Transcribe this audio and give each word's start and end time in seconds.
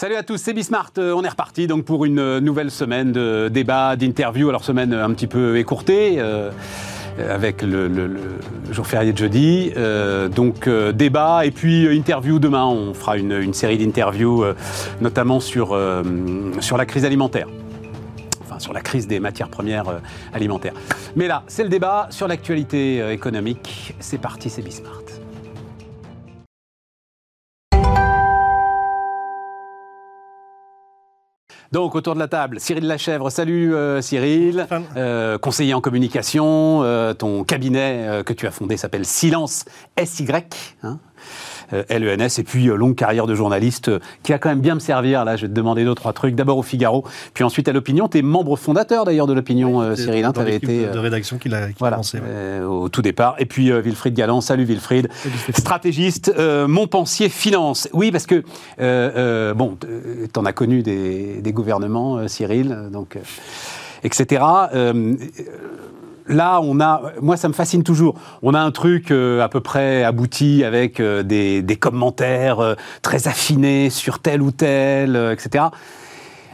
Salut 0.00 0.14
à 0.14 0.22
tous, 0.22 0.38
c'est 0.38 0.54
Bismart. 0.54 0.92
Euh, 0.96 1.12
on 1.12 1.22
est 1.24 1.28
reparti 1.28 1.66
donc 1.66 1.84
pour 1.84 2.06
une 2.06 2.38
nouvelle 2.38 2.70
semaine 2.70 3.12
de 3.12 3.50
débat, 3.52 3.96
d'interview. 3.96 4.48
Alors 4.48 4.64
semaine 4.64 4.94
un 4.94 5.10
petit 5.12 5.26
peu 5.26 5.58
écourtée. 5.58 6.14
Euh, 6.16 6.50
avec 7.28 7.60
le, 7.60 8.16
jour 8.70 8.86
férié 8.86 9.12
de 9.12 9.18
jeudi. 9.18 9.74
Euh, 9.76 10.28
donc 10.28 10.66
débat 10.94 11.44
et 11.44 11.50
puis 11.50 11.84
interview 11.94 12.38
demain. 12.38 12.64
On 12.64 12.94
fera 12.94 13.18
une, 13.18 13.52
série 13.52 13.76
d'interviews, 13.76 14.42
notamment 15.02 15.38
sur, 15.38 15.78
sur 16.60 16.78
la 16.78 16.86
crise 16.86 17.04
alimentaire. 17.04 17.48
Enfin, 18.40 18.58
sur 18.58 18.72
la 18.72 18.80
crise 18.80 19.06
des 19.06 19.20
matières 19.20 19.50
premières 19.50 20.00
alimentaires. 20.32 20.72
Mais 21.14 21.26
là, 21.26 21.42
c'est 21.46 21.62
le 21.62 21.68
débat 21.68 22.06
sur 22.08 22.26
l'actualité 22.26 23.06
économique. 23.12 23.94
C'est 24.00 24.16
parti, 24.16 24.48
c'est 24.48 24.62
Bismart. 24.62 25.19
Donc, 31.72 31.94
autour 31.94 32.14
de 32.14 32.18
la 32.18 32.26
table, 32.26 32.58
Cyril 32.58 32.84
Lachèvre. 32.84 33.30
Salut 33.30 33.74
euh, 33.76 34.02
Cyril, 34.02 34.66
euh, 34.96 35.38
conseiller 35.38 35.72
en 35.72 35.80
communication. 35.80 36.82
Euh, 36.82 37.14
ton 37.14 37.44
cabinet 37.44 38.22
que 38.26 38.32
tu 38.32 38.48
as 38.48 38.50
fondé 38.50 38.76
s'appelle 38.76 39.06
Silence 39.06 39.64
SY. 40.02 40.26
Hein 40.82 40.98
euh, 41.04 41.09
LENS, 41.72 42.38
et 42.38 42.42
puis 42.42 42.68
euh, 42.68 42.76
longue 42.76 42.94
carrière 42.94 43.26
de 43.26 43.34
journaliste 43.34 43.88
euh, 43.88 43.98
qui 44.22 44.32
a 44.32 44.38
quand 44.38 44.48
même 44.48 44.60
bien 44.60 44.74
me 44.74 44.80
servir. 44.80 45.24
Là, 45.24 45.36
je 45.36 45.42
vais 45.42 45.48
te 45.48 45.54
demander 45.54 45.84
deux, 45.84 45.94
trois 45.94 46.12
trucs. 46.12 46.34
D'abord 46.34 46.58
au 46.58 46.62
Figaro, 46.62 47.04
puis 47.34 47.44
ensuite 47.44 47.68
à 47.68 47.72
l'Opinion. 47.72 48.08
Tu 48.08 48.18
es 48.18 48.22
membre 48.22 48.56
fondateur 48.56 49.04
d'ailleurs 49.04 49.26
de 49.26 49.32
l'Opinion, 49.32 49.94
Cyril. 49.96 50.24
Hein, 50.24 50.32
tu 50.32 50.40
avais 50.40 50.56
été. 50.56 50.86
de 50.86 50.98
rédaction 50.98 51.38
qu'il 51.38 51.54
a, 51.54 51.68
commencé. 51.72 52.18
au 52.66 52.88
tout 52.88 53.02
départ. 53.02 53.36
Et 53.38 53.46
puis 53.46 53.70
Wilfried 53.70 54.14
Galland. 54.14 54.40
Salut 54.40 54.64
Wilfried. 54.64 55.08
Stratégiste, 55.54 56.32
Montpensier 56.66 57.28
Finance. 57.28 57.88
Oui, 57.92 58.10
parce 58.10 58.26
que, 58.26 58.42
bon, 59.52 59.76
tu 59.80 60.38
en 60.38 60.44
as 60.44 60.52
connu 60.52 60.82
des, 60.82 61.40
des 61.40 61.52
gouvernements, 61.52 62.26
Cyril, 62.28 62.88
donc, 62.92 63.18
etc 64.02 64.42
là, 66.30 66.60
on 66.62 66.80
a, 66.80 67.02
moi, 67.20 67.36
ça 67.36 67.48
me 67.48 67.52
fascine 67.52 67.82
toujours. 67.82 68.14
On 68.42 68.54
a 68.54 68.60
un 68.60 68.70
truc 68.70 69.10
euh, 69.10 69.42
à 69.42 69.48
peu 69.48 69.60
près 69.60 70.02
abouti 70.04 70.64
avec 70.64 71.00
euh, 71.00 71.22
des, 71.22 71.76
commentaires 71.78 72.60
euh, 72.60 72.74
très 73.02 73.28
affinés 73.28 73.90
sur 73.90 74.20
tel 74.20 74.40
ou 74.42 74.50
tel, 74.50 75.16
etc. 75.32 75.66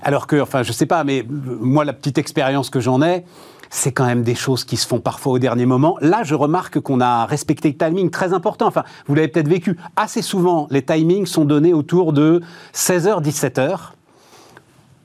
Alors 0.02 0.26
que, 0.26 0.40
enfin, 0.40 0.62
je 0.62 0.72
sais 0.72 0.86
pas, 0.86 1.04
mais 1.04 1.24
moi, 1.28 1.84
la 1.84 1.92
petite 1.92 2.18
expérience 2.18 2.70
que 2.70 2.80
j'en 2.80 3.02
ai, 3.02 3.24
c'est 3.70 3.92
quand 3.92 4.06
même 4.06 4.22
des 4.22 4.36
choses 4.36 4.64
qui 4.64 4.76
se 4.76 4.86
font 4.86 5.00
parfois 5.00 5.32
au 5.32 5.38
dernier 5.38 5.66
moment. 5.66 5.96
Là, 6.00 6.22
je 6.22 6.34
remarque 6.34 6.80
qu'on 6.80 7.00
a 7.00 7.26
respecté 7.26 7.68
le 7.68 7.76
timing 7.76 8.10
très 8.10 8.32
important. 8.32 8.66
Enfin, 8.66 8.84
vous 9.06 9.14
l'avez 9.14 9.28
peut-être 9.28 9.48
vécu. 9.48 9.76
Assez 9.96 10.22
souvent, 10.22 10.68
les 10.70 10.82
timings 10.82 11.26
sont 11.26 11.44
donnés 11.44 11.74
autour 11.74 12.12
de 12.12 12.40
16h, 12.74 13.22
17h 13.22 13.92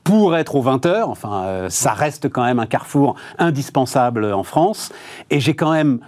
pour 0.04 0.36
être 0.36 0.54
aux 0.56 0.62
20h. 0.62 1.02
Enfin, 1.04 1.44
euh, 1.44 1.68
ça 1.70 1.92
reste 1.92 2.28
quand 2.28 2.44
même 2.44 2.58
un 2.58 2.66
carrefour 2.66 3.16
indispensable 3.38 4.32
en 4.32 4.42
France. 4.42 4.92
Et 5.30 5.40
j'ai 5.40 5.54
quand 5.54 5.72
même 5.72 6.00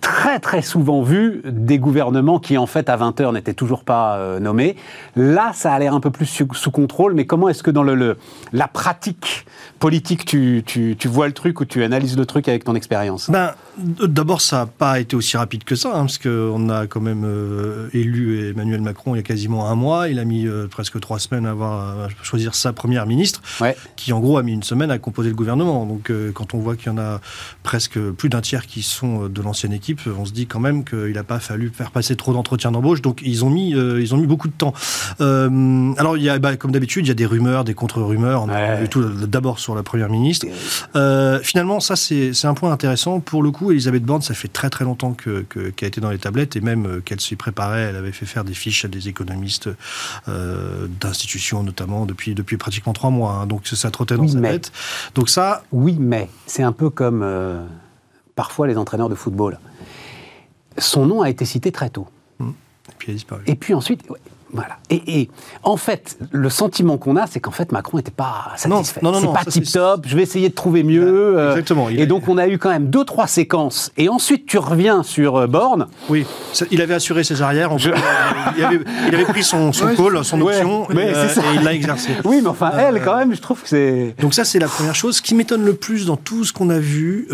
très 0.00 0.38
très 0.40 0.62
souvent 0.62 1.02
vu 1.02 1.42
des 1.44 1.78
gouvernements 1.78 2.38
qui 2.38 2.58
en 2.58 2.66
fait 2.66 2.88
à 2.88 2.96
20h 2.96 3.32
n'étaient 3.32 3.54
toujours 3.54 3.84
pas 3.84 4.16
euh, 4.16 4.40
nommés. 4.40 4.76
Là, 5.16 5.52
ça 5.54 5.72
a 5.72 5.78
l'air 5.78 5.94
un 5.94 6.00
peu 6.00 6.10
plus 6.10 6.26
sous, 6.26 6.70
contrôle, 6.70 7.14
mais 7.14 7.24
comment 7.24 7.48
est-ce 7.48 7.62
que 7.62 7.70
dans 7.70 7.82
le, 7.82 8.16
la 8.52 8.68
pratique 8.68 9.46
politique, 9.78 10.24
tu, 10.24 10.62
tu, 10.66 10.96
tu, 10.98 11.08
vois 11.08 11.26
le 11.26 11.32
truc 11.32 11.60
ou 11.60 11.64
tu 11.64 11.82
analyses 11.82 12.16
le 12.16 12.26
truc 12.26 12.48
avec 12.48 12.64
ton 12.64 12.74
expérience? 12.74 13.30
Ben, 13.30 13.54
D'abord, 13.78 14.40
ça 14.40 14.58
n'a 14.58 14.66
pas 14.66 14.98
été 14.98 15.14
aussi 15.14 15.36
rapide 15.36 15.62
que 15.62 15.76
ça, 15.76 15.90
hein, 15.90 16.00
parce 16.00 16.18
qu'on 16.18 16.68
a 16.68 16.86
quand 16.86 17.00
même 17.00 17.22
euh, 17.24 17.88
élu 17.92 18.50
Emmanuel 18.50 18.80
Macron 18.80 19.14
il 19.14 19.18
y 19.18 19.20
a 19.20 19.22
quasiment 19.22 19.68
un 19.68 19.76
mois. 19.76 20.08
Il 20.08 20.18
a 20.18 20.24
mis 20.24 20.46
euh, 20.46 20.66
presque 20.66 20.98
trois 21.00 21.20
semaines 21.20 21.46
à, 21.46 21.50
avoir, 21.50 22.06
à 22.06 22.08
choisir 22.22 22.54
sa 22.54 22.72
première 22.72 23.06
ministre, 23.06 23.40
qui 23.96 24.12
en 24.12 24.20
gros 24.20 24.36
a 24.36 24.42
mis 24.42 24.52
une 24.52 24.64
semaine 24.64 24.90
à 24.90 24.98
composer 24.98 25.28
le 25.28 25.36
gouvernement. 25.36 25.86
Donc 25.86 26.12
quand 26.34 26.54
on 26.54 26.58
voit 26.58 26.76
qu'il 26.76 26.88
y 26.88 26.90
en 26.90 26.98
a 26.98 27.20
presque 27.62 27.98
plus 27.98 28.28
d'un 28.28 28.40
tiers 28.40 28.66
qui 28.66 28.82
sont 28.82 29.28
de 29.28 29.42
l'ancienne 29.42 29.72
équipe, 29.72 29.87
on 30.18 30.24
se 30.24 30.32
dit 30.32 30.46
quand 30.46 30.60
même 30.60 30.84
qu'il 30.84 31.12
n'a 31.12 31.24
pas 31.24 31.38
fallu 31.38 31.70
faire 31.74 31.90
passer 31.90 32.16
trop 32.16 32.32
d'entretiens 32.32 32.70
d'embauche, 32.70 33.02
donc 33.02 33.20
ils 33.24 33.44
ont 33.44 33.50
mis, 33.50 33.74
euh, 33.74 34.00
ils 34.00 34.14
ont 34.14 34.18
mis 34.18 34.26
beaucoup 34.26 34.48
de 34.48 34.52
temps. 34.52 34.72
Euh, 35.20 35.92
alors, 35.96 36.16
il 36.16 36.22
y 36.22 36.28
a, 36.28 36.38
bah, 36.38 36.56
comme 36.56 36.72
d'habitude, 36.72 37.06
il 37.06 37.08
y 37.08 37.12
a 37.12 37.14
des 37.14 37.26
rumeurs, 37.26 37.64
des 37.64 37.74
contre-rumeurs, 37.74 38.46
tout 38.90 39.02
d'abord 39.26 39.58
sur 39.58 39.74
la 39.74 39.82
première 39.82 40.08
ministre. 40.08 40.46
Euh, 40.96 41.40
finalement, 41.42 41.80
ça, 41.80 41.96
c'est 41.96 42.44
un 42.44 42.54
point 42.54 42.72
intéressant. 42.72 43.20
Pour 43.20 43.42
le 43.42 43.50
coup, 43.50 43.70
Elisabeth 43.70 44.04
Borne, 44.04 44.22
ça 44.22 44.34
fait 44.34 44.48
très 44.48 44.70
très 44.70 44.84
longtemps 44.84 45.12
qu'elle 45.12 45.44
que, 45.48 45.84
a 45.84 45.86
été 45.86 46.00
dans 46.00 46.10
les 46.10 46.18
tablettes, 46.18 46.56
et 46.56 46.60
même 46.60 47.00
qu'elle 47.04 47.20
s'y 47.20 47.36
préparait, 47.36 47.82
elle 47.82 47.96
avait 47.96 48.12
fait 48.12 48.26
faire 48.26 48.44
des 48.44 48.54
fiches 48.54 48.84
à 48.84 48.88
des 48.88 49.08
économistes 49.08 49.68
d'institutions, 50.26 51.62
notamment, 51.62 52.06
depuis, 52.06 52.34
depuis 52.34 52.56
pratiquement 52.56 52.92
trois 52.92 53.10
mois. 53.10 53.32
Hein. 53.32 53.46
donc 53.46 53.66
ça 53.66 53.90
trottait 53.90 54.16
dans 54.16 54.28
sa 54.28 54.40
tête. 54.40 54.72
Donc 55.14 55.28
ça... 55.28 55.62
Oui, 55.72 55.96
mais 55.98 56.28
c'est 56.46 56.62
un 56.62 56.72
peu 56.72 56.90
comme 56.90 57.24
parfois 58.34 58.66
les 58.66 58.76
entraîneurs 58.76 59.08
de 59.08 59.14
football 59.14 59.58
son 60.78 61.06
nom 61.06 61.22
a 61.22 61.30
été 61.30 61.44
cité 61.44 61.72
très 61.72 61.90
tôt. 61.90 62.06
Mmh. 62.38 62.50
Et 62.50 62.92
puis 62.98 63.08
il 63.08 63.10
a 63.10 63.14
disparu. 63.14 63.42
Et 63.46 63.54
puis 63.54 63.74
ensuite, 63.74 64.02
voilà. 64.52 64.78
Et, 64.90 65.28
en 65.62 65.76
fait, 65.76 66.18
le 66.30 66.48
sentiment 66.48 66.96
qu'on 66.96 67.16
a, 67.16 67.26
c'est 67.26 67.40
qu'en 67.40 67.50
fait, 67.50 67.70
Macron 67.70 67.98
n'était 67.98 68.10
pas 68.10 68.52
satisfait. 68.56 69.00
Non, 69.02 69.12
non, 69.12 69.20
non, 69.20 69.34
c'est 69.34 69.44
pas 69.44 69.50
tip 69.50 69.70
top. 69.70 70.06
Je 70.06 70.16
vais 70.16 70.22
essayer 70.22 70.48
de 70.48 70.54
trouver 70.54 70.82
mieux. 70.82 71.38
Euh, 71.38 71.50
exactement. 71.50 71.88
et 71.90 72.06
donc, 72.06 72.28
on 72.28 72.38
a 72.38 72.48
eu 72.48 72.56
quand 72.56 72.70
même 72.70 72.88
deux, 72.88 73.04
trois 73.04 73.26
séquences. 73.26 73.92
Et 73.98 74.08
ensuite, 74.08 74.46
tu 74.46 74.56
reviens 74.56 75.02
sur 75.02 75.36
euh, 75.36 75.46
Borne. 75.46 75.86
Oui. 76.08 76.24
Il 76.70 76.80
avait 76.80 76.94
assuré 76.94 77.24
ses 77.24 77.42
arrières. 77.42 77.70
il, 78.56 78.64
avait, 79.14 79.24
pris 79.24 79.42
son, 79.42 79.72
son 79.72 79.94
call, 79.94 80.24
son 80.24 80.40
option, 80.40 80.88
euh, 80.90 81.28
et, 81.28 81.56
il 81.56 81.62
l'a 81.62 81.74
exercé. 81.74 82.12
Oui, 82.24 82.40
mais 82.42 82.48
enfin, 82.48 82.72
elle, 82.78 83.02
quand 83.02 83.16
même, 83.16 83.34
je 83.34 83.40
trouve 83.40 83.62
que 83.62 83.68
c'est. 83.68 84.14
Donc 84.20 84.34
ça, 84.34 84.44
c'est 84.44 84.58
la 84.58 84.68
première 84.68 84.94
chose. 84.94 85.16
Ce 85.16 85.22
qui 85.22 85.34
m'étonne 85.34 85.64
le 85.64 85.74
plus 85.74 86.06
dans 86.06 86.16
tout 86.16 86.44
ce 86.44 86.52
qu'on 86.52 86.70
a 86.70 86.78
vu, 86.78 87.28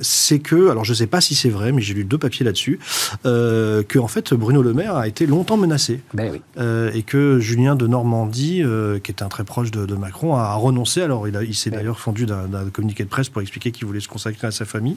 c'est 0.00 0.38
que, 0.38 0.70
alors 0.70 0.84
je 0.84 0.92
ne 0.92 0.96
sais 0.96 1.06
pas 1.06 1.20
si 1.20 1.34
c'est 1.34 1.48
vrai, 1.48 1.72
mais 1.72 1.82
j'ai 1.82 1.94
lu 1.94 2.04
deux 2.04 2.18
papiers 2.18 2.44
là-dessus, 2.44 2.78
que 3.24 3.98
en 3.98 4.08
fait, 4.08 4.34
Bruno 4.34 4.62
Le 4.62 4.74
Maire 4.74 4.96
a 4.96 5.08
été 5.08 5.26
longtemps 5.26 5.56
menacé. 5.56 6.00
Ben 6.14 6.25
euh, 6.58 6.90
et 6.92 7.02
que 7.02 7.38
Julien 7.38 7.76
de 7.76 7.86
Normandie, 7.86 8.62
euh, 8.62 8.98
qui 8.98 9.10
était 9.10 9.22
un 9.22 9.28
très 9.28 9.44
proche 9.44 9.70
de, 9.70 9.94
Macron, 9.94 10.36
a 10.36 10.54
renoncé. 10.54 11.02
Alors, 11.02 11.28
il, 11.28 11.38
il 11.42 11.54
s'est 11.54 11.70
d'ailleurs 11.70 12.00
fendu 12.00 12.26
d'un 12.26 12.70
communiqué 12.72 13.04
de 13.04 13.08
presse 13.08 13.28
pour 13.28 13.42
expliquer 13.42 13.72
qu'il 13.72 13.86
voulait 13.86 14.00
se 14.00 14.08
consacrer 14.08 14.46
à 14.46 14.50
sa 14.50 14.64
famille, 14.64 14.96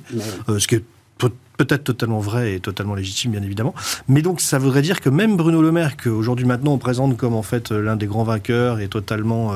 euh, 0.50 0.60
ce 0.60 0.68
qui 0.68 0.76
est 0.76 0.84
peut-être 1.20 1.84
totalement 1.84 2.20
vrai 2.20 2.54
et 2.54 2.60
totalement 2.62 2.96
légitime, 2.96 3.32
bien 3.32 3.44
évidemment. 3.44 3.76
Mais 4.08 4.22
donc, 4.22 4.40
ça 4.40 4.58
voudrait 4.58 4.82
dire 4.82 5.02
que 5.02 5.10
même 5.10 5.36
Bruno 5.36 5.62
Le 5.62 5.74
Maire, 5.74 5.98
qu'aujourd'hui 5.98 6.46
maintenant 6.46 6.72
on 6.72 6.78
présente 6.78 7.18
comme 7.18 7.36
en 7.36 7.42
fait 7.42 7.72
l'un 7.72 7.98
des 7.98 8.06
grands 8.06 8.24
vainqueurs 8.24 8.80
et 8.80 8.88
totalement 8.88 9.52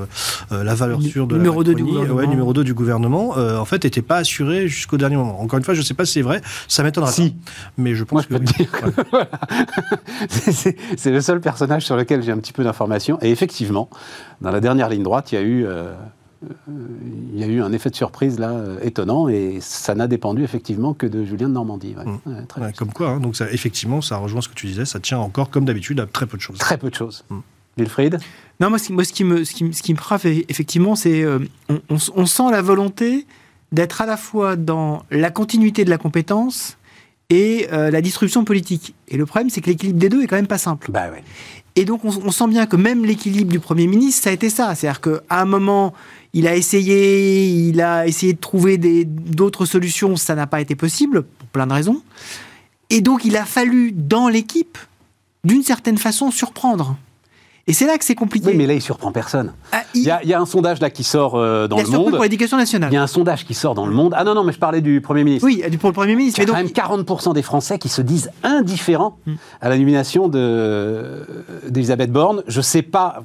la 0.52 0.76
valeur 0.76 1.02
sûre 1.02 1.28
de 1.28 1.38
numéro 1.38 1.62
la 1.62 1.68
2 1.68 1.76
du 1.76 1.84
gouvernement, 1.84 2.16
ouais, 2.16 2.28
numéro 2.28 2.52
2 2.52 2.66
du 2.66 2.74
gouvernement, 2.74 3.30
en 3.38 3.66
fait, 3.66 3.86
n'était 3.86 4.02
pas 4.02 4.18
assuré 4.18 4.68
jusqu'au 4.68 4.98
dernier 4.98 5.16
moment. 5.16 5.40
Encore 5.40 5.58
une 5.58 5.64
fois, 5.64 5.74
je 5.74 5.80
ne 5.80 5.86
sais 5.86 5.94
pas 5.94 6.06
si 6.06 6.14
c'est 6.14 6.22
vrai, 6.22 6.42
ça 6.68 6.84
m'étonnera 6.84 7.12
si. 7.12 7.36
Mais 7.78 7.96
je 7.96 8.04
pense 8.04 8.26
que. 8.26 8.36
c'est 10.98 11.12
le 11.12 11.22
seul 11.22 11.40
personnage 11.40 11.86
sur 11.86 11.96
lequel 11.96 12.22
j'ai 12.22 12.34
un 12.34 12.38
petit 12.38 12.54
peu 12.54 12.66
d'informations. 12.66 13.18
Et 13.22 13.32
effectivement, 13.32 13.90
dans 14.42 14.52
la 14.52 14.60
dernière 14.60 14.90
ligne 14.90 15.04
droite, 15.04 15.32
il 15.32 15.36
y 15.36 15.38
a 15.38 15.42
eu 15.42 15.66
il 17.34 17.40
y 17.40 17.44
a 17.44 17.48
eu 17.48 17.62
un 17.62 17.72
effet 17.72 17.90
de 17.90 17.96
surprise 17.96 18.40
là 18.40 18.52
euh, 18.52 18.80
étonnant 18.82 19.28
et 19.28 19.60
ça 19.62 19.96
n'a 19.96 20.08
dépendu 20.08 20.44
effectivement 20.44 20.94
que 20.94 21.06
de 21.06 21.24
Julien 21.24 21.50
de 21.50 21.54
Normandie. 21.54 21.96
Mmh. 21.96 22.72
comme 22.78 22.94
quoi, 22.94 23.10
hein. 23.10 23.20
donc 23.20 23.36
ça, 23.36 23.52
effectivement, 23.52 24.02
ça 24.02 24.18
rejoint 24.18 24.42
ce 24.42 24.50
que 24.50 24.54
tu 24.54 24.68
disais, 24.68 24.86
ça 24.86 25.00
tient 25.00 25.20
encore 25.20 25.50
comme 25.50 25.66
d'habitude 25.66 26.00
à 26.00 26.06
très 26.06 26.26
peu 26.26 26.38
de 26.38 26.42
choses. 26.42 26.58
Très 26.58 26.78
peu 26.78 26.90
de 26.90 26.96
choses. 26.96 27.26
Mmh. 27.30 27.40
Wilfried? 27.78 28.20
Non, 28.60 28.70
moi, 28.70 28.78
ce 28.78 28.88
qui, 28.88 28.94
moi, 28.94 29.04
ce 29.04 29.14
qui 29.14 29.24
me, 29.24 29.44
ce 29.44 29.54
qui, 29.54 29.74
ce 29.74 29.82
qui 29.82 29.94
me 29.94 29.98
frappe 29.98 30.26
effectivement, 30.26 30.96
c'est 30.96 31.24
euh, 31.24 31.40
on, 31.90 32.26
sent 32.26 32.52
la 32.52 32.62
volonté 32.62 33.26
d'être 33.72 34.02
à 34.02 34.06
la 34.06 34.18
fois 34.18 34.56
dans 34.56 35.04
la 35.10 35.32
continuité 35.32 35.84
de 35.84 35.90
la 35.90 35.98
compétence 35.98 36.78
et 37.30 37.68
euh, 37.74 37.90
la 37.90 38.02
disruption 38.02 38.46
politique. 38.46 38.94
Et 39.08 39.18
le 39.18 39.26
problème, 39.26 39.50
c'est 39.50 39.62
que 39.62 39.70
l'équilibre 39.70 40.00
des 40.00 40.10
deux 40.10 40.22
est 40.22 40.28
quand 40.28 40.36
même 40.36 40.48
pas 40.48 40.60
simple. 40.60 40.92
Bah 40.92 41.10
ouais. 41.12 41.24
Et 41.76 41.86
donc, 41.86 42.06
on, 42.06 42.32
sent 42.32 42.48
bien 42.48 42.68
que 42.68 42.76
même 42.76 43.04
l'équilibre 43.04 43.52
du 43.52 43.60
Premier 43.60 43.88
ministre, 43.88 44.24
ça 44.24 44.30
a 44.30 44.34
été 44.34 44.50
ça. 44.50 44.76
C'est-à-dire 44.76 45.02
qu'à 45.02 45.40
un 45.42 45.46
moment, 45.46 45.94
il 46.34 46.48
a 46.48 46.56
essayé, 46.56 47.46
il 47.46 47.82
a 47.82 48.06
essayé 48.06 48.34
de 48.34 48.40
trouver 48.40 48.78
d'autres 48.78 49.66
solutions, 49.66 50.16
ça 50.16 50.36
n'a 50.36 50.46
pas 50.46 50.62
été 50.62 50.76
possible, 50.76 51.24
pour 51.24 51.48
plein 51.48 51.66
de 51.66 51.74
raisons. 51.74 52.04
Et 52.92 53.02
donc, 53.02 53.26
il 53.26 53.36
a 53.38 53.46
fallu, 53.46 53.92
dans 53.92 54.30
l'équipe, 54.30 54.78
d'une 55.44 55.64
certaine 55.64 55.98
façon, 55.98 56.30
surprendre. 56.30 56.96
Et 57.66 57.72
c'est 57.72 57.86
là 57.86 57.98
que 57.98 58.04
c'est 58.04 58.16
compliqué. 58.16 58.48
Oui, 58.48 58.56
mais 58.58 58.68
là, 58.68 58.74
il 58.74 58.82
surprend 58.82 59.14
personne. 59.14 59.54
Ah, 59.72 59.84
il... 59.94 60.04
Y 60.04 60.34
a, 60.34 60.40
un 60.40 60.46
sondage 60.46 60.82
là 60.82 60.90
qui 60.90 61.06
sort 61.06 61.36
euh, 61.36 61.68
dans 61.70 61.78
le 61.78 61.88
monde. 61.88 62.12
pour 62.12 62.24
l'éducation 62.24 62.58
nationale. 62.58 62.92
Il 62.92 62.96
y 62.96 62.98
a 62.98 63.04
un 63.04 63.08
sondage 63.08 63.46
qui 63.46 63.54
sort 63.54 63.74
dans 63.74 63.86
le 63.86 63.94
monde. 63.94 64.14
Ah 64.18 64.26
non, 64.26 64.36
non, 64.36 64.44
mais 64.44 64.52
je 64.52 64.60
parlais 64.60 64.82
du 64.82 65.00
Premier 65.00 65.24
ministre. 65.24 65.48
Oui, 65.48 65.64
pour 65.78 65.90
le 65.90 65.94
Premier 65.94 66.16
ministre. 66.16 66.40
Il 66.40 66.44
y 66.44 66.46
a 66.46 66.54
quand 66.54 66.58
même 66.58 66.68
40% 66.68 67.34
des 67.34 67.42
Français 67.42 67.80
qui 67.80 67.88
se 67.88 68.02
disent 68.02 68.32
indifférents 68.44 69.18
hmm. 69.26 69.36
à 69.62 69.70
la 69.70 69.78
nomination 69.78 70.28
d'Elisabeth 70.28 72.12
Borne. 72.12 72.44
Je 72.48 72.60
sais 72.60 72.82
pas. 72.82 73.24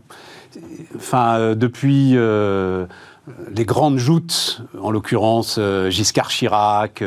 Enfin, 0.97 1.39
euh, 1.39 1.55
depuis. 1.55 2.13
Euh, 2.15 2.87
les 3.55 3.67
grandes 3.67 3.99
joutes, 3.99 4.63
en 4.81 4.91
l'occurrence 4.91 5.61
Giscard 5.91 6.29
Chirac, 6.29 7.03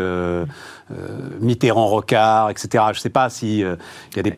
Mitterrand-Rocard, 1.40 2.50
etc. 2.50 2.84
Je 2.92 3.00
ne 3.00 3.02
sais 3.02 3.10
pas 3.10 3.30
si 3.30 3.60
y 3.60 4.20
a 4.20 4.24
des. 4.24 4.38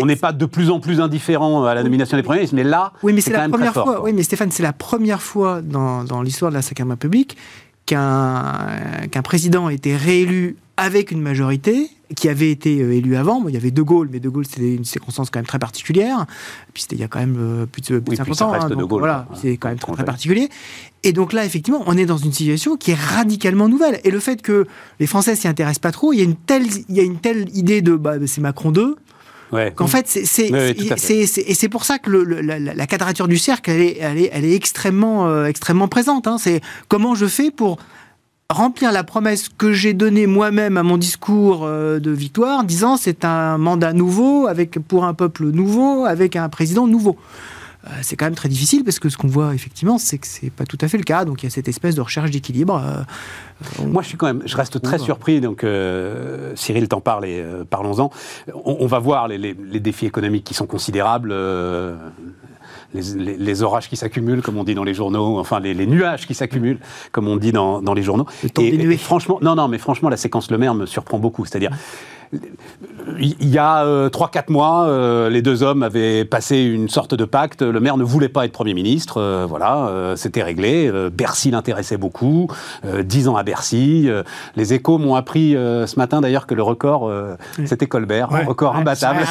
on 0.00 0.06
n'est 0.06 0.16
pas 0.16 0.32
de 0.32 0.46
plus 0.46 0.70
en 0.70 0.80
plus 0.80 1.00
indifférent 1.00 1.64
à 1.64 1.74
la 1.74 1.82
nomination 1.82 2.16
des 2.16 2.22
premiers 2.22 2.40
ministres, 2.40 2.56
mais 2.56 2.64
là, 2.64 2.92
oui, 3.02 3.12
mais 3.12 3.20
c'est 3.20 3.32
la 3.32 3.48
première 3.48 3.72
fois. 3.72 4.02
Oui, 4.02 4.12
mais 4.12 4.22
Stéphane, 4.22 4.50
c'est 4.50 4.62
la 4.62 4.72
première 4.72 5.22
fois 5.22 5.62
dans, 5.62 6.04
dans 6.04 6.22
l'histoire 6.22 6.50
de 6.50 6.56
la 6.56 6.60
Ve 6.60 6.90
République 6.90 7.36
qu'un 7.86 8.42
qu'un 9.10 9.22
président 9.22 9.68
ait 9.68 9.74
été 9.74 9.96
réélu 9.96 10.56
avec 10.76 11.10
une 11.10 11.20
majorité 11.20 11.90
qui 12.16 12.28
avait 12.28 12.50
été 12.50 12.80
euh, 12.80 12.94
élu 12.94 13.16
avant. 13.16 13.42
il 13.48 13.54
y 13.54 13.56
avait 13.56 13.70
De 13.70 13.82
Gaulle, 13.82 14.08
mais 14.10 14.20
De 14.20 14.28
Gaulle, 14.28 14.46
c'était 14.46 14.74
une 14.74 14.84
circonstance 14.84 15.30
quand 15.30 15.38
même 15.38 15.46
très 15.46 15.58
particulière. 15.58 16.26
Puis 16.72 16.82
c'était 16.82 16.96
il 16.96 17.00
y 17.00 17.04
a 17.04 17.08
quand 17.08 17.20
même 17.20 17.36
euh, 17.38 17.66
plus 17.66 17.82
de, 17.82 17.98
plus 17.98 18.12
de 18.12 18.16
50 18.16 18.42
ans. 18.42 18.52
Hein, 18.54 18.68
de 18.68 18.74
Gaulle, 18.74 19.00
voilà, 19.00 19.26
c'est 19.34 19.56
quand 19.56 19.68
même 19.68 19.78
très, 19.78 19.92
très, 19.92 20.04
particulier. 20.04 20.48
Et 21.02 21.12
donc 21.12 21.32
là, 21.32 21.44
effectivement, 21.44 21.82
on 21.86 21.96
est 21.96 22.06
dans 22.06 22.16
une 22.16 22.32
situation 22.32 22.76
qui 22.76 22.92
est 22.92 22.98
radicalement 22.98 23.68
nouvelle. 23.68 24.00
Et 24.04 24.10
le 24.10 24.20
fait 24.20 24.42
que 24.42 24.66
les 25.00 25.06
Français 25.06 25.36
s'y 25.36 25.48
intéressent 25.48 25.80
pas 25.80 25.92
trop, 25.92 26.12
il 26.12 26.18
y 26.18 26.22
a 26.22 26.24
une 26.24 26.36
telle, 26.36 26.66
il 26.88 26.96
y 26.96 27.00
a 27.00 27.02
une 27.02 27.18
telle 27.18 27.48
idée 27.56 27.82
de 27.82 27.96
bah, 27.96 28.14
c'est 28.26 28.40
Macron 28.40 28.70
2. 28.70 28.96
Ouais. 29.52 29.70
Qu'en 29.74 29.86
fait, 29.86 30.08
c'est 30.08 30.48
et 30.48 31.54
c'est 31.54 31.68
pour 31.68 31.84
ça 31.84 31.98
que 31.98 32.08
le, 32.08 32.24
la, 32.40 32.58
la, 32.58 32.86
quadrature 32.86 33.28
du 33.28 33.36
cercle, 33.36 33.70
elle 33.70 33.82
est, 33.82 33.98
elle 34.00 34.18
est, 34.18 34.30
elle 34.32 34.44
est 34.46 34.54
extrêmement, 34.54 35.28
euh, 35.28 35.44
extrêmement 35.44 35.88
présente. 35.88 36.26
Hein. 36.26 36.38
C'est 36.38 36.62
comment 36.88 37.14
je 37.14 37.26
fais 37.26 37.50
pour 37.50 37.76
remplir 38.52 38.92
la 38.92 39.04
promesse 39.04 39.48
que 39.48 39.72
j'ai 39.72 39.94
donnée 39.94 40.26
moi-même 40.26 40.76
à 40.76 40.82
mon 40.82 40.96
discours 40.96 41.62
euh, 41.64 41.98
de 41.98 42.10
victoire, 42.10 42.64
disant 42.64 42.96
c'est 42.96 43.24
un 43.24 43.58
mandat 43.58 43.92
nouveau 43.92 44.46
avec 44.46 44.78
pour 44.78 45.04
un 45.04 45.14
peuple 45.14 45.46
nouveau 45.46 46.04
avec 46.04 46.36
un 46.36 46.48
président 46.48 46.86
nouveau. 46.86 47.16
Euh, 47.84 47.90
c'est 48.02 48.14
quand 48.14 48.26
même 48.26 48.36
très 48.36 48.48
difficile 48.48 48.84
parce 48.84 49.00
que 49.00 49.08
ce 49.08 49.16
qu'on 49.16 49.26
voit 49.26 49.54
effectivement, 49.54 49.98
c'est 49.98 50.18
que 50.18 50.26
c'est 50.28 50.50
pas 50.50 50.64
tout 50.64 50.78
à 50.80 50.86
fait 50.86 50.98
le 50.98 51.02
cas. 51.02 51.24
Donc 51.24 51.42
il 51.42 51.46
y 51.46 51.48
a 51.48 51.50
cette 51.50 51.66
espèce 51.66 51.96
de 51.96 52.00
recherche 52.00 52.30
d'équilibre. 52.30 52.80
Euh, 52.80 53.84
moi, 53.86 54.02
je 54.02 54.08
suis 54.08 54.16
quand 54.16 54.26
même, 54.26 54.42
je 54.44 54.56
reste 54.56 54.80
très 54.80 54.98
surpris. 54.98 55.40
Donc 55.40 55.66
Cyril 56.54 56.88
t'en 56.88 57.00
parle 57.00 57.26
et 57.26 57.44
parlons-en. 57.70 58.10
On, 58.64 58.86
va 58.86 59.00
voir 59.00 59.26
les, 59.26 59.38
les, 59.38 59.80
défis 59.80 60.06
économiques 60.06 60.44
qui 60.44 60.54
sont 60.54 60.66
considérables 60.66 61.34
les, 62.94 63.62
orages 63.62 63.88
qui 63.88 63.96
s'accumulent, 63.96 64.42
comme 64.42 64.56
on 64.56 64.64
dit 64.64 64.74
dans 64.74 64.84
les 64.84 64.94
journaux, 64.94 65.38
enfin 65.38 65.60
les, 65.60 65.86
nuages 65.86 66.26
qui 66.26 66.34
s'accumulent, 66.34 66.78
comme 67.10 67.28
on 67.28 67.36
dit 67.36 67.52
dans, 67.52 67.80
les 67.94 68.02
journaux. 68.02 68.26
et, 68.58 68.96
franchement, 68.96 69.38
non, 69.42 69.54
non, 69.54 69.68
mais 69.68 69.78
franchement, 69.78 70.08
la 70.08 70.16
séquence 70.16 70.50
Le 70.50 70.58
Maire 70.58 70.74
me 70.74 70.86
surprend 70.86 71.18
beaucoup. 71.18 71.44
C'est-à-dire, 71.44 71.72
il 73.18 73.48
y 73.48 73.58
a 73.58 73.84
3-4 73.84 73.86
euh, 73.86 74.42
mois, 74.48 74.86
euh, 74.86 75.28
les 75.28 75.42
deux 75.42 75.62
hommes 75.62 75.82
avaient 75.82 76.24
passé 76.24 76.58
une 76.58 76.88
sorte 76.88 77.14
de 77.14 77.24
pacte. 77.24 77.62
Le 77.62 77.78
maire 77.78 77.96
ne 77.96 78.04
voulait 78.04 78.28
pas 78.28 78.44
être 78.44 78.52
Premier 78.52 78.74
ministre. 78.74 79.20
Euh, 79.20 79.46
voilà, 79.48 80.14
c'était 80.16 80.42
réglé. 80.42 80.90
Bercy 81.12 81.50
l'intéressait 81.50 81.96
beaucoup. 81.96 82.48
10 82.84 83.28
ans 83.28 83.36
à 83.36 83.42
Bercy. 83.42 84.08
les 84.56 84.74
échos 84.74 84.98
m'ont 84.98 85.14
appris 85.14 85.52
ce 85.52 85.98
matin 85.98 86.20
d'ailleurs 86.20 86.46
que 86.46 86.54
le 86.54 86.62
record, 86.62 87.10
c'était 87.64 87.86
Colbert. 87.86 88.30
Record 88.46 88.76
imbattable. 88.76 89.24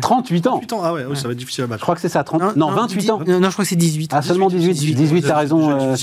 38 0.00 0.46
ans. 0.46 0.60
Ah 0.82 0.92
ouais, 0.92 1.04
ça 1.14 1.28
va 1.28 1.32
être 1.32 1.38
difficile 1.38 1.64
à 1.64 1.66
battre. 1.66 1.80
Je 1.80 1.84
crois 1.84 1.94
que 1.94 2.00
c'est 2.00 2.08
ça. 2.08 2.24
30... 2.24 2.56
Non, 2.56 2.70
28 2.70 3.10
ans. 3.10 3.20
Non, 3.26 3.48
je 3.48 3.52
crois 3.52 3.64
que 3.64 3.68
c'est 3.68 3.76
18. 3.76 4.10
Ah, 4.14 4.22
seulement 4.22 4.48
18. 4.48 4.72
18, 4.72 4.94
18 4.94 5.22
t'as 5.22 5.36
raison. 5.36 5.94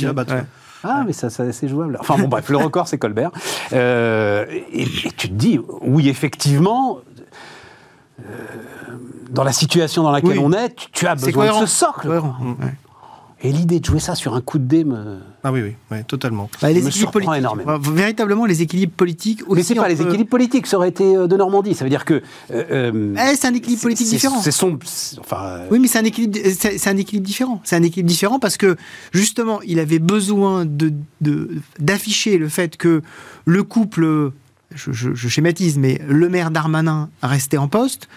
Ah, 0.84 1.04
mais 1.06 1.14
ça, 1.14 1.30
c'est 1.30 1.68
jouable. 1.68 1.98
Enfin 2.00 2.18
bon, 2.18 2.28
bref, 2.28 2.50
le 2.50 2.58
record, 2.58 2.88
c'est 2.88 2.98
Colbert. 2.98 3.32
Euh, 3.72 4.46
et, 4.72 4.86
tu 4.86 5.30
te 5.30 5.34
dis, 5.34 5.60
oui, 5.82 6.10
effectivement, 6.10 7.00
euh, 8.20 8.24
dans 9.30 9.44
la 9.44 9.54
situation 9.54 10.04
dans 10.04 10.12
laquelle 10.12 10.40
on 10.40 10.52
est, 10.52 10.76
tu, 10.92 11.08
as 11.08 11.16
besoin 11.16 11.62
de 11.62 11.66
ce 11.66 11.74
socle. 11.74 12.10
Et 13.46 13.52
l'idée 13.52 13.82
de 13.82 13.86
jouer 13.86 14.00
ça 14.00 14.16
sur 14.16 14.36
un 14.36 14.42
coup 14.42 14.58
de 14.58 14.64
dé 14.64 14.86
me. 14.86 15.20
Ah 15.44 15.52
oui, 15.52 15.76
oui, 15.92 15.98
totalement. 16.08 16.50
Bah, 16.62 16.72
les 16.72 16.82
me 16.82 16.90
surprend 16.90 17.34
énormément. 17.34 17.78
Véritablement, 17.78 18.46
les 18.46 18.62
équilibres 18.62 18.94
politiques. 18.94 19.42
Aussi 19.48 19.56
Mais 19.56 19.64
c'est 19.64 19.76
pas 19.76 19.90
les 19.90 20.02
équilibres 20.02 20.30
politiques, 20.30 20.66
ça 20.66 20.78
aurait 20.78 20.88
été 20.88 21.18
euh, 21.18 21.28
de 21.28 21.36
Normandie. 21.36 21.76
Ça 21.76 21.84
veut 21.84 21.90
dire 21.90 22.06
que. 22.06 22.22
Euh, 22.52 22.64
euh, 22.72 23.16
eh, 23.16 23.36
c'est 23.36 23.48
un 23.48 23.54
équilibre 23.54 23.82
politique 23.82 24.08
différent. 24.08 24.42
C'est 24.42 24.52
son. 24.52 24.80
Enfin. 25.20 25.60
Oui, 25.70 25.80
mais 25.80 25.90
c'est 25.90 26.00
un 26.00 26.06
équilibre. 26.06 26.40
C'est 26.54 26.88
un 26.88 26.96
équilibre 26.96 27.28
différent. 27.28 27.60
C'est 27.66 27.76
un 27.76 27.84
équilibre 27.84 28.08
différent 28.08 28.40
parce 28.40 28.56
que 28.56 28.78
justement, 29.12 29.62
il 29.64 29.80
avait 29.80 30.00
besoin 30.00 30.64
de 30.66 30.94
d'afficher 31.80 32.38
le 32.38 32.48
fait 32.48 32.78
que 32.78 33.02
le 33.46 33.64
couple, 33.64 34.32
je, 34.74 34.92
je 34.92 35.28
schématise, 35.28 35.78
mais 35.78 36.02
le 36.08 36.30
maire 36.30 36.50
Darmanin 36.50 37.10
restait 37.22 37.58
en 37.58 37.68
poste 37.68 38.08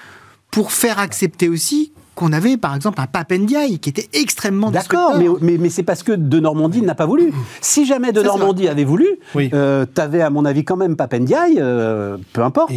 pour 0.53 0.71
faire 0.71 1.01
accepter 1.01 1.49
aussi 1.49 1.93
qu'on 2.17 2.33
avait 2.33 2.57
par 2.57 2.75
exemple 2.75 3.01
un 3.01 3.07
Papendiaï 3.07 3.79
qui 3.79 3.91
était 3.91 4.09
extrêmement 4.15 4.71
D'accord, 4.71 5.19
mais, 5.41 5.59
mais, 5.59 5.69
c'est 5.69 5.83
parce 5.83 6.03
que 6.03 6.13
De 6.13 6.41
Normandie 6.41 6.83
n'a 6.83 6.95
pas 6.95 7.07
voulu. 7.07 7.33
Si 7.61 7.87
jamais 7.87 8.11
De 8.11 8.23
Normandie 8.23 8.69
avait 8.69 8.85
voulu, 8.85 9.07
euh, 9.37 9.87
tu 9.95 10.01
avais 10.01 10.23
à 10.23 10.31
mon 10.31 10.45
avis 10.45 10.65
quand 10.65 10.77
même 10.77 10.97
Papendiaï, 10.97 11.57
euh, 11.59 12.17
peu 12.33 12.43
importe, 12.43 12.73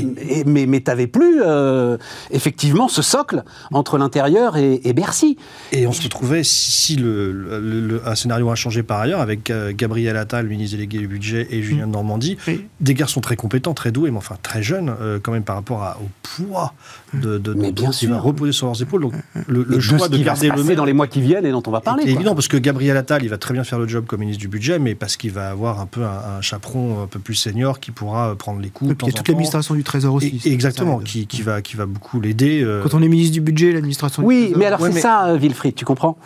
mais, 0.45 0.65
mais 0.65 0.81
tu 0.81 0.91
n'avais 0.91 1.07
plus 1.07 1.41
euh, 1.41 1.97
effectivement 2.31 2.89
ce 2.89 3.01
socle 3.01 3.43
entre 3.71 3.97
l'intérieur 3.97 4.57
et, 4.57 4.93
Bercy. 4.93 5.37
Et 5.71 5.87
on 5.87 5.93
se 5.93 6.03
retrouvait, 6.03 6.43
si, 6.43 6.97
le, 6.97 8.01
un 8.05 8.15
scénario 8.15 8.49
a 8.49 8.55
changé 8.55 8.83
par 8.83 8.99
ailleurs, 8.99 9.21
avec 9.21 9.51
Gabriel 9.71 10.17
Attal, 10.17 10.47
ministre 10.47 10.75
délégué 10.75 10.99
du 10.99 11.07
budget, 11.07 11.47
et 11.49 11.61
Julien 11.61 11.87
de 11.87 11.93
Normandie, 11.93 12.37
des 12.81 12.93
garçons 12.93 13.21
très 13.21 13.37
compétents, 13.37 13.73
très 13.73 13.93
doués, 13.93 14.11
mais 14.11 14.17
enfin 14.17 14.35
très 14.43 14.61
jeunes 14.61 14.93
quand 15.23 15.31
même 15.31 15.43
par 15.43 15.55
rapport 15.55 15.97
au 16.03 16.09
poids 16.21 16.73
de, 17.13 17.37
de, 17.37 17.53
mais 17.53 17.71
bien 17.71 17.93
sûr. 17.93 18.09
va 18.09 18.19
reposer 18.19 18.51
sur 18.51 18.65
leurs 18.65 18.81
épaules. 18.81 19.01
Donc 19.01 19.13
le, 19.47 19.79
choix 19.79 20.09
de, 20.09 20.17
garder 20.17 20.49
le 20.49 20.63
maire 20.63 20.75
dans 20.75 20.85
les 20.85 20.93
mois 20.93 21.07
qui 21.07 21.21
viennent 21.21 21.45
et 21.45 21.51
dont 21.51 21.61
on 21.65 21.71
va 21.71 21.81
parler. 21.81 22.03
C'est 22.03 22.11
évident 22.11 22.33
parce 22.33 22.47
que 22.47 22.57
Gabriel 22.57 22.97
Attal, 22.97 23.23
il 23.23 23.29
va 23.29 23.37
très 23.37 23.53
bien 23.53 23.63
faire 23.63 23.79
le 23.79 23.87
job 23.87 24.05
comme 24.05 24.21
ministre 24.21 24.41
du 24.41 24.47
budget, 24.47 24.79
mais 24.79 24.95
parce 24.95 25.17
qu'il 25.17 25.31
va 25.31 25.49
avoir 25.49 25.79
un 25.79 25.85
peu 25.85 26.03
un, 26.03 26.41
chaperon 26.41 27.03
un 27.03 27.07
peu 27.07 27.19
plus 27.19 27.35
senior 27.35 27.79
qui 27.79 27.91
pourra 27.91 28.35
prendre 28.35 28.59
les 28.59 28.69
coups. 28.69 28.91
Et 28.91 28.95
puis 28.95 29.07
il 29.07 29.11
y 29.11 29.13
a 29.13 29.17
toute 29.17 29.27
l'administration 29.27 29.75
du 29.75 29.83
Trésor 29.83 30.13
aussi. 30.13 30.41
exactement, 30.45 30.99
qui, 30.99 31.27
qui, 31.27 31.41
va, 31.41 31.61
qui 31.61 31.75
va 31.75 31.85
beaucoup 31.85 32.19
l'aider. 32.19 32.63
Euh. 32.63 32.81
Quand 32.83 32.95
on 32.95 33.01
est 33.01 33.07
ministre 33.07 33.33
du 33.33 33.41
budget, 33.41 33.71
l'administration 33.71 34.23
oui, 34.23 34.35
du 34.35 34.41
Trésor. 34.41 34.57
Oui, 34.57 34.59
mais 34.59 34.65
alors 34.65 34.81
c'est 34.81 34.99
ça, 34.99 35.27
euh, 35.27 35.37
Wilfried, 35.37 35.75
tu 35.75 35.85
comprends? 35.85 36.17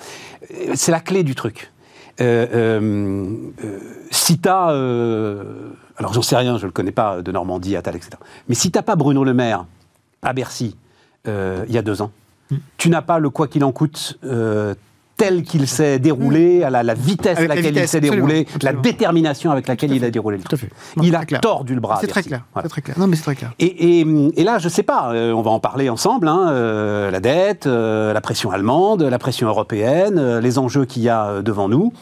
C'est 0.75 0.91
la 0.91 0.99
clé 0.99 1.23
du 1.23 1.35
truc. 1.35 1.71
Euh, 2.21 2.47
euh, 2.53 3.25
si 4.11 4.37
t'as, 4.37 4.67
alors 5.97 6.13
j'en 6.13 6.21
sais 6.21 6.37
rien, 6.37 6.57
je 6.57 6.65
le 6.65 6.71
connais 6.71 6.91
pas 6.91 7.21
de 7.21 7.31
Normandie, 7.31 7.75
Attal, 7.75 7.95
etc. 7.95 8.11
Mais 8.47 8.55
si 8.55 8.71
t'as 8.71 8.81
pas 8.83 8.95
Bruno 8.95 9.23
Le 9.23 9.33
Maire 9.33 9.65
à 10.21 10.33
Bercy 10.33 10.75
il 11.25 11.71
y 11.71 11.77
a 11.77 11.81
deux 11.81 12.01
ans, 12.01 12.11
tu 12.77 12.89
n'as 12.89 13.01
pas 13.01 13.19
le 13.19 13.29
quoi 13.29 13.47
qu'il 13.47 13.63
en 13.63 13.71
coûte 13.71 14.17
euh, 14.23 14.75
tel 15.23 15.43
qu'il 15.43 15.67
s'est 15.67 15.99
déroulé, 15.99 16.63
à 16.63 16.69
la, 16.69 16.93
vitesse 16.93 17.39
à 17.39 17.47
laquelle 17.47 17.77
il 17.77 17.87
s'est 17.87 18.01
déroulé, 18.01 18.45
la 18.61 18.73
détermination 18.73 19.51
avec 19.51 19.67
laquelle 19.67 19.93
il 19.93 20.03
a 20.03 20.11
déroulé 20.11 20.37
le 20.37 20.43
truc. 20.43 20.69
il 21.01 21.15
a 21.15 21.25
tordu 21.25 21.75
le 21.75 21.79
bras. 21.79 21.99
C'est 22.01 22.07
très 22.07 22.23
clair. 22.23 22.43
très 22.69 22.81
clair. 22.81 22.99
Non, 22.99 23.07
mais 23.07 23.15
c'est 23.15 23.23
très 23.23 23.35
clair. 23.35 23.53
Et, 23.59 24.03
là, 24.43 24.59
je 24.59 24.65
ne 24.65 24.69
sais 24.69 24.83
pas, 24.83 25.13
euh, 25.13 25.31
on 25.31 25.41
va 25.41 25.51
en 25.51 25.59
parler 25.59 25.89
ensemble. 25.89 26.27
Hein, 26.27 26.49
euh, 26.49 27.09
la 27.09 27.21
dette, 27.21 27.65
la 27.65 28.21
pression 28.21 28.51
allemande, 28.51 29.03
la 29.03 29.19
pression 29.19 29.47
européenne, 29.47 30.39
les 30.39 30.59
enjeux 30.59 30.85
qu'il 30.85 31.03
y 31.03 31.09
a 31.09 31.41
devant 31.41 31.69
nous. 31.69 31.93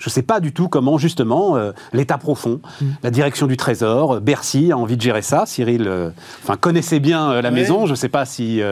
Je 0.00 0.08
ne 0.08 0.12
sais 0.12 0.22
pas 0.22 0.40
du 0.40 0.52
tout 0.52 0.68
comment, 0.68 0.96
justement, 0.96 1.56
euh, 1.56 1.72
l'État 1.92 2.16
profond, 2.16 2.60
mm. 2.80 2.86
la 3.02 3.10
direction 3.10 3.46
du 3.46 3.58
Trésor, 3.58 4.14
euh, 4.14 4.20
Bercy 4.20 4.72
a 4.72 4.78
envie 4.78 4.96
de 4.96 5.02
gérer 5.02 5.20
ça. 5.20 5.44
Cyril 5.44 5.86
euh, 5.86 6.10
enfin, 6.42 6.56
connaissait 6.56 7.00
bien 7.00 7.42
la 7.42 7.50
maison. 7.50 7.84
Je 7.84 7.90
ne 7.90 7.96
sais 7.96 8.08
pas 8.08 8.24
si, 8.24 8.62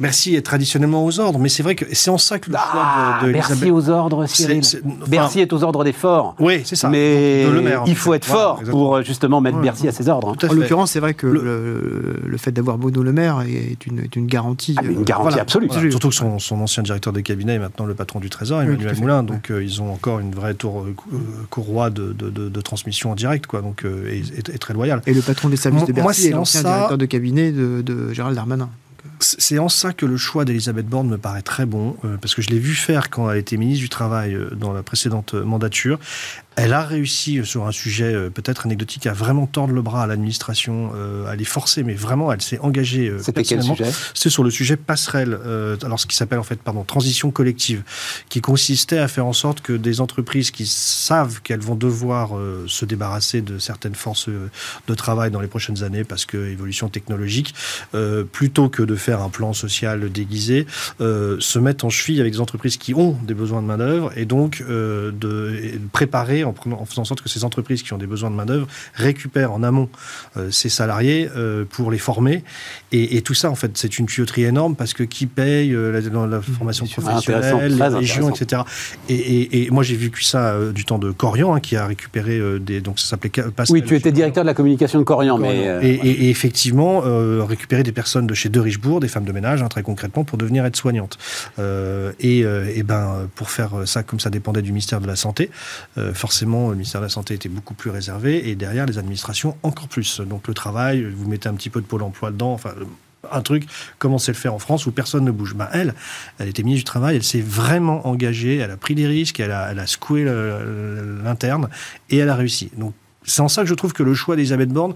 Bercy 0.00 0.34
est 0.34 0.42
traditionnellement 0.44 1.04
aux 1.04 1.20
ordres, 1.20 1.38
mais 1.38 1.50
c'est 1.50 1.62
vrai 1.62 1.74
que 1.74 1.84
c'est 1.92 2.10
en 2.10 2.16
ça 2.16 2.38
que 2.38 2.45
le 2.48 2.56
ah, 2.56 3.20
de, 3.22 3.28
de 3.28 3.32
Bercy 3.32 3.70
aux 3.70 3.88
ordres, 3.88 4.26
Cyril. 4.26 4.62
Bercy 5.08 5.40
est 5.40 5.52
aux 5.52 5.62
ordres 5.62 5.84
des 5.84 5.92
forts. 5.92 6.34
Oui, 6.38 6.62
c'est 6.64 6.76
ça. 6.76 6.88
Mais 6.88 7.44
il 7.86 7.96
faut 7.96 8.14
être 8.14 8.24
fort 8.26 8.62
pour 8.70 9.02
justement 9.02 9.40
mettre 9.40 9.58
Bercy 9.58 9.88
à 9.88 9.92
ses 9.92 10.08
ordres. 10.08 10.34
Hein. 10.42 10.48
En 10.48 10.52
l'occurrence, 10.54 10.92
c'est 10.92 11.00
vrai 11.00 11.14
que 11.14 11.26
le, 11.26 12.36
fait 12.36 12.52
d'avoir 12.52 12.76
Bono 12.76 13.02
le 13.02 13.12
maire 13.12 13.42
est 13.48 13.86
une, 13.86 14.06
une 14.14 14.26
garantie. 14.26 14.74
Ah, 14.78 14.84
une 14.84 15.04
garantie 15.04 15.40
absolue. 15.40 15.68
Surtout 15.90 16.10
que 16.10 16.14
son, 16.14 16.38
son, 16.38 16.60
ancien 16.60 16.82
directeur 16.82 17.12
de 17.12 17.20
cabinet 17.20 17.54
est 17.54 17.58
maintenant 17.58 17.86
le 17.86 17.94
patron 17.94 18.20
du 18.20 18.30
Trésor, 18.30 18.62
Emmanuel 18.62 18.96
Moulin. 18.98 19.22
Donc 19.22 19.50
ils 19.50 19.82
ont 19.82 19.92
encore 19.92 20.20
une 20.20 20.34
vraie 20.34 20.54
tour, 20.54 20.82
euh, 20.82 20.94
euh, 21.12 21.16
courroie 21.50 21.90
de, 21.90 22.12
de, 22.12 22.60
transmission 22.60 23.10
en 23.10 23.14
direct, 23.14 23.46
quoi, 23.46 23.62
donc, 23.62 23.84
euh, 23.84 24.10
et, 24.12 24.58
très 24.58 24.74
loyal. 24.74 25.02
Et 25.06 25.14
le 25.14 25.20
patron 25.20 25.48
des 25.48 25.56
services 25.56 25.84
de 25.84 25.92
Bercy 25.92 26.28
est 26.28 26.30
l'ancien 26.30 26.62
directeur 26.62 26.98
de 26.98 27.06
cabinet 27.06 27.52
de, 27.52 28.12
Gérald 28.12 28.36
Darmanin. 28.36 28.68
C'est 29.20 29.58
en 29.58 29.68
ça 29.68 29.92
que 29.92 30.06
le 30.06 30.16
choix 30.16 30.44
d'Elisabeth 30.44 30.86
Borne 30.86 31.08
me 31.08 31.18
paraît 31.18 31.42
très 31.42 31.66
bon, 31.66 31.96
parce 32.20 32.34
que 32.34 32.42
je 32.42 32.50
l'ai 32.50 32.58
vu 32.58 32.74
faire 32.74 33.10
quand 33.10 33.30
elle 33.30 33.38
était 33.38 33.56
ministre 33.56 33.82
du 33.82 33.88
Travail 33.88 34.36
dans 34.52 34.72
la 34.72 34.82
précédente 34.82 35.34
mandature. 35.34 35.98
Elle 36.56 36.72
a 36.72 36.82
réussi 36.82 37.38
euh, 37.38 37.44
sur 37.44 37.66
un 37.66 37.72
sujet 37.72 38.14
euh, 38.14 38.30
peut-être 38.30 38.64
anecdotique 38.64 39.06
à 39.06 39.12
vraiment 39.12 39.46
tordre 39.46 39.74
le 39.74 39.82
bras 39.82 40.02
à 40.02 40.06
l'administration, 40.06 40.90
euh, 40.94 41.26
à 41.26 41.36
les 41.36 41.44
forcer, 41.44 41.82
mais 41.82 41.92
vraiment 41.92 42.32
elle 42.32 42.40
s'est 42.40 42.58
engagée. 42.60 43.12
C'était 43.20 43.42
quel 43.42 43.62
sujet? 43.62 43.84
C'est 44.14 44.30
sur 44.30 44.42
le 44.42 44.50
sujet 44.50 44.76
passerelle, 44.76 45.38
alors 45.82 46.00
ce 46.00 46.06
qui 46.06 46.16
s'appelle 46.16 46.38
en 46.38 46.44
fait 46.44 46.60
pardon 46.60 46.82
transition 46.82 47.30
collective, 47.30 47.82
qui 48.28 48.40
consistait 48.40 48.98
à 48.98 49.08
faire 49.08 49.26
en 49.26 49.32
sorte 49.32 49.60
que 49.60 49.74
des 49.74 50.00
entreprises 50.00 50.50
qui 50.50 50.66
savent 50.66 51.42
qu'elles 51.42 51.60
vont 51.60 51.74
devoir 51.74 52.30
se 52.66 52.84
débarrasser 52.84 53.42
de 53.42 53.58
certaines 53.58 53.94
forces 53.94 54.28
de 54.28 54.94
travail 54.94 55.30
dans 55.30 55.40
les 55.40 55.48
prochaines 55.48 55.82
années 55.82 56.04
parce 56.04 56.24
que 56.24 56.36
évolution 56.50 56.88
technologique, 56.88 57.54
plutôt 58.32 58.68
que 58.68 58.82
de 58.82 58.96
faire 58.96 59.20
un 59.20 59.28
plan 59.28 59.52
social 59.52 60.10
déguisé, 60.10 60.66
se 60.98 61.58
mettent 61.58 61.84
en 61.84 61.90
cheville 61.90 62.20
avec 62.20 62.32
des 62.32 62.40
entreprises 62.40 62.76
qui 62.76 62.94
ont 62.94 63.12
des 63.22 63.34
besoins 63.34 63.62
de 63.62 63.66
main-d'œuvre 63.66 64.12
et 64.16 64.24
donc 64.24 64.62
de, 64.66 65.12
préparer 65.92 66.44
en, 66.46 66.54
en, 66.72 66.84
faisant 66.84 67.02
en 67.02 67.04
sorte 67.04 67.20
que 67.20 67.28
ces 67.28 67.44
entreprises 67.44 67.82
qui 67.82 67.92
ont 67.92 67.98
des 67.98 68.06
besoins 68.06 68.30
de 68.30 68.36
main-d'œuvre 68.36 68.66
récupèrent 68.94 69.52
en 69.52 69.62
amont 69.62 69.88
ces 70.50 70.68
salariés 70.68 71.28
pour 71.70 71.90
les 71.90 71.98
former. 71.98 72.42
Et, 72.92 73.20
tout 73.22 73.34
ça, 73.34 73.50
en 73.50 73.54
fait, 73.54 73.76
c'est 73.76 73.98
une 73.98 74.06
tuyauterie 74.06 74.44
énorme 74.44 74.76
parce 74.76 74.94
que 74.94 75.02
qui 75.02 75.26
paye 75.26 75.70
la, 75.70 76.00
la, 76.26 76.40
formation 76.40 76.86
professionnelle, 76.86 77.76
les 77.76 77.88
régions, 77.88 78.30
etc. 78.30 78.62
Et, 79.08 79.64
et, 79.64 79.70
moi, 79.70 79.82
j'ai 79.82 79.96
vécu 79.96 80.22
ça 80.22 80.54
du 80.74 80.84
temps 80.84 80.98
de 80.98 81.10
Corian, 81.10 81.54
hein, 81.54 81.60
qui 81.60 81.76
a 81.76 81.86
récupéré 81.86 82.40
des. 82.60 82.80
Donc, 82.80 82.98
ça 82.98 83.06
s'appelait 83.06 83.30
Oui, 83.70 83.82
tu 83.82 83.96
étais 83.96 84.12
directeur 84.12 84.44
de 84.44 84.46
la 84.46 84.54
communication 84.54 84.98
de 84.98 85.04
Corian, 85.04 85.38
mais. 85.38 85.78
et, 85.82 86.30
effectivement, 86.30 87.02
récupérer 87.46 87.82
des 87.82 87.92
personnes 87.92 88.26
de 88.26 88.34
chez 88.34 88.48
De 88.48 88.60
Richebourg, 88.60 89.00
des 89.00 89.08
femmes 89.08 89.24
de 89.24 89.32
ménage, 89.32 89.62
hein, 89.62 89.68
très 89.68 89.82
concrètement, 89.82 90.24
pour 90.24 90.38
devenir 90.38 90.64
aide-soignante. 90.64 91.18
Euh, 91.58 92.12
et, 92.20 92.40
et, 92.40 92.82
ben, 92.82 93.28
pour 93.34 93.50
faire 93.50 93.70
ça, 93.86 94.02
comme 94.02 94.20
ça 94.20 94.30
dépendait 94.30 94.62
du 94.62 94.70
ministère 94.70 95.00
de 95.00 95.06
la 95.06 95.16
Santé, 95.16 95.50
forcément, 96.14 96.35
le 96.44 96.74
ministère 96.74 97.00
de 97.00 97.06
la 97.06 97.10
Santé 97.10 97.34
était 97.34 97.48
beaucoup 97.48 97.74
plus 97.74 97.90
réservé, 97.90 98.48
et 98.48 98.54
derrière, 98.54 98.86
les 98.86 98.98
administrations 98.98 99.56
encore 99.62 99.88
plus. 99.88 100.20
Donc, 100.20 100.48
le 100.48 100.54
travail, 100.54 101.04
vous 101.04 101.28
mettez 101.28 101.48
un 101.48 101.54
petit 101.54 101.70
peu 101.70 101.80
de 101.80 101.86
pôle 101.86 102.02
emploi 102.02 102.30
dedans, 102.30 102.52
enfin 102.52 102.74
un 103.32 103.42
truc, 103.42 103.66
comment 103.98 104.18
c'est 104.18 104.30
le 104.32 104.36
faire 104.36 104.54
en 104.54 104.60
France 104.60 104.86
où 104.86 104.92
personne 104.92 105.24
ne 105.24 105.32
bouge? 105.32 105.54
Ben 105.54 105.68
elle, 105.72 105.94
elle 106.38 106.48
était 106.48 106.62
ministre 106.62 106.82
du 106.82 106.84
Travail, 106.84 107.16
elle 107.16 107.24
s'est 107.24 107.40
vraiment 107.40 108.06
engagée, 108.06 108.58
elle 108.58 108.70
a 108.70 108.76
pris 108.76 108.94
des 108.94 109.08
risques, 109.08 109.40
elle 109.40 109.50
a, 109.50 109.72
elle 109.72 109.80
a 109.80 109.86
secoué 109.86 110.24
l'interne 111.24 111.68
et 112.08 112.18
elle 112.18 112.28
a 112.28 112.36
réussi. 112.36 112.70
C'est 113.26 113.42
en 113.42 113.48
ça 113.48 113.62
que 113.62 113.68
je 113.68 113.74
trouve 113.74 113.92
que 113.92 114.02
le 114.02 114.14
choix 114.14 114.36
d'Elisabeth 114.36 114.70
Borne, 114.70 114.94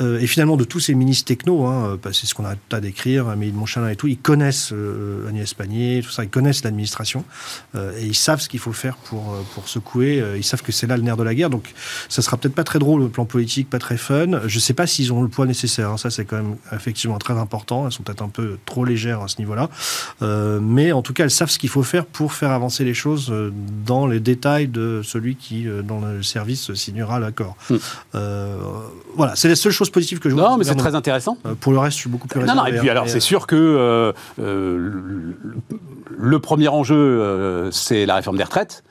euh, 0.00 0.18
et 0.20 0.26
finalement 0.26 0.56
de 0.56 0.64
tous 0.64 0.80
ces 0.80 0.94
ministres 0.94 1.26
techno, 1.26 1.66
hein, 1.66 1.98
c'est 2.12 2.26
ce 2.26 2.34
qu'on 2.34 2.44
a 2.44 2.54
à 2.72 2.80
d'écrire, 2.80 3.36
mais 3.36 3.50
Montchalin 3.50 3.88
et 3.88 3.96
tout, 3.96 4.06
ils 4.06 4.18
connaissent 4.18 4.70
euh, 4.72 5.28
Agnès 5.28 5.52
Pannier, 5.54 6.00
tout 6.02 6.10
ça, 6.10 6.24
ils 6.24 6.30
connaissent 6.30 6.64
l'administration, 6.64 7.24
euh, 7.74 7.98
et 7.98 8.06
ils 8.06 8.14
savent 8.14 8.40
ce 8.40 8.48
qu'il 8.48 8.60
faut 8.60 8.72
faire 8.72 8.96
pour, 8.96 9.44
secouer, 9.66 10.24
ils 10.36 10.44
savent 10.44 10.62
que 10.62 10.72
c'est 10.72 10.86
là 10.86 10.96
le 10.96 11.02
nerf 11.02 11.16
de 11.16 11.22
la 11.22 11.34
guerre, 11.34 11.50
donc 11.50 11.74
ça 12.08 12.22
sera 12.22 12.36
peut-être 12.36 12.54
pas 12.54 12.64
très 12.64 12.78
drôle 12.78 13.02
le 13.02 13.08
plan 13.08 13.26
politique, 13.26 13.68
pas 13.68 13.78
très 13.78 13.98
fun, 13.98 14.40
je 14.46 14.58
sais 14.58 14.72
pas 14.72 14.86
s'ils 14.86 15.12
ont 15.12 15.20
le 15.20 15.28
poids 15.28 15.46
nécessaire, 15.46 15.90
hein, 15.90 15.96
ça 15.98 16.10
c'est 16.10 16.24
quand 16.24 16.36
même 16.36 16.56
effectivement 16.72 17.18
très 17.18 17.34
important, 17.34 17.86
elles 17.86 17.92
sont 17.92 18.02
peut-être 18.02 18.22
un 18.22 18.28
peu 18.28 18.56
trop 18.64 18.84
légères 18.84 19.20
à 19.20 19.28
ce 19.28 19.38
niveau-là, 19.38 19.68
mais 20.60 20.92
en 20.92 21.02
tout 21.02 21.12
cas 21.12 21.24
elles 21.24 21.30
savent 21.30 21.50
ce 21.50 21.58
qu'il 21.58 21.68
faut 21.68 21.82
faire 21.82 22.06
pour 22.06 22.32
faire 22.32 22.52
avancer 22.52 22.84
les 22.84 22.94
choses 22.94 23.34
dans 23.84 24.06
les 24.06 24.20
détails 24.20 24.68
de 24.68 25.02
celui 25.04 25.36
qui, 25.36 25.66
dans 25.84 26.00
le 26.00 26.22
service, 26.22 26.72
signera 26.74 27.18
l'accord. 27.18 27.57
Hmm. 27.70 27.76
voilà, 29.14 29.36
c'est 29.36 29.48
la 29.48 29.56
seule 29.56 29.72
chose 29.72 29.90
positif 29.90 30.20
que 30.20 30.30
je 30.30 30.34
vois. 30.34 30.50
Non, 30.50 30.56
mais 30.56 30.64
c'est 30.64 30.74
très 30.74 30.94
intéressant. 30.94 31.38
Euh, 31.46 31.54
pour 31.54 31.72
le 31.72 31.78
reste, 31.78 31.96
je 31.96 32.02
suis 32.02 32.10
beaucoup 32.10 32.28
plus 32.28 32.40
réservé. 32.40 32.56
Non, 32.56 32.64
non, 32.64 32.74
et 32.74 32.78
puis 32.78 32.90
alors, 32.90 33.08
c'est 33.08 33.16
euh, 33.16 33.20
sûr 33.20 33.46
que 33.46 34.12
euh, 34.38 35.32
le 36.18 36.38
premier 36.38 36.68
enjeu, 36.68 37.68
c'est 37.72 38.06
la 38.06 38.16
réforme 38.16 38.36
des 38.36 38.44
retraites. 38.44 38.84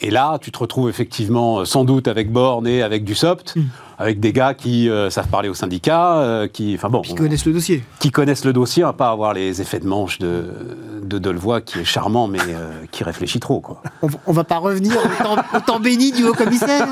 Et 0.00 0.10
là, 0.10 0.38
tu 0.40 0.52
te 0.52 0.58
retrouves 0.58 0.90
effectivement 0.90 1.64
sans 1.64 1.84
doute 1.84 2.06
avec 2.06 2.30
Borne 2.30 2.66
et 2.66 2.82
avec 2.82 3.04
Dussopt. 3.04 3.56
Hmm 3.56 3.62
avec 3.98 4.20
des 4.20 4.32
gars 4.32 4.54
qui 4.54 4.90
euh, 4.90 5.10
savent 5.10 5.28
parler 5.28 5.48
au 5.48 5.54
syndicat, 5.54 6.18
euh, 6.18 6.48
qui, 6.48 6.74
enfin 6.74 6.90
bon, 6.90 7.00
qui 7.00 7.14
connaissent 7.14 7.46
le 7.46 7.52
dossier, 7.52 7.82
qui 7.98 8.10
connaissent 8.10 8.44
le 8.44 8.52
dossier, 8.52 8.82
à 8.82 8.92
pas 8.92 9.10
avoir 9.10 9.32
les 9.32 9.60
effets 9.60 9.80
de 9.80 9.86
manche 9.86 10.18
de 10.18 10.44
de 11.02 11.18
Delevoye 11.18 11.60
qui 11.60 11.78
est 11.78 11.84
charmant 11.84 12.26
mais 12.26 12.40
euh, 12.48 12.72
qui 12.90 13.04
réfléchit 13.04 13.40
trop 13.40 13.60
quoi. 13.60 13.80
On, 14.02 14.08
on 14.26 14.32
va 14.32 14.44
pas 14.44 14.58
revenir 14.58 14.92
au 15.54 15.60
temps, 15.60 15.80
béni 15.80 16.12
du 16.12 16.24
haut 16.24 16.34
commissaire? 16.34 16.88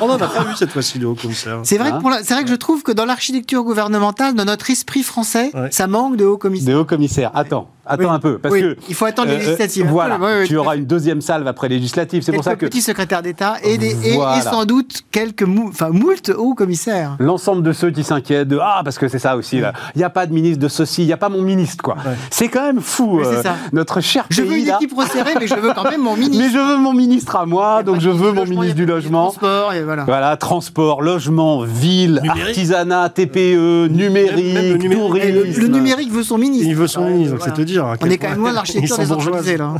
on 0.00 0.06
n'en 0.06 0.14
a 0.14 0.28
pas 0.28 0.44
vu 0.44 0.54
cette 0.56 0.70
fois-ci 0.70 0.98
le 0.98 1.08
haut 1.08 1.14
commissaire. 1.14 1.60
C'est 1.64 1.78
vrai, 1.78 1.90
hein 1.90 2.00
c'est 2.22 2.34
vrai 2.34 2.44
que 2.44 2.50
je 2.50 2.54
trouve 2.54 2.82
que 2.82 2.92
dans 2.92 3.04
l'architecture 3.04 3.62
gouvernementale, 3.64 4.34
dans 4.34 4.44
notre 4.44 4.70
esprit 4.70 5.02
français, 5.02 5.50
ça 5.70 5.86
manque 5.86 6.16
de 6.16 6.24
haut 6.24 6.38
commissaire. 6.38 6.74
De 6.74 6.80
haut 6.80 6.84
commissaire. 6.84 7.30
Attends, 7.34 7.68
attends 7.84 8.12
un 8.12 8.20
peu 8.20 8.38
parce 8.38 8.54
que 8.54 8.76
il 8.88 8.94
faut 8.94 9.04
attendre 9.04 9.30
les 9.30 9.38
législatives. 9.38 9.86
voilà, 9.86 10.18
tu 10.46 10.56
auras 10.56 10.76
une 10.76 10.86
deuxième 10.86 11.20
salve 11.20 11.46
après 11.46 11.68
législative. 11.68 12.22
C'est 12.22 12.32
pour 12.32 12.44
ça 12.44 12.56
que 12.56 12.66
petit 12.66 12.82
secrétaire 12.82 13.22
d'État 13.22 13.56
et, 13.62 13.74
et, 13.74 14.40
sans 14.42 14.64
doute 14.64 15.02
quelques 15.10 15.42
mou 15.42 15.72
enfin 15.74 15.90
moult 15.90 16.30
hauts 16.36 16.54
commissaires. 16.54 17.16
L'ensemble 17.18 17.62
de 17.62 17.72
ceux 17.72 17.90
qui 17.90 18.04
s'inquiètent 18.04 18.48
de 18.48 18.58
ah 18.60 18.82
parce 18.84 18.98
que 18.98 19.08
c'est 19.08 19.18
ça 19.18 19.36
aussi 19.36 19.60
là. 19.60 19.72
Il 19.94 19.98
n'y 19.98 20.04
a 20.04 20.10
pas 20.10 20.26
de 20.26 20.32
ministre 20.32 20.60
de 20.60 20.68
ceci, 20.68 21.02
il 21.02 21.06
n'y 21.06 21.12
a 21.12 21.16
pas 21.16 21.28
mon 21.28 21.42
ministre 21.42 21.82
quoi. 21.82 21.96
C'est 22.30 22.48
quand 22.48 22.62
même 22.62 22.80
fou. 22.80 23.20
Euh, 23.20 23.42
notre 23.72 24.00
cher 24.00 24.26
Je 24.30 24.42
veux 24.42 24.56
une 24.56 24.68
équipe 24.68 24.96
resserrée, 24.96 25.34
mais 25.38 25.46
je 25.46 25.54
veux 25.54 25.72
quand 25.74 25.84
même 25.90 26.02
mon 26.02 26.16
ministre. 26.16 26.38
Mais 26.38 26.50
je 26.50 26.58
veux 26.58 26.76
mon 26.76 26.92
ministre 26.92 27.36
à 27.36 27.46
moi, 27.46 27.82
donc 27.82 28.00
je 28.00 28.10
veux 28.10 28.32
mon 28.32 28.46
ministre 28.46 28.76
du 28.76 28.86
logement. 28.86 29.30
Transport 29.30 29.72
et 29.72 29.82
voilà. 29.82 30.04
Voilà, 30.04 30.36
transport, 30.36 31.02
logement, 31.02 31.62
ville, 31.62 32.22
artisanat, 32.28 33.10
TPE, 33.10 33.88
numérique, 33.88 34.90
tourisme. 34.90 35.60
Le, 35.60 35.66
numérique 35.66 36.12
veut 36.12 36.22
son 36.22 36.38
ministre. 36.38 36.68
Il 36.68 36.76
veut 36.76 36.86
son 36.86 37.08
ministre, 37.08 37.36
c'est 37.42 37.54
te 37.54 37.62
dire. 37.62 37.94
On 38.00 38.06
est 38.06 38.18
quand 38.18 38.30
même 38.30 38.38
loin 38.38 38.50
de 38.50 38.56
l'architecture 38.56 38.98
des 38.98 39.12
entreprises 39.12 39.58
là. 39.58 39.74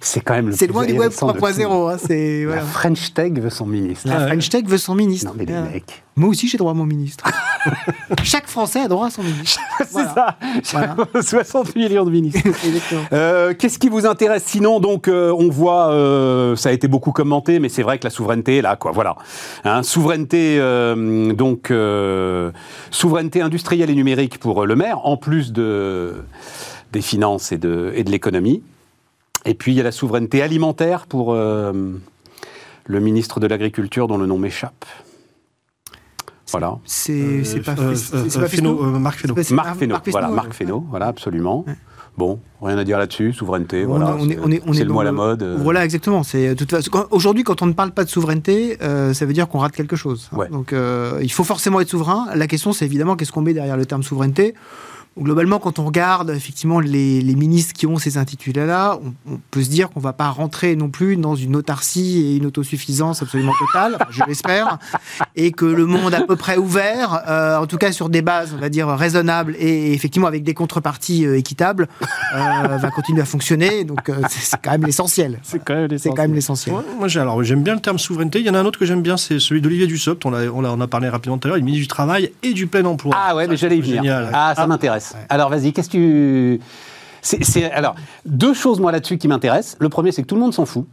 C'est 0.00 0.20
quand 0.20 0.34
même 0.34 0.48
le. 0.48 0.52
C'est 0.52 0.66
loin 0.66 0.84
du 0.84 0.92
web 0.92 1.12
3.0. 1.12 2.54
La 2.54 2.60
French 2.60 3.14
Tech 3.14 3.32
veut 3.32 3.50
son 3.50 3.66
ministre. 3.66 4.08
La 4.08 4.26
French 4.26 4.48
Tech 4.48 4.64
veut 4.66 4.78
son 4.78 4.94
ministre. 4.94 5.13
Non 5.22 5.32
mais 5.36 5.44
les 5.44 5.52
mecs. 5.52 6.02
Moi 6.16 6.28
aussi, 6.28 6.46
j'ai 6.48 6.58
droit 6.58 6.70
à 6.70 6.74
mon 6.74 6.84
ministre. 6.86 7.24
Chaque 8.22 8.46
Français 8.46 8.80
a 8.80 8.88
droit 8.88 9.06
à 9.08 9.10
son 9.10 9.22
ministre. 9.24 9.60
C'est 9.78 10.04
ça. 10.04 10.36
60 11.20 11.74
millions 11.76 12.04
de 12.04 12.10
ministres. 12.10 12.40
euh, 13.12 13.52
Qu'est-ce 13.58 13.78
qui 13.78 13.88
vous 13.88 14.06
intéresse 14.06 14.44
Sinon, 14.44 14.80
donc, 14.80 15.08
euh, 15.08 15.34
on 15.36 15.48
voit, 15.50 15.90
euh, 15.90 16.54
ça 16.56 16.68
a 16.68 16.72
été 16.72 16.88
beaucoup 16.88 17.12
commenté, 17.12 17.58
mais 17.58 17.68
c'est 17.68 17.82
vrai 17.82 17.98
que 17.98 18.04
la 18.04 18.10
souveraineté, 18.10 18.62
là, 18.62 18.76
quoi, 18.76 18.92
voilà. 18.92 19.16
Hein, 19.64 19.82
souveraineté, 19.82 20.58
euh, 20.60 21.32
donc, 21.32 21.72
souveraineté 22.90 23.40
industrielle 23.42 23.90
et 23.90 23.94
numérique 23.94 24.38
pour 24.38 24.66
le 24.66 24.76
maire, 24.76 25.04
en 25.06 25.16
plus 25.16 25.52
de, 25.52 26.14
des 26.92 27.02
finances 27.02 27.50
et 27.52 27.58
de, 27.58 27.92
et 27.94 28.04
de 28.04 28.10
l'économie. 28.10 28.62
Et 29.46 29.54
puis, 29.54 29.72
il 29.72 29.74
y 29.76 29.80
a 29.80 29.84
la 29.84 29.92
souveraineté 29.92 30.42
alimentaire 30.42 31.06
pour 31.06 31.34
le 31.34 33.00
ministre 33.00 33.40
de 33.40 33.46
l'Agriculture, 33.46 34.08
dont 34.08 34.16
le 34.16 34.26
nom 34.26 34.38
m'échappe. 34.38 34.84
Voilà. 36.58 36.78
C'est 36.84 37.12
euh, 37.12 37.62
pas, 37.64 37.74
euh, 37.80 37.96
euh, 38.14 38.38
Marc 38.38 38.48
Fesneau. 38.48 39.34
Marc 39.50 39.76
Fesneau, 39.76 39.96
voilà, 40.06 40.28
Marc 40.28 40.52
Fesneau, 40.52 40.84
voilà, 40.88 41.08
absolument. 41.08 41.64
Bon, 42.16 42.38
rien 42.62 42.78
à 42.78 42.84
dire 42.84 42.96
là-dessus, 42.96 43.32
souveraineté, 43.32 43.84
voilà. 43.84 44.16
C'est 44.72 44.84
le 44.84 44.92
mot 44.92 45.00
à 45.00 45.04
la 45.04 45.10
mode. 45.10 45.42
Voilà, 45.60 45.84
exactement. 45.84 46.22
C'est 46.22 46.54
aujourd'hui, 47.10 47.42
quand 47.42 47.62
on 47.62 47.66
ne 47.66 47.72
parle 47.72 47.90
pas 47.90 48.04
de 48.04 48.08
souveraineté, 48.08 48.78
ça 48.80 49.26
veut 49.26 49.32
dire 49.32 49.48
qu'on 49.48 49.58
rate 49.58 49.72
quelque 49.72 49.96
chose. 49.96 50.30
Donc, 50.50 50.72
il 51.22 51.32
faut 51.32 51.44
forcément 51.44 51.80
être 51.80 51.90
souverain. 51.90 52.28
La 52.34 52.46
question, 52.46 52.72
c'est 52.72 52.84
évidemment 52.84 53.16
qu'est-ce 53.16 53.32
qu'on 53.32 53.42
met 53.42 53.54
derrière 53.54 53.76
le 53.76 53.86
terme 53.86 54.04
souveraineté? 54.04 54.54
Globalement, 55.16 55.60
quand 55.60 55.78
on 55.78 55.84
regarde 55.84 56.30
effectivement 56.30 56.80
les, 56.80 57.22
ministres 57.36 57.72
qui 57.72 57.86
ont 57.86 57.98
ces 57.98 58.18
intitulés-là, 58.18 58.98
on, 59.28 59.38
peut 59.50 59.62
se 59.62 59.68
dire 59.68 59.90
qu'on 59.90 60.00
ne 60.00 60.04
va 60.04 60.12
pas 60.12 60.28
rentrer 60.28 60.74
non 60.74 60.88
plus 60.88 61.16
dans 61.16 61.36
une 61.36 61.54
autarcie 61.54 62.18
et 62.18 62.36
une 62.36 62.46
autosuffisance 62.46 63.22
absolument 63.22 63.52
totale, 63.58 63.96
je 64.10 64.22
l'espère, 64.26 64.78
et 65.36 65.52
que 65.52 65.66
le 65.66 65.86
monde 65.86 66.14
à 66.14 66.22
peu 66.22 66.34
près 66.34 66.56
ouvert, 66.56 67.22
euh, 67.28 67.58
en 67.58 67.66
tout 67.66 67.76
cas 67.76 67.92
sur 67.92 68.08
des 68.08 68.22
bases, 68.22 68.52
on 68.56 68.60
va 68.60 68.68
dire, 68.68 68.88
raisonnables 68.88 69.54
et, 69.58 69.92
effectivement 69.92 70.26
avec 70.26 70.42
des 70.42 70.54
contreparties 70.54 71.26
euh, 71.26 71.38
équitables, 71.38 71.86
euh, 72.34 72.76
va 72.76 72.90
continuer 72.90 73.22
à 73.22 73.24
fonctionner. 73.24 73.84
Donc 73.84 74.10
c'est 74.28 74.60
quand 74.60 74.72
même 74.72 74.84
l'essentiel. 74.84 75.38
C'est 75.42 75.64
quand 75.64 75.74
même 75.74 76.34
l'essentiel. 76.34 76.74
Moi, 76.98 77.08
alors 77.16 77.42
j'aime 77.44 77.62
bien 77.62 77.74
le 77.74 77.80
terme 77.80 77.98
souveraineté. 77.98 78.40
Il 78.40 78.46
y 78.46 78.50
en 78.50 78.54
a 78.54 78.58
un 78.58 78.64
autre 78.64 78.80
que 78.80 78.86
j'aime 78.86 79.02
bien, 79.02 79.16
c'est 79.16 79.38
celui 79.38 79.60
d'Olivier 79.60 79.86
Dussopt. 79.86 80.26
On, 80.26 80.34
a, 80.34 80.46
on, 80.46 80.64
a, 80.64 80.84
a 80.84 80.86
parlé 80.88 81.08
rapidement 81.08 81.38
tout 81.38 81.46
à 81.46 81.50
l'heure. 81.50 81.58
Il 81.58 81.64
ministre 81.64 81.84
du 81.84 81.88
Travail 81.88 82.32
et 82.42 82.52
du 82.52 82.66
plein 82.66 82.84
emploi. 82.84 83.14
Ah 83.16 83.36
ouais, 83.36 83.46
mais 83.46 83.56
j'allais 83.56 83.78
y 83.78 83.80
venir. 83.80 84.28
Ah, 84.32 84.54
ça 84.56 84.62
ah. 84.62 84.66
m'intéresse. 84.66 85.03
Alors 85.28 85.50
vas-y, 85.50 85.72
qu'est-ce 85.72 85.88
que 85.88 86.58
tu... 86.58 86.60
C'est, 87.24 87.70
alors, 87.72 87.94
deux 88.26 88.52
choses, 88.52 88.80
moi, 88.80 88.92
là-dessus, 88.92 89.16
qui 89.16 89.28
m'intéressent. 89.28 89.76
Le 89.80 89.88
premier, 89.88 90.12
c'est 90.12 90.22
que 90.22 90.26
tout 90.26 90.34
le 90.34 90.42
monde 90.42 90.52
s'en 90.52 90.66
fout 90.66 90.86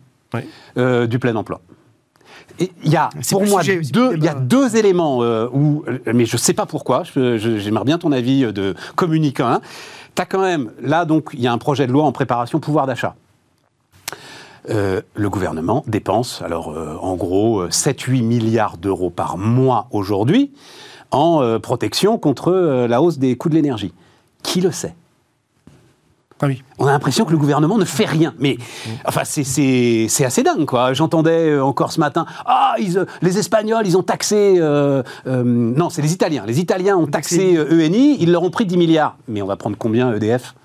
euh, 0.77 1.05
du 1.05 1.19
plein 1.19 1.35
emploi. 1.35 1.59
Il 2.59 2.69
y 2.91 2.95
a, 2.95 3.09
pour 3.29 3.45
moi, 3.45 3.61
deux, 3.63 4.15
il 4.15 4.23
y 4.23 4.27
a 4.27 4.35
deux 4.35 4.77
éléments 4.77 5.23
euh, 5.23 5.47
où, 5.51 5.83
mais 6.05 6.25
je 6.25 6.35
ne 6.35 6.39
sais 6.39 6.53
pas 6.53 6.65
pourquoi, 6.65 7.03
j'aimerais 7.03 7.85
bien 7.85 7.97
ton 7.97 8.11
avis 8.11 8.41
de 8.53 8.75
communicant. 8.95 9.47
Hein. 9.47 9.61
Tu 10.15 10.21
as 10.21 10.25
quand 10.25 10.41
même, 10.41 10.71
là, 10.81 11.05
donc, 11.05 11.29
il 11.33 11.41
y 11.41 11.47
a 11.47 11.53
un 11.53 11.57
projet 11.57 11.85
de 11.85 11.91
loi 11.91 12.03
en 12.03 12.11
préparation 12.11 12.59
pouvoir 12.59 12.87
d'achat. 12.87 13.15
Euh, 14.69 15.01
le 15.15 15.29
gouvernement 15.29 15.83
dépense, 15.87 16.41
alors 16.43 16.77
en 17.01 17.15
gros, 17.15 17.67
7-8 17.67 18.21
milliards 18.21 18.77
d'euros 18.77 19.09
par 19.09 19.37
mois 19.37 19.87
aujourd'hui 19.91 20.51
en 21.09 21.59
protection 21.59 22.17
contre 22.17 22.51
la 22.87 23.01
hausse 23.01 23.17
des 23.17 23.35
coûts 23.35 23.49
de 23.49 23.55
l'énergie. 23.55 23.91
Qui 24.43 24.61
le 24.61 24.71
sait? 24.71 24.95
Ah 26.43 26.47
oui. 26.47 26.63
On 26.79 26.87
a 26.87 26.91
l'impression 26.91 27.23
que 27.25 27.31
le 27.31 27.37
gouvernement 27.37 27.77
ne 27.77 27.85
fait 27.85 28.05
rien. 28.05 28.33
Mais 28.39 28.57
enfin, 29.05 29.21
c'est 29.23 30.25
assez 30.25 30.41
dingue, 30.41 30.65
quoi. 30.65 30.93
J'entendais 30.93 31.51
euh, 31.51 31.63
encore 31.63 31.91
ce 31.91 31.99
matin, 31.99 32.25
ah, 32.45 32.75
euh, 32.79 33.05
les 33.21 33.37
Espagnols, 33.37 33.85
ils 33.85 33.95
ont 33.95 34.01
taxé... 34.01 34.55
Euh, 34.57 35.03
non, 35.25 35.91
c'est 35.91 36.01
les 36.01 36.13
Italiens. 36.13 36.43
Les 36.47 36.59
Italiens 36.59 36.97
ont 36.97 37.05
taxé 37.05 37.59
ENI, 37.59 38.17
ils 38.19 38.31
leur 38.31 38.41
ont 38.41 38.49
pris 38.49 38.65
10 38.65 38.77
milliards. 38.77 39.17
Mais 39.27 39.43
on 39.43 39.47
va 39.47 39.55
prendre 39.55 39.77
combien 39.77 40.13
EDF 40.13 40.55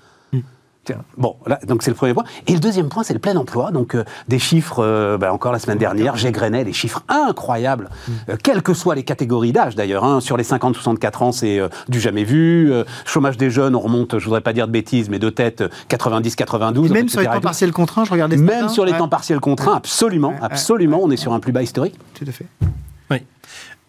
Bon, 1.17 1.35
là, 1.45 1.59
donc 1.67 1.83
c'est 1.83 1.91
le 1.91 1.95
premier 1.95 2.13
point. 2.13 2.23
Et 2.47 2.53
le 2.53 2.59
deuxième 2.59 2.89
point, 2.89 3.03
c'est 3.03 3.13
le 3.13 3.19
plein 3.19 3.35
emploi. 3.35 3.71
Donc 3.71 3.95
euh, 3.95 4.03
des 4.27 4.39
chiffres, 4.39 4.83
euh, 4.83 5.17
bah, 5.17 5.33
encore 5.33 5.51
la 5.51 5.59
semaine 5.59 5.77
dernière, 5.77 6.15
j'égrenais 6.15 6.63
des 6.63 6.73
chiffres 6.73 7.03
incroyables, 7.07 7.89
mm. 8.07 8.11
euh, 8.29 8.37
quelles 8.41 8.61
que 8.61 8.73
soient 8.73 8.95
les 8.95 9.03
catégories 9.03 9.51
d'âge 9.51 9.75
d'ailleurs. 9.75 10.03
Hein. 10.03 10.19
sur 10.19 10.37
les 10.37 10.43
50-64 10.43 11.23
ans, 11.23 11.31
c'est 11.31 11.59
du 11.89 11.99
jamais 11.99 12.23
vu. 12.23 12.71
chômage 13.05 13.37
des 13.37 13.49
jeunes, 13.49 13.75
on 13.75 13.79
remonte, 13.79 14.19
je 14.19 14.25
voudrais 14.25 14.41
pas 14.41 14.53
dire 14.53 14.67
de 14.67 14.71
bêtises, 14.71 15.09
mais 15.09 15.19
de 15.19 15.29
tête 15.29 15.63
90-92. 15.89 16.91
Même 16.91 17.09
sur 17.09 17.21
les 17.21 17.27
temps 17.27 17.41
partiels 17.41 17.71
contraints, 17.71 18.05
je 18.05 18.11
regardais. 18.11 18.37
Même 18.37 18.69
sur 18.69 18.85
les 18.85 18.93
temps 18.93 19.09
partiels 19.09 19.39
contraints, 19.39 19.75
absolument, 19.75 20.33
absolument, 20.41 20.99
on 21.01 21.11
est 21.11 21.17
sur 21.17 21.33
un 21.33 21.39
plus 21.39 21.51
bas 21.51 21.63
historique. 21.63 21.95
Tout 22.13 22.25
à 22.27 22.31
fait. 22.31 22.45
Oui. 23.11 23.17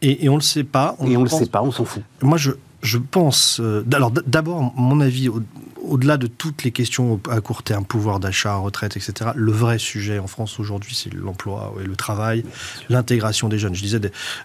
Et, 0.00 0.25
et 0.25 0.28
on 0.28 0.35
ne 0.35 0.38
le 0.38 0.45
sait 0.45 0.64
pas. 0.64 0.97
et 1.07 1.17
on 1.17 1.21
ne 1.21 1.25
le 1.25 1.31
sait 1.31 1.47
pas, 1.47 1.62
on 1.62 1.73
s'en 1.73 1.85
fout. 1.85 2.02
Moi, 2.23 2.38
je, 2.38 2.52
je 2.83 2.99
pense. 2.99 3.61
alors, 3.93 4.11
d'abord, 4.11 4.73
mon 4.76 5.00
avis, 5.00 5.28
au-delà 5.83 6.17
de 6.17 6.27
toutes 6.27 6.65
les 6.65 6.71
questions 6.71 7.21
à 7.31 7.41
court 7.41 7.63
terme, 7.63 7.85
pouvoir 7.85 8.21
d'achat, 8.21 8.57
retraite, 8.57 8.97
etc., 8.97 9.31
le 9.35 9.53
vrai 9.53 9.79
sujet 9.79 10.19
en 10.19 10.27
France 10.27 10.59
aujourd'hui, 10.61 10.95
c'est 10.95 11.13
l'emploi 11.13 11.75
et 11.81 11.85
le 11.85 11.97
travail, 11.97 12.45
l'intégration 12.89 13.49
des 13.49 13.59
jeunes. 13.59 13.75
Je 13.75 13.83
disais, 13.83 14.01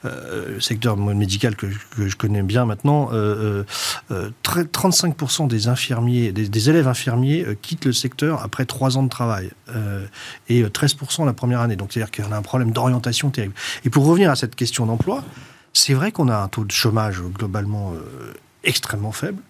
euh, 0.06 0.56
le 0.56 0.62
secteur 0.62 0.98
médical 0.98 1.56
que, 1.56 1.68
je 1.98 2.16
connais 2.16 2.44
bien 2.44 2.66
maintenant, 2.66 3.10
35% 3.12 3.12
euh, 3.13 3.63
euh, 4.12 5.48
des 5.48 5.68
infirmiers, 5.68 6.32
des, 6.32 6.70
élèves 6.70 6.88
infirmiers 6.88 7.46
quittent 7.62 7.86
le 7.86 7.94
secteur 7.94 8.42
après 8.44 8.66
trois 8.66 8.98
ans 8.98 9.04
de 9.04 9.10
travail 9.10 9.52
et 10.48 10.63
13% 10.63 11.25
la 11.25 11.34
première 11.34 11.60
année. 11.60 11.75
Donc, 11.75 11.92
c'est-à-dire 11.92 12.25
y 12.25 12.34
a 12.34 12.38
un 12.38 12.42
problème 12.42 12.72
d'orientation 12.72 13.30
terrible. 13.32 13.54
Et 13.86 13.90
pour 13.90 14.06
revenir 14.06 14.32
à 14.32 14.36
cette 14.36 14.56
question 14.56 14.86
d'emploi, 14.86 15.24
c'est 15.74 15.94
vrai 15.94 16.12
qu'on 16.12 16.30
a 16.30 16.38
un 16.38 16.48
taux 16.48 16.63
de 16.63 16.72
chômage 16.72 17.22
globalement 17.22 17.94
extrêmement 18.63 19.12
faible. 19.12 19.42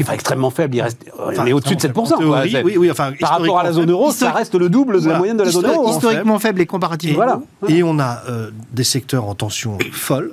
Enfin, 0.00 0.14
extrêmement 0.14 0.50
faible, 0.50 0.76
il 0.76 0.80
reste, 0.80 1.04
on 1.18 1.46
est 1.46 1.52
au-dessus 1.52 1.76
de 1.76 1.80
7%. 1.80 2.62
oui, 2.64 2.76
oui, 2.78 2.90
enfin, 2.90 3.12
Par 3.20 3.38
rapport 3.38 3.58
à 3.58 3.62
la 3.62 3.72
zone 3.72 3.90
euro, 3.90 4.10
ça 4.10 4.30
reste 4.30 4.54
le 4.54 4.70
double 4.70 5.02
de 5.02 5.08
la 5.08 5.18
moyenne 5.18 5.36
de 5.36 5.42
la 5.42 5.50
zone 5.50 5.66
euro. 5.66 5.90
Historiquement 5.90 6.38
faible 6.38 6.60
et 6.62 6.66
comparativement. 6.66 7.12
Et, 7.12 7.16
voilà. 7.16 7.40
et 7.68 7.82
on 7.82 7.98
a 7.98 8.22
euh, 8.28 8.50
des 8.72 8.84
secteurs 8.84 9.26
en 9.26 9.34
tension 9.34 9.78
folle, 9.92 10.32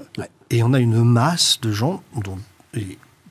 et 0.50 0.64
on 0.64 0.74
a 0.74 0.80
une 0.80 1.04
masse 1.04 1.60
de 1.62 1.72
gens 1.72 2.02
dont, 2.24 2.38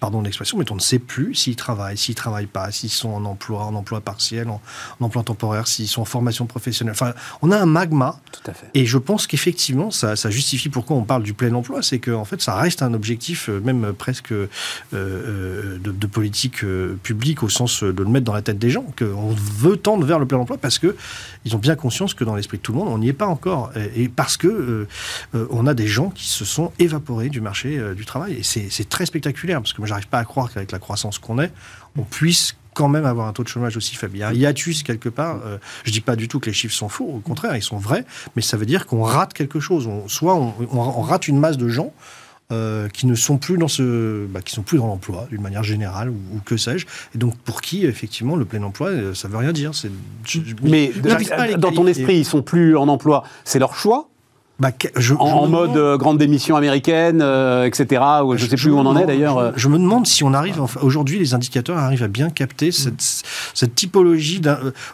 pardon 0.00 0.22
l'expression, 0.22 0.58
mais 0.58 0.70
on 0.70 0.76
ne 0.76 0.80
sait 0.80 0.98
plus 0.98 1.34
s'ils 1.34 1.56
travaillent, 1.56 1.98
s'ils 1.98 2.12
ne 2.12 2.16
travaillent 2.16 2.46
pas, 2.46 2.70
s'ils 2.70 2.90
sont 2.90 3.10
en 3.10 3.24
emploi, 3.24 3.64
en 3.64 3.74
emploi 3.74 4.00
partiel, 4.00 4.48
en, 4.48 4.60
emploi 5.00 5.22
temporaire, 5.22 5.66
s'ils 5.66 5.88
sont 5.88 6.02
en 6.02 6.06
formation 6.06 6.46
professionnelle. 6.46 6.92
Enfin, 6.92 7.14
on 7.42 7.50
a 7.50 7.58
un 7.58 7.66
magma. 7.66 8.20
Tout 8.32 8.50
à 8.50 8.54
fait. 8.54 8.66
Et 8.74 8.86
je 8.86 8.98
pense 8.98 9.26
qu'effectivement, 9.26 9.90
ça, 9.90 10.14
justifie 10.30 10.68
pourquoi 10.68 10.96
on 10.96 11.04
parle 11.04 11.22
du 11.22 11.34
plein 11.34 11.52
emploi, 11.54 11.82
c'est 11.82 11.98
qu'en 11.98 12.20
en 12.20 12.24
fait, 12.24 12.40
ça 12.40 12.54
reste 12.54 12.82
un 12.82 12.94
objectif, 12.94 13.48
euh, 13.48 13.60
même 13.60 13.92
presque 13.92 14.32
euh, 14.32 14.48
euh, 14.94 15.78
de, 15.78 16.06
politique 16.06 16.64
publique, 17.02 17.42
au 17.42 17.48
sens 17.48 17.82
de 17.82 18.02
le 18.02 18.08
mettre 18.08 18.24
dans 18.24 18.32
la 18.32 18.42
tête 18.42 18.58
des 18.58 18.70
gens, 18.70 18.86
qu'on 18.98 19.30
veut 19.30 19.76
tendre 19.76 20.06
vers 20.06 20.18
le 20.18 20.26
plein 20.26 20.38
emploi 20.38 20.56
parce 20.56 20.78
que 20.78 20.96
ils 21.44 21.54
ont 21.54 21.58
bien 21.58 21.76
conscience 21.76 22.14
que 22.14 22.24
dans 22.24 22.34
l'esprit 22.34 22.58
de 22.58 22.62
tout 22.62 22.72
le 22.72 22.78
monde, 22.78 22.88
on 22.88 22.98
n'y 22.98 23.08
est 23.08 23.12
pas 23.12 23.26
encore. 23.26 23.70
Et, 23.94 24.08
parce 24.08 24.36
que 24.36 24.86
on 25.34 25.66
a 25.66 25.74
des 25.74 25.86
gens 25.86 26.10
qui 26.10 26.26
se 26.26 26.44
sont 26.44 26.72
évaporés 26.78 27.28
du 27.28 27.40
marché 27.40 27.80
du 27.94 28.04
travail. 28.04 28.38
Et 28.38 28.42
c'est 28.42 28.88
très 28.88 29.06
spectaculaire, 29.06 29.60
parce 29.60 29.72
que 29.72 29.80
moi, 29.80 29.87
j'arrive 29.88 30.08
pas 30.08 30.18
à 30.18 30.24
croire 30.24 30.52
qu'avec 30.52 30.72
la 30.72 30.78
croissance 30.78 31.18
qu'on 31.18 31.38
est, 31.40 31.52
on 31.98 32.02
puisse 32.02 32.54
quand 32.78 32.88
même 32.88 33.06
avoir 33.06 33.26
un 33.26 33.32
taux 33.32 33.42
de 33.42 33.48
chômage 33.48 33.76
aussi 33.76 33.96
faible. 33.96 34.16
Il 34.16 34.20
y 34.20 34.22
a 34.22 34.28
un 34.28 34.32
hiatus 34.32 34.84
quelque 34.84 35.08
part. 35.08 35.40
Euh, 35.44 35.58
je 35.82 35.90
dis 35.90 36.00
pas 36.00 36.14
du 36.14 36.28
tout 36.28 36.38
que 36.38 36.46
les 36.46 36.52
chiffres 36.52 36.74
sont 36.74 36.88
faux, 36.88 37.06
au 37.06 37.18
contraire, 37.18 37.56
ils 37.56 37.62
sont 37.62 37.76
vrais, 37.76 38.04
mais 38.36 38.42
ça 38.42 38.56
veut 38.56 38.66
dire 38.66 38.86
qu'on 38.86 39.02
rate 39.02 39.34
quelque 39.34 39.58
chose. 39.58 39.88
soit 40.06 40.36
on, 40.36 41.02
rate 41.02 41.26
une 41.26 41.38
masse 41.38 41.56
de 41.56 41.68
gens. 41.68 41.92
Euh, 42.50 42.88
qui 42.88 43.06
ne 43.06 43.14
sont 43.14 43.36
plus 43.36 43.58
dans 43.58 43.68
ce, 43.68 44.24
bah, 44.24 44.40
qui 44.40 44.54
sont 44.54 44.62
plus 44.62 44.78
dans 44.78 44.86
l'emploi 44.86 45.26
d'une 45.28 45.42
manière 45.42 45.62
générale 45.62 46.08
ou, 46.08 46.40
que 46.46 46.56
sais-je, 46.56 46.86
et 47.14 47.18
donc 47.18 47.36
pour 47.36 47.60
qui 47.60 47.84
effectivement 47.84 48.36
le 48.36 48.46
plein 48.46 48.62
emploi 48.62 48.88
euh, 48.88 49.12
ça 49.12 49.28
veut 49.28 49.36
rien 49.36 49.52
dire. 49.52 49.72
mais 50.62 50.90
dans 51.58 51.72
ton 51.72 51.86
esprit 51.86 52.16
ils 52.16 52.24
sont 52.24 52.40
plus 52.40 52.74
en 52.74 52.88
emploi, 52.88 53.22
c'est 53.44 53.58
leur 53.58 53.74
choix 53.74 54.08
bah, 54.60 54.72
en, 55.20 55.46
mode 55.46 55.76
euh, 55.76 55.96
grande 55.96 56.18
démission 56.18 56.56
américaine, 56.56 57.20
euh, 57.22 57.64
etc. 57.64 58.02
Ou 58.24 58.36
je 58.36 58.44
ne 58.44 58.50
sais 58.50 58.56
plus 58.56 58.72
où 58.72 58.78
on 58.78 58.86
en 58.86 58.96
est 58.96 59.06
d'ailleurs. 59.06 59.38
Euh. 59.38 59.52
Je, 59.54 59.68
me 59.68 59.78
demande 59.78 60.08
si 60.08 60.24
on 60.24 60.34
arrive, 60.34 60.60
aujourd'hui, 60.82 61.20
les 61.20 61.32
indicateurs 61.32 61.78
arrivent 61.78 62.02
à 62.02 62.08
bien 62.08 62.28
capter 62.28 62.72
cette, 62.72 63.00
cette 63.54 63.76
typologie, 63.76 64.40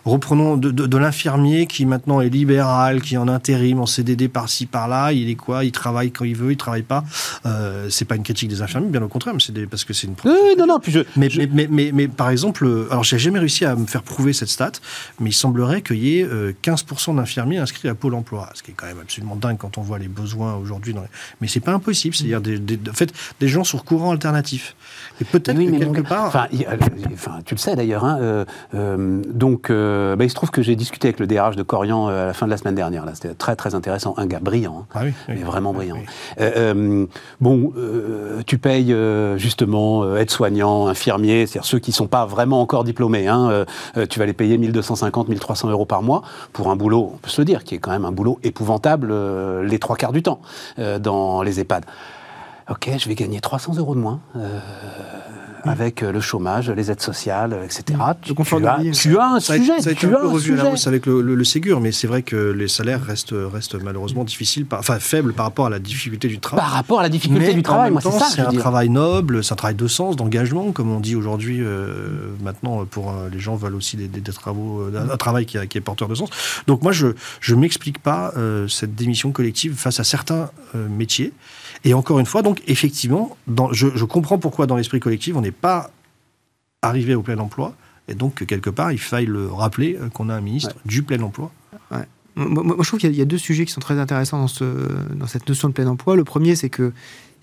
reprenons 0.04 0.58
de, 0.58 0.70
de, 0.70 0.98
l'infirmier 0.98 1.66
qui 1.66 1.86
maintenant 1.86 2.20
est 2.20 2.28
libéral, 2.28 3.00
qui 3.00 3.14
est 3.14 3.18
en 3.18 3.26
intérim, 3.26 3.80
en 3.80 3.86
CDD 3.86 4.28
par-ci 4.28 4.66
par-là. 4.66 5.12
Il 5.12 5.30
est 5.30 5.34
quoi 5.34 5.64
Il 5.64 5.72
travaille 5.72 6.10
quand 6.10 6.26
il 6.26 6.36
veut, 6.36 6.52
il 6.52 6.58
travaille 6.58 6.82
pas. 6.82 7.02
Euh, 7.46 7.86
c'est 7.88 8.04
pas 8.04 8.16
une 8.16 8.22
critique 8.22 8.50
des 8.50 8.60
infirmiers, 8.60 8.88
bien 8.88 9.02
au 9.02 9.08
contraire, 9.08 9.32
mais 9.32 9.40
c'est 9.40 9.66
parce 9.66 9.84
que 9.84 9.94
c'est 9.94 10.06
une. 10.06 10.14
Oui, 10.26 10.56
non, 10.58 10.66
non. 10.66 10.78
Puis 10.78 10.92
je, 10.92 11.00
mais, 11.16 11.30
Mais, 11.50 11.68
mais, 11.70 11.90
mais, 11.94 12.08
par 12.08 12.28
exemple, 12.28 12.68
alors 12.90 13.02
j'ai 13.02 13.18
jamais 13.18 13.38
réussi 13.38 13.64
à 13.64 13.74
me 13.76 13.86
faire 13.86 14.02
prouver 14.02 14.34
cette 14.34 14.50
stat, 14.50 14.72
mais 15.20 15.30
il 15.30 15.34
semblerait 15.34 15.80
qu'il 15.80 16.04
y 16.04 16.20
ait 16.20 16.28
15% 16.62 17.16
d'infirmiers 17.16 17.58
inscrits 17.58 17.88
à 17.88 17.94
Pôle 17.94 18.14
Emploi, 18.14 18.50
ce 18.52 18.62
qui 18.62 18.72
est 18.72 18.74
quand 18.74 18.86
même 18.86 19.00
absolument 19.00 19.36
dingue 19.36 19.53
quand 19.56 19.78
on 19.78 19.82
voit 19.82 19.98
les 19.98 20.08
besoins 20.08 20.54
aujourd'hui. 20.54 20.92
Les... 20.92 21.00
Mais 21.40 21.48
c'est 21.48 21.60
pas 21.60 21.72
impossible. 21.72 22.14
C'est-à-dire, 22.14 22.40
des, 22.40 22.78
en 22.88 22.92
fait, 22.92 23.12
des 23.40 23.48
gens 23.48 23.64
sur 23.64 23.84
courant 23.84 24.10
alternatif. 24.10 24.76
Et 25.20 25.24
peut-être 25.24 25.56
que 25.56 25.78
quelque 25.78 26.06
part. 26.06 26.26
Enfin, 26.26 26.46
enfin, 27.12 27.38
tu 27.44 27.54
le 27.54 27.58
sais 27.58 27.76
d'ailleurs. 27.76 28.04
Hein, 28.04 28.18
euh, 28.20 28.44
euh, 28.74 29.22
donc, 29.28 29.70
euh, 29.70 30.16
bah, 30.16 30.24
il 30.24 30.30
se 30.30 30.34
trouve 30.34 30.50
que 30.50 30.62
j'ai 30.62 30.76
discuté 30.76 31.08
avec 31.08 31.20
le 31.20 31.26
DRH 31.26 31.56
de 31.56 31.62
Corian 31.62 32.08
à 32.08 32.26
la 32.26 32.32
fin 32.32 32.46
de 32.46 32.50
la 32.50 32.56
semaine 32.56 32.74
dernière. 32.74 33.04
Là, 33.04 33.12
c'était 33.14 33.34
très 33.34 33.54
très 33.56 33.74
intéressant. 33.74 34.14
Un 34.16 34.26
gars 34.26 34.40
brillant, 34.40 34.86
hein, 34.94 34.94
ah 34.94 35.00
mais 35.28 35.42
vraiment 35.42 35.72
brillant. 35.72 35.98
bon, 37.40 37.72
tu 38.46 38.58
payes 38.58 38.94
justement 39.36 40.16
aide-soignant, 40.16 40.88
infirmier, 40.88 41.46
c'est-à-dire 41.46 41.64
ceux 41.64 41.78
qui 41.78 41.92
sont 41.92 42.06
pas 42.06 42.26
vraiment 42.26 42.60
encore 42.60 42.84
diplômés. 42.84 43.28
Hein, 43.28 43.64
tu 44.08 44.18
vas 44.18 44.26
les 44.26 44.32
payer 44.32 44.58
1250, 44.58 45.28
1300 45.28 45.70
euros 45.70 45.86
par 45.86 46.02
mois 46.02 46.22
pour 46.52 46.70
un 46.70 46.76
boulot, 46.76 47.12
on 47.14 47.18
peut 47.18 47.30
se 47.30 47.40
le 47.40 47.44
dire, 47.44 47.64
qui 47.64 47.74
est 47.76 47.78
quand 47.78 47.90
même 47.90 48.04
un 48.04 48.12
boulot 48.12 48.38
épouvantable 48.42 49.12
les 49.62 49.78
trois 49.78 49.96
quarts 49.96 50.12
du 50.12 50.22
temps 50.22 50.40
dans 51.00 51.42
les 51.42 51.60
EHPAD. 51.60 51.84
Ok, 52.70 52.88
je 52.98 53.08
vais 53.08 53.14
gagner 53.14 53.40
300 53.40 53.76
euros 53.76 53.94
de 53.94 54.00
moins. 54.00 54.20
Euh, 54.36 54.58
avec 55.64 56.02
euh, 56.02 56.12
le 56.12 56.20
chômage, 56.20 56.70
les 56.70 56.90
aides 56.90 57.00
sociales, 57.00 57.58
etc. 57.64 57.82
Tu, 58.22 58.32
as, 58.32 58.92
tu 58.92 59.18
as 59.18 59.26
un 59.26 59.40
sujet. 59.40 59.80
Ça 59.80 59.90
a 59.90 59.92
été 59.92 59.94
tu 59.94 60.06
un 60.06 60.20
peu 60.20 60.28
revu 60.28 60.58
à 60.58 60.62
la 60.62 60.74
avec 60.86 61.06
le, 61.06 61.20
le, 61.20 61.44
Ségur, 61.44 61.80
mais 61.80 61.92
c'est 61.92 62.06
vrai 62.06 62.22
que 62.22 62.52
les 62.52 62.68
salaires 62.68 63.02
restent, 63.02 63.34
restent 63.34 63.74
malheureusement 63.82 64.24
difficiles, 64.24 64.66
enfin 64.72 64.98
faibles 64.98 65.32
par 65.34 65.46
rapport 65.46 65.66
à 65.66 65.70
la 65.70 65.78
difficulté 65.78 66.28
du 66.28 66.38
travail. 66.38 66.64
Par 66.64 66.72
rapport 66.72 67.00
à 67.00 67.02
la 67.02 67.08
difficulté 67.10 67.52
du 67.52 67.62
travail, 67.62 67.90
moi 67.90 68.00
c'est 68.02 68.10
ça. 68.10 68.28
C'est 68.30 68.40
un 68.40 68.52
travail 68.52 68.88
noble, 68.88 69.44
c'est 69.44 69.52
un 69.52 69.56
travail 69.56 69.74
de 69.74 69.86
sens, 69.86 70.16
d'engagement, 70.16 70.72
comme 70.72 70.90
on 70.90 71.00
dit 71.00 71.16
aujourd'hui. 71.16 71.62
maintenant, 72.42 72.84
pour 72.86 73.14
les 73.30 73.40
gens 73.40 73.56
veulent 73.56 73.74
aussi 73.74 73.96
des, 73.96 74.08
des, 74.08 74.22
travaux, 74.32 74.86
un 74.94 75.16
travail 75.16 75.44
qui, 75.44 75.58
qui, 75.68 75.78
est 75.78 75.82
porteur 75.82 76.08
de 76.08 76.14
sens. 76.14 76.30
Donc 76.66 76.82
moi, 76.82 76.92
je 76.92 77.08
je 77.40 77.54
m'explique 77.54 77.98
pas 77.98 78.32
cette 78.68 78.94
démission 78.94 79.32
collective 79.32 79.74
face 79.74 80.00
à 80.00 80.04
certains 80.04 80.50
métiers. 80.74 81.32
Et 81.84 81.94
encore 81.94 82.18
une 82.18 82.26
fois, 82.26 82.42
donc 82.42 82.62
effectivement, 82.66 83.36
dans, 83.46 83.72
je, 83.72 83.88
je, 83.94 84.04
comprends 84.04 84.38
pourquoi 84.38 84.66
dans 84.66 84.76
l'esprit 84.76 85.00
collectif, 85.00 85.36
on 85.36 85.42
n'est 85.42 85.50
pas 85.50 85.90
arrivé 86.82 87.14
au 87.14 87.22
plein 87.22 87.38
emploi. 87.38 87.74
Et 88.08 88.14
donc, 88.14 88.44
quelque 88.46 88.70
part, 88.70 88.92
il 88.92 88.98
faille 88.98 89.26
le 89.26 89.48
rappeler 89.48 89.96
euh, 90.00 90.08
qu'on 90.08 90.28
a 90.28 90.34
un 90.34 90.40
ministre 90.40 90.76
du 90.84 91.02
plein 91.02 91.20
emploi. 91.22 91.50
Moi, 92.36 92.76
je 92.80 92.88
trouve 92.88 92.98
qu'il 92.98 93.14
y, 93.14 93.22
a 93.22 93.24
deux 93.24 93.38
sujets 93.38 93.64
qui 93.64 93.72
sont 93.72 93.80
très 93.80 94.00
intéressants 94.00 94.40
dans, 94.40 94.48
ce, 94.48 94.64
dans 95.14 95.28
cette 95.28 95.48
notion 95.48 95.68
de 95.68 95.72
plein 95.72 95.86
emploi. 95.86 96.16
Le 96.16 96.24
premier, 96.24 96.56
c'est 96.56 96.68
que 96.68 96.92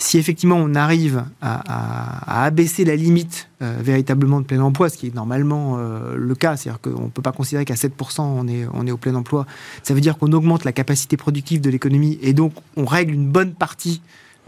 si 0.01 0.17
effectivement 0.17 0.57
on 0.57 0.75
arrive 0.75 1.23
à, 1.41 2.43
abaisser 2.43 2.83
la 2.83 2.95
limite 2.95 3.49
euh, 3.61 3.77
véritablement 3.79 4.41
de 4.41 4.45
plein 4.45 4.59
emploi, 4.59 4.89
ce 4.89 4.97
qui 4.97 5.07
est 5.07 5.15
normalement 5.15 5.77
euh, 5.77 6.15
le 6.17 6.35
cas, 6.35 6.57
c'est-à-dire 6.57 6.81
qu'on 6.81 7.03
ne 7.03 7.09
peut 7.09 7.21
pas 7.21 7.31
considérer 7.31 7.65
qu'à 7.65 7.75
7% 7.75 8.21
on 8.21 8.47
est, 8.47 8.65
on 8.73 8.85
est 8.85 8.91
au 8.91 8.97
plein 8.97 9.15
emploi, 9.15 9.45
ça 9.83 9.93
veut 9.93 10.01
dire 10.01 10.17
qu'on 10.17 10.33
augmente 10.33 10.65
la 10.65 10.71
capacité 10.71 11.17
productive 11.17 11.61
de 11.61 11.69
l'économie 11.69 12.17
et 12.21 12.33
donc 12.33 12.53
on 12.75 12.85
règle 12.85 13.13
une 13.13 13.29
bonne 13.29 13.53
partie 13.53 14.01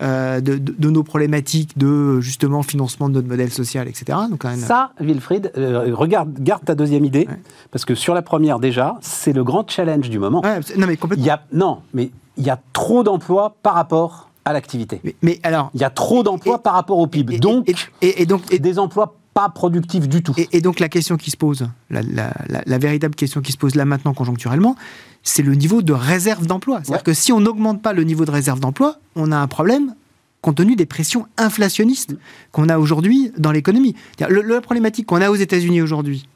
euh, 0.03 0.41
de, 0.41 0.89
nos 0.89 1.03
problématiques 1.03 1.77
de 1.77 2.19
justement 2.19 2.61
financement 2.61 3.09
de 3.09 3.15
notre 3.15 3.27
modèle 3.27 3.51
social, 3.51 3.87
etc. 3.87 4.17
Donc, 4.29 4.43
Ça, 4.57 4.91
Wilfried, 4.99 5.51
euh, 5.57 5.93
regarde, 5.93 6.33
garde 6.39 6.65
ta 6.65 6.75
deuxième 6.75 7.05
idée, 7.05 7.27
parce 7.71 7.85
que 7.85 7.95
sur 7.95 8.13
la 8.13 8.21
première 8.21 8.59
déjà, 8.59 8.97
c'est 9.01 9.33
le 9.33 9.43
grand 9.43 9.69
challenge 9.69 10.09
du 10.09 10.19
moment. 10.19 10.41
non, 10.77 10.87
mais 10.87 10.97
complètement. 10.97 11.23
Il 11.23 11.27
y 11.27 11.29
a, 11.29 11.43
non, 11.53 11.79
mais 11.93 12.11
il 12.37 12.43
y 12.43 12.49
a 12.49 12.59
trop 12.73 13.03
d'emplois 13.03 13.55
par 13.63 13.75
rapport 13.75 14.29
à 14.45 14.53
l'activité. 14.53 15.01
Mais, 15.21 15.39
alors, 15.43 15.69
il 15.73 15.79
y 15.79 15.85
a 15.85 15.89
trop 15.89 16.21
d'emplois 16.21 16.59
par 16.59 16.73
rapport 16.73 16.97
au 16.97 17.07
PIB. 17.07 17.39
donc, 17.39 17.73
et, 18.01 18.25
donc, 18.25 18.53
des 18.53 18.79
emplois 18.79 19.15
pas 19.33 19.49
productifs 19.49 20.07
du 20.07 20.21
tout. 20.21 20.33
Et, 20.51 20.61
donc 20.61 20.79
la 20.79 20.89
question 20.89 21.17
qui 21.17 21.31
se 21.31 21.37
pose, 21.37 21.67
la, 21.89 22.77
véritable 22.77 23.15
question 23.15 23.41
qui 23.41 23.51
se 23.51 23.57
pose 23.57 23.75
là 23.75 23.85
maintenant 23.85 24.13
conjoncturellement, 24.13 24.75
c'est 25.23 25.43
le 25.43 25.55
niveau 25.55 25.81
de 25.81 25.93
réserve 25.93 26.45
d'emploi. 26.45 26.81
C'est-à-dire 26.83 27.03
que 27.03 27.13
si 27.13 27.31
on 27.31 27.39
n'augmente 27.39 27.81
pas 27.81 27.93
le 27.93 28.03
niveau 28.03 28.25
de 28.25 28.31
réserve 28.31 28.59
d'emploi, 28.59 28.97
on 29.15 29.31
a 29.31 29.37
un 29.37 29.47
problème 29.47 29.95
compte 30.41 30.57
tenu 30.57 30.75
des 30.75 30.85
pressions 30.85 31.25
inflationnistes 31.37 32.15
qu'on 32.51 32.67
a 32.67 32.77
aujourd'hui 32.77 33.31
dans 33.37 33.51
l'économie. 33.51 33.95
La 34.19 34.61
problématique 34.61 35.05
qu'on 35.05 35.21
a 35.21 35.29
aux 35.29 35.35
États-Unis 35.35 35.81
aujourd'hui 35.81 36.27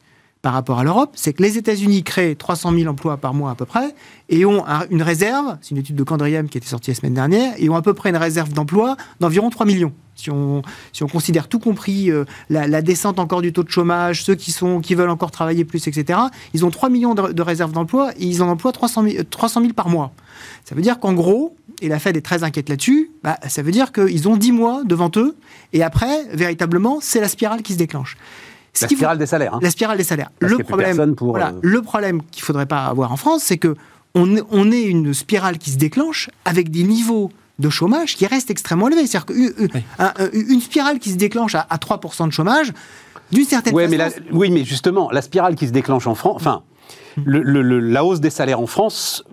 par 0.42 0.52
rapport 0.52 0.78
à 0.78 0.84
l'Europe, 0.84 1.10
c'est 1.14 1.32
que 1.32 1.42
les 1.42 1.58
États-Unis 1.58 2.04
créent 2.04 2.34
300 2.34 2.72
000 2.72 2.90
emplois 2.90 3.16
par 3.16 3.34
mois 3.34 3.50
à 3.50 3.54
peu 3.54 3.64
près 3.64 3.94
et 4.28 4.44
ont 4.44 4.64
une 4.90 5.02
réserve, 5.02 5.58
c'est 5.60 5.70
une 5.72 5.78
étude 5.78 5.96
de 5.96 6.02
Candriam 6.04 6.48
qui 6.48 6.58
été 6.58 6.66
sortie 6.66 6.90
la 6.90 6.94
semaine 6.94 7.14
dernière, 7.14 7.54
et 7.56 7.68
ont 7.68 7.76
à 7.76 7.82
peu 7.82 7.94
près 7.94 8.10
une 8.10 8.16
réserve 8.16 8.52
d'emploi 8.52 8.96
d'environ 9.20 9.50
3 9.50 9.66
millions 9.66 9.92
si 10.18 10.30
on, 10.30 10.62
si 10.92 11.02
on 11.02 11.06
considère 11.06 11.48
tout 11.48 11.58
compris 11.58 12.10
euh, 12.10 12.24
la, 12.50 12.82
descente 12.82 13.18
encore 13.18 13.40
du 13.40 13.52
taux 13.52 13.62
de 13.62 13.70
chômage, 13.70 14.24
ceux 14.24 14.34
qui, 14.34 14.52
sont, 14.52 14.80
qui 14.80 14.94
veulent 14.94 15.10
encore 15.10 15.30
travailler 15.30 15.64
plus, 15.64 15.86
etc., 15.86 16.18
ils 16.52 16.66
ont 16.66 16.70
3 16.70 16.90
millions 16.90 17.14
de, 17.14 17.42
réserves 17.42 17.72
d'emploi 17.72 18.10
et 18.18 18.24
ils 18.24 18.42
en 18.42 18.48
emploient 18.48 18.72
300 18.72 19.02
000, 19.04 19.24
300 19.30 19.60
000 19.62 19.72
par 19.72 19.88
mois. 19.88 20.12
Ça 20.64 20.74
veut 20.74 20.82
dire 20.82 20.98
qu'en 20.98 21.14
gros, 21.14 21.56
et 21.80 21.88
la 21.88 21.98
Fed 21.98 22.16
est 22.16 22.22
très 22.22 22.42
inquiète 22.42 22.68
là-dessus, 22.68 23.10
bah, 23.22 23.38
ça 23.48 23.62
veut 23.62 23.70
dire 23.70 23.92
qu'ils 23.92 24.28
ont 24.28 24.36
10 24.36 24.52
mois 24.52 24.82
devant 24.84 25.10
eux, 25.16 25.36
et 25.72 25.82
après, 25.82 26.24
véritablement, 26.32 26.98
c'est 27.00 27.20
la 27.20 27.28
spirale 27.28 27.62
qui 27.62 27.72
se 27.72 27.78
déclenche. 27.78 28.16
La 28.80 28.88
spirale 28.88 29.18
des 29.18 29.26
salaires. 29.26 29.54
Hein. 29.54 29.60
La 29.62 29.70
spirale 29.70 29.98
des 29.98 30.04
salaires. 30.04 30.30
le, 30.40 30.58
problème, 30.58 31.14
pour, 31.14 31.30
voilà, 31.30 31.48
euh, 31.48 31.60
le 31.62 31.82
problème 31.82 32.22
qu'il 32.30 32.42
ne 32.42 32.46
faudrait 32.46 32.66
pas 32.66 32.86
avoir 32.86 33.12
en 33.12 33.16
France, 33.16 33.42
c'est 33.44 33.58
que 33.58 33.76
on, 34.14 34.36
on 34.50 34.72
est 34.72 34.82
une 34.82 35.14
spirale 35.14 35.58
qui 35.58 35.70
se 35.70 35.76
déclenche 35.76 36.30
avec 36.44 36.70
des 36.70 36.82
niveaux 36.82 37.30
de 37.58 37.70
chômage 37.70 38.16
qui 38.16 38.26
restent 38.26 38.50
extrêmement 38.50 38.88
élevés. 38.88 39.06
C'est-à-dire 39.06 39.26
qu'une 39.26 40.60
spirale 40.60 40.98
qui 40.98 41.10
se 41.10 41.16
déclenche 41.16 41.54
à, 41.54 41.66
3% 41.70 42.26
de 42.26 42.32
chômage, 42.32 42.72
d'une 43.32 43.44
certaine 43.44 43.74
façon... 43.74 43.90
Mais 43.90 44.32
oui, 44.32 44.50
mais 44.50 44.64
justement, 44.64 45.10
la 45.10 45.22
spirale 45.22 45.54
qui 45.54 45.66
se 45.66 45.72
déclenche 45.72 46.06
en 46.06 46.14
France... 46.14 46.36
Enfin, 46.36 46.62
la 47.26 48.04
hausse 48.04 48.20
des 48.20 48.30
salaires 48.30 48.60
en 48.60 48.66
France 48.66 49.24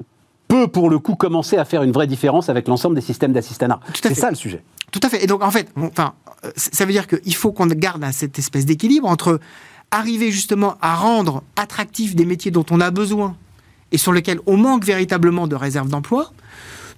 peut 0.47 0.67
pour 0.67 0.89
le 0.89 0.99
coup 0.99 1.15
commencer 1.15 1.57
à 1.57 1.65
faire 1.65 1.83
une 1.83 1.91
vraie 1.91 2.07
différence 2.07 2.49
avec 2.49 2.67
l'ensemble 2.67 2.95
des 2.95 3.01
systèmes 3.01 3.33
d'assistanat. 3.33 3.79
C'est 4.01 4.15
ça 4.15 4.29
le 4.29 4.35
sujet. 4.35 4.63
Tout 4.95 5.05
à 5.05 5.09
fait. 5.09 5.25
Et 5.25 5.27
donc 5.27 5.43
en 5.43 5.51
fait, 5.51 5.67
enfin, 5.75 6.13
euh, 6.45 6.51
ça 6.55 6.85
veut 6.85 6.93
dire 6.93 7.05
qu'il 7.05 7.35
faut 7.35 7.51
qu'on 7.51 7.65
garde 7.65 8.05
cette 8.13 8.39
espèce 8.39 8.65
d'équilibre 8.65 9.09
entre 9.09 9.41
arriver 9.91 10.31
justement 10.31 10.77
à 10.81 10.95
rendre 10.95 11.43
attractifs 11.57 12.15
des 12.15 12.23
métiers 12.23 12.49
dont 12.49 12.65
on 12.71 12.79
a 12.79 12.91
besoin 12.91 13.35
et 13.91 13.97
sur 13.97 14.13
lesquels 14.13 14.39
on 14.45 14.55
manque 14.55 14.85
véritablement 14.85 15.47
de 15.47 15.55
réserves 15.55 15.89
d'emploi, 15.89 16.31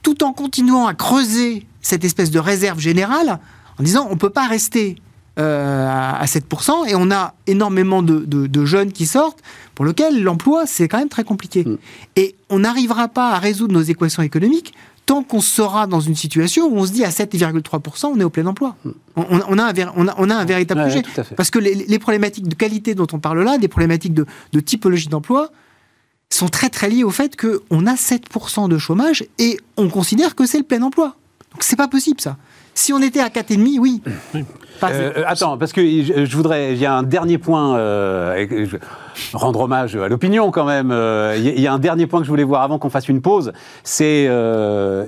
tout 0.04 0.24
en 0.24 0.32
continuant 0.32 0.86
à 0.86 0.94
creuser 0.94 1.66
cette 1.82 2.06
espèce 2.06 2.30
de 2.30 2.38
réserve 2.38 2.80
générale 2.80 3.40
en 3.80 3.84
disant 3.84 4.06
on 4.08 4.14
ne 4.14 4.20
peut 4.20 4.30
pas 4.30 4.48
rester 4.48 4.98
euh, 5.40 5.88
à 5.88 6.26
7%, 6.26 6.88
et 6.88 6.94
on 6.96 7.10
a 7.10 7.34
énormément 7.48 8.04
de, 8.04 8.66
jeunes 8.66 8.92
qui 8.92 9.08
sortent, 9.08 9.42
pour 9.74 9.86
lesquels 9.86 10.22
l'emploi, 10.22 10.68
c'est 10.68 10.88
quand 10.88 11.00
même 11.00 11.10
très 11.10 11.24
compliqué. 11.24 11.64
Mm. 11.64 11.78
Et 12.16 12.36
on 12.50 12.60
n'arrivera 12.60 13.08
pas 13.08 13.32
à 13.32 13.40
résoudre 13.40 13.74
nos 13.74 13.82
équations 13.82 14.22
économiques 14.22 14.74
tant 15.08 15.24
qu'on 15.24 15.42
sera 15.42 15.88
dans 15.88 16.02
une 16.02 16.16
situation 16.16 16.68
où 16.68 16.78
on 16.78 16.86
se 16.86 16.92
dit 16.92 17.04
à 17.04 17.10
7,3%, 17.10 18.08
on 18.08 18.20
est 18.20 18.24
au 18.24 18.30
plein 18.30 18.46
emploi. 18.46 18.76
Mm. 18.84 18.92
On, 19.16 19.58
a, 19.58 19.64
un, 19.64 19.94
on, 19.96 20.30
a, 20.30 20.36
un, 20.36 20.46
véritable 20.46 20.92
sujet. 20.92 21.04
Parce 21.36 21.50
que 21.50 21.58
les, 21.58 21.98
problématiques 21.98 22.48
de 22.48 22.54
qualité 22.54 22.94
dont 22.94 23.08
on 23.14 23.20
parle 23.20 23.42
là, 23.42 23.58
des 23.58 23.70
problématiques 23.70 24.14
de, 24.14 24.28
de 24.52 24.60
typologie 24.60 25.08
d'emploi, 25.08 25.50
sont 26.30 26.50
très 26.50 26.70
très 26.70 26.90
liées 26.90 27.06
au 27.06 27.10
fait 27.10 27.36
qu'on 27.38 27.88
a 27.88 27.96
7% 27.96 28.68
de 28.68 28.78
chômage 28.78 29.26
et 29.40 29.58
on 29.78 29.88
considère 29.90 30.36
que 30.36 30.46
c'est 30.46 30.58
le 30.58 30.66
plein 30.66 30.82
emploi. 30.82 31.16
Donc 31.54 31.64
c'est 31.64 31.78
pas 31.78 31.88
possible 31.88 32.20
ça. 32.20 32.38
Si 32.78 32.94
on 32.94 33.02
était 33.02 33.22
à 33.22 33.30
4,5, 33.30 33.80
oui. 33.80 34.04
oui. 34.36 34.46
Euh, 34.84 35.24
attends, 35.26 35.58
parce 35.58 35.74
que 35.74 35.82
je, 35.82 36.36
voudrais, 36.36 36.74
il 36.74 36.78
y 36.78 36.86
a 36.86 36.94
un 36.94 37.02
dernier 37.02 37.40
point, 37.40 37.76
euh, 37.76 38.68
rendre 39.34 39.62
hommage 39.62 39.96
à 39.96 40.08
l'opinion 40.08 40.52
quand 40.52 40.66
même. 40.66 40.92
Euh, 40.92 41.36
il 41.36 41.60
y, 41.60 41.66
a 41.66 41.74
un 41.74 41.80
dernier 41.80 42.06
point 42.06 42.20
que 42.20 42.28
je 42.28 42.30
voulais 42.30 42.44
voir 42.44 42.62
avant 42.62 42.78
qu'on 42.78 42.92
fasse 42.92 43.10
une 43.10 43.22
pause. 43.22 43.52
C'est 43.84 44.30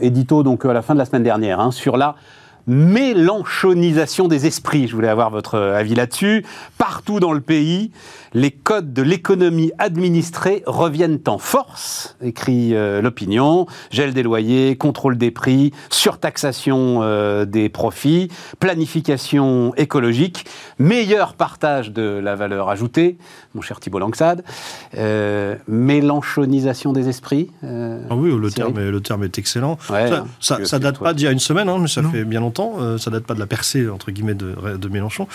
édito 0.01 0.41
donc 0.41 0.65
à 0.65 0.73
la 0.73 0.81
fin 0.81 0.95
de 0.95 0.99
la 0.99 1.05
semaine 1.05 1.21
dernière 1.21 1.59
hein, 1.59 1.69
sur 1.69 1.95
la 1.95 2.15
mélanchonisation 2.67 4.27
des 4.27 4.45
esprits. 4.45 4.87
Je 4.87 4.95
voulais 4.95 5.07
avoir 5.09 5.29
votre 5.29 5.57
avis 5.57 5.95
là-dessus. 5.95 6.45
Partout 6.77 7.19
dans 7.19 7.33
le 7.33 7.41
pays, 7.41 7.91
les 8.33 8.51
codes 8.51 8.93
de 8.93 9.01
l'économie 9.01 9.71
administrée 9.79 10.63
reviennent 10.65 11.19
en 11.27 11.37
force, 11.37 12.15
écrit 12.21 12.75
euh, 12.75 13.01
l'opinion. 13.01 13.65
Gel 13.91 14.13
des 14.13 14.23
loyers, 14.23 14.75
contrôle 14.75 15.17
des 15.17 15.31
prix, 15.31 15.71
surtaxation 15.89 16.99
euh, 17.01 17.45
des 17.45 17.69
profits, 17.69 18.29
planification 18.59 19.73
écologique, 19.75 20.45
meilleur 20.77 21.33
partage 21.33 21.91
de 21.91 22.01
la 22.01 22.35
valeur 22.35 22.69
ajoutée, 22.69 23.17
mon 23.55 23.61
cher 23.61 23.79
Thibault 23.79 23.99
Langsade, 23.99 24.43
euh, 24.97 25.55
mélanchonisation 25.67 26.93
des 26.93 27.09
esprits. 27.09 27.49
ah 27.63 28.15
oui, 28.15 28.31
le 28.39 28.51
terme, 28.51 28.77
est, 28.79 28.91
le 28.91 29.01
terme 29.01 29.23
est 29.23 29.37
excellent. 29.37 29.77
ça, 30.39 30.65
ça, 30.65 30.79
date 30.79 30.99
pas 30.99 31.13
d'il 31.13 31.25
y 31.25 31.27
a 31.27 31.31
une 31.31 31.39
semaine, 31.39 31.69
hein, 31.69 31.77
mais 31.79 31.87
ça 31.87 32.03
fait 32.03 32.25
bien 32.25 32.39
longtemps. 32.39 32.58
Ça 32.97 33.09
date 33.11 33.25
pas 33.25 33.33
de 33.33 33.39
la 33.39 33.47
percée, 33.47 33.89
entre 33.89 34.11
guillemets, 34.11 34.35
de, 34.35 34.77
de 34.77 34.89
Mélenchon. 34.89 35.27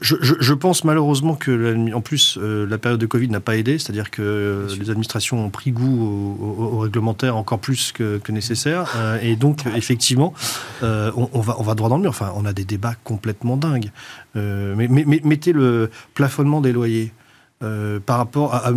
Je, 0.00 0.54
pense 0.54 0.84
malheureusement 0.84 1.34
que, 1.34 1.92
en 1.92 2.00
plus, 2.00 2.38
euh, 2.40 2.66
la 2.68 2.78
période 2.78 3.00
de 3.00 3.06
Covid 3.06 3.28
n'a 3.28 3.40
pas 3.40 3.56
aidé, 3.56 3.78
c'est-à-dire 3.78 4.10
que 4.10 4.22
euh, 4.22 4.76
les 4.78 4.90
administrations 4.90 5.44
ont 5.44 5.50
pris 5.50 5.72
goût 5.72 6.36
au, 6.40 6.78
réglementaire 6.78 7.36
encore 7.36 7.58
plus 7.58 7.90
que, 7.92 8.20
nécessaire, 8.30 8.92
euh, 8.96 9.18
et 9.22 9.34
donc 9.34 9.64
effectivement, 9.74 10.34
on, 10.82 11.40
va, 11.40 11.56
on 11.58 11.62
va 11.62 11.74
droit 11.74 11.88
dans 11.88 11.96
le 11.96 12.02
mur. 12.02 12.10
Enfin, 12.10 12.32
on 12.36 12.44
a 12.44 12.52
des 12.52 12.64
débats 12.64 12.94
complètement 13.02 13.56
dingues. 13.56 13.90
mais, 14.34 14.88
mettez 14.88 15.52
le 15.52 15.90
plafonnement 16.14 16.60
des 16.60 16.72
loyers. 16.72 17.12
Par 17.60 18.18
rapport 18.18 18.54
à, 18.54 18.70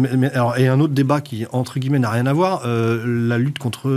et 0.58 0.68
un 0.68 0.80
autre 0.80 0.94
débat 0.94 1.22
qui 1.22 1.46
entre 1.52 1.80
guillemets 1.80 2.00
n'a 2.00 2.10
rien 2.10 2.26
à 2.26 2.34
voir 2.34 2.64
la 2.66 3.38
lutte 3.38 3.60
contre 3.60 3.90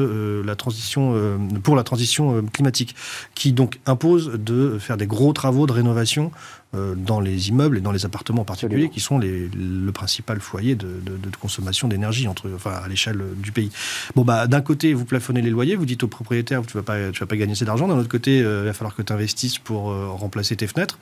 la 0.44 0.56
transition 0.56 1.38
pour 1.62 1.74
la 1.74 1.84
transition 1.84 2.44
climatique 2.52 2.94
qui 3.34 3.52
donc 3.52 3.80
impose 3.86 4.32
de 4.32 4.78
faire 4.78 4.96
des 4.96 5.06
gros 5.06 5.32
travaux 5.32 5.66
de 5.66 5.72
rénovation 5.72 6.32
euh, 6.74 6.94
dans 6.96 7.20
les 7.20 7.48
immeubles 7.50 7.78
et 7.78 7.80
dans 7.80 7.92
les 7.92 8.04
appartements 8.04 8.44
particuliers, 8.44 8.88
qui 8.88 9.00
sont 9.00 9.18
les, 9.18 9.48
le 9.48 9.92
principal 9.92 10.40
foyer 10.40 10.74
de, 10.74 10.88
consommation 11.40 11.88
d'énergie 11.88 12.26
entre, 12.26 12.48
enfin, 12.54 12.72
à 12.84 12.88
l'échelle 12.88 13.22
du 13.36 13.52
pays. 13.52 13.70
Bon, 14.14 14.22
bah, 14.22 14.46
d'un 14.46 14.60
côté, 14.60 14.94
vous 14.94 15.04
plafonnez 15.04 15.42
les 15.42 15.50
loyers, 15.50 15.76
vous 15.76 15.84
dites 15.84 16.02
au 16.02 16.08
propriétaire, 16.08 16.62
tu 16.66 16.76
vas 16.76 16.82
pas, 16.82 17.10
tu 17.12 17.20
vas 17.20 17.26
pas 17.26 17.36
gagner 17.36 17.52
assez 17.52 17.64
d'argent. 17.64 17.86
D'un 17.86 17.98
autre 17.98 18.08
côté, 18.08 18.42
euh, 18.42 18.62
il 18.62 18.66
va 18.66 18.72
falloir 18.72 18.94
que 18.96 19.02
tu 19.02 19.12
investisses 19.12 19.58
pour 19.58 19.90
euh, 19.90 20.08
remplacer 20.08 20.56
tes 20.56 20.66
fenêtres. 20.66 20.98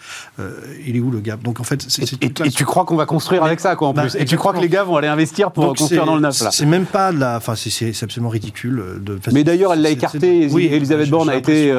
il 0.87 0.97
est 0.97 1.01
où 1.01 1.11
le 1.11 1.21
gap? 1.21 1.43
Donc, 1.43 1.61
en 1.61 1.65
fait, 1.65 1.85
c'est. 1.89 2.13
Et, 2.23 2.27
et, 2.27 2.51
tu 2.51 2.65
crois 2.65 2.85
qu'on 2.85 2.97
va 2.97 3.07
construire 3.07 3.45
avec 3.45 3.61
ça, 3.61 3.77
quoi, 3.77 3.89
en 3.89 3.93
bah, 3.93 4.03
plus? 4.03 4.17
Et 4.17 4.25
tu 4.25 4.37
crois 4.37 4.53
que 4.53 4.61
les 4.61 4.69
gars 4.69 4.85
vont 4.85 4.97
aller 4.97 5.09
investir 5.09 5.53
pour 5.53 5.75
construire 5.75 6.05
dans 6.05 6.17
le 6.17 6.23
neuf, 6.23 6.41
là? 6.41 6.51
C'est 6.51 6.67
même 6.67 6.87
pas 6.87 7.13
de 7.13 7.21
la. 7.21 7.37
Enfin, 7.37 7.55
c'est 7.57 8.03
absolument 8.03 8.31
ridicule. 8.31 8.83
De, 9.01 9.19
Mais 9.33 9.45
d'ailleurs, 9.45 9.73
elle 9.73 9.83
l'a 9.83 9.91
écarté. 9.91 10.49
Oui, 10.51 10.67
Elisabeth 10.67 11.09
Borne 11.09 11.31
a 11.31 11.37
été. 11.37 11.71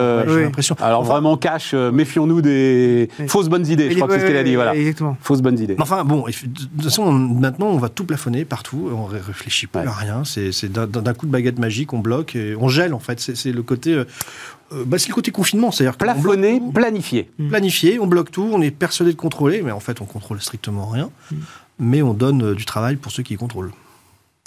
Alors, 0.79 1.03
vraiment, 1.03 1.37
cash, 1.37 1.73
méfions-nous 1.73 2.41
des 2.41 3.09
fausses 3.27 3.49
bonnes 3.49 3.67
idées. 3.67 3.82
Je 3.89 3.95
crois 3.95 4.07
que 4.07 4.13
c'est 4.13 4.19
ce 4.21 4.25
qu'elle 4.25 4.37
a 4.37 4.43
dit. 4.43 4.55
Voilà. 4.55 4.73
Fausse 5.21 5.41
bonne 5.41 5.59
idée. 5.59 5.75
Enfin, 5.79 6.03
bon, 6.03 6.25
de 6.25 6.31
toute 6.31 6.83
façon, 6.83 7.11
maintenant, 7.11 7.67
on 7.67 7.77
va 7.77 7.89
tout 7.89 8.05
plafonner 8.05 8.45
partout. 8.45 8.89
On 8.93 9.05
réfléchit 9.05 9.67
plus 9.67 9.81
à 9.81 9.91
rien. 9.91 10.23
C'est 10.25 10.71
d'un 10.71 11.13
coup 11.13 11.25
de 11.25 11.31
baguette 11.31 11.59
magique, 11.59 11.93
on 11.93 11.99
bloque, 11.99 12.35
et 12.35 12.55
on 12.55 12.67
gèle, 12.67 12.93
en 12.93 12.99
fait. 12.99 13.19
C'est 13.19 13.51
le 13.51 13.63
côté. 13.63 13.93
Euh, 13.93 14.05
euh, 14.73 14.83
bah, 14.85 14.97
c'est 14.97 15.09
le 15.09 15.13
côté 15.13 15.31
confinement, 15.31 15.71
c'est-à-dire 15.71 15.97
plafonner, 15.97 16.61
planifier, 16.73 17.29
mmh. 17.37 17.49
planifier, 17.49 17.99
on 17.99 18.07
bloque 18.07 18.31
tout, 18.31 18.49
on 18.51 18.61
est 18.61 18.71
persuadé 18.71 19.11
de 19.11 19.17
contrôler, 19.17 19.61
mais 19.61 19.71
en 19.71 19.79
fait 19.79 20.01
on 20.01 20.05
contrôle 20.05 20.41
strictement 20.41 20.87
rien, 20.87 21.09
mmh. 21.31 21.35
mais 21.79 22.01
on 22.01 22.13
donne 22.13 22.43
euh, 22.43 22.55
du 22.55 22.65
travail 22.65 22.95
pour 22.95 23.11
ceux 23.11 23.23
qui 23.23 23.35
contrôlent. 23.35 23.71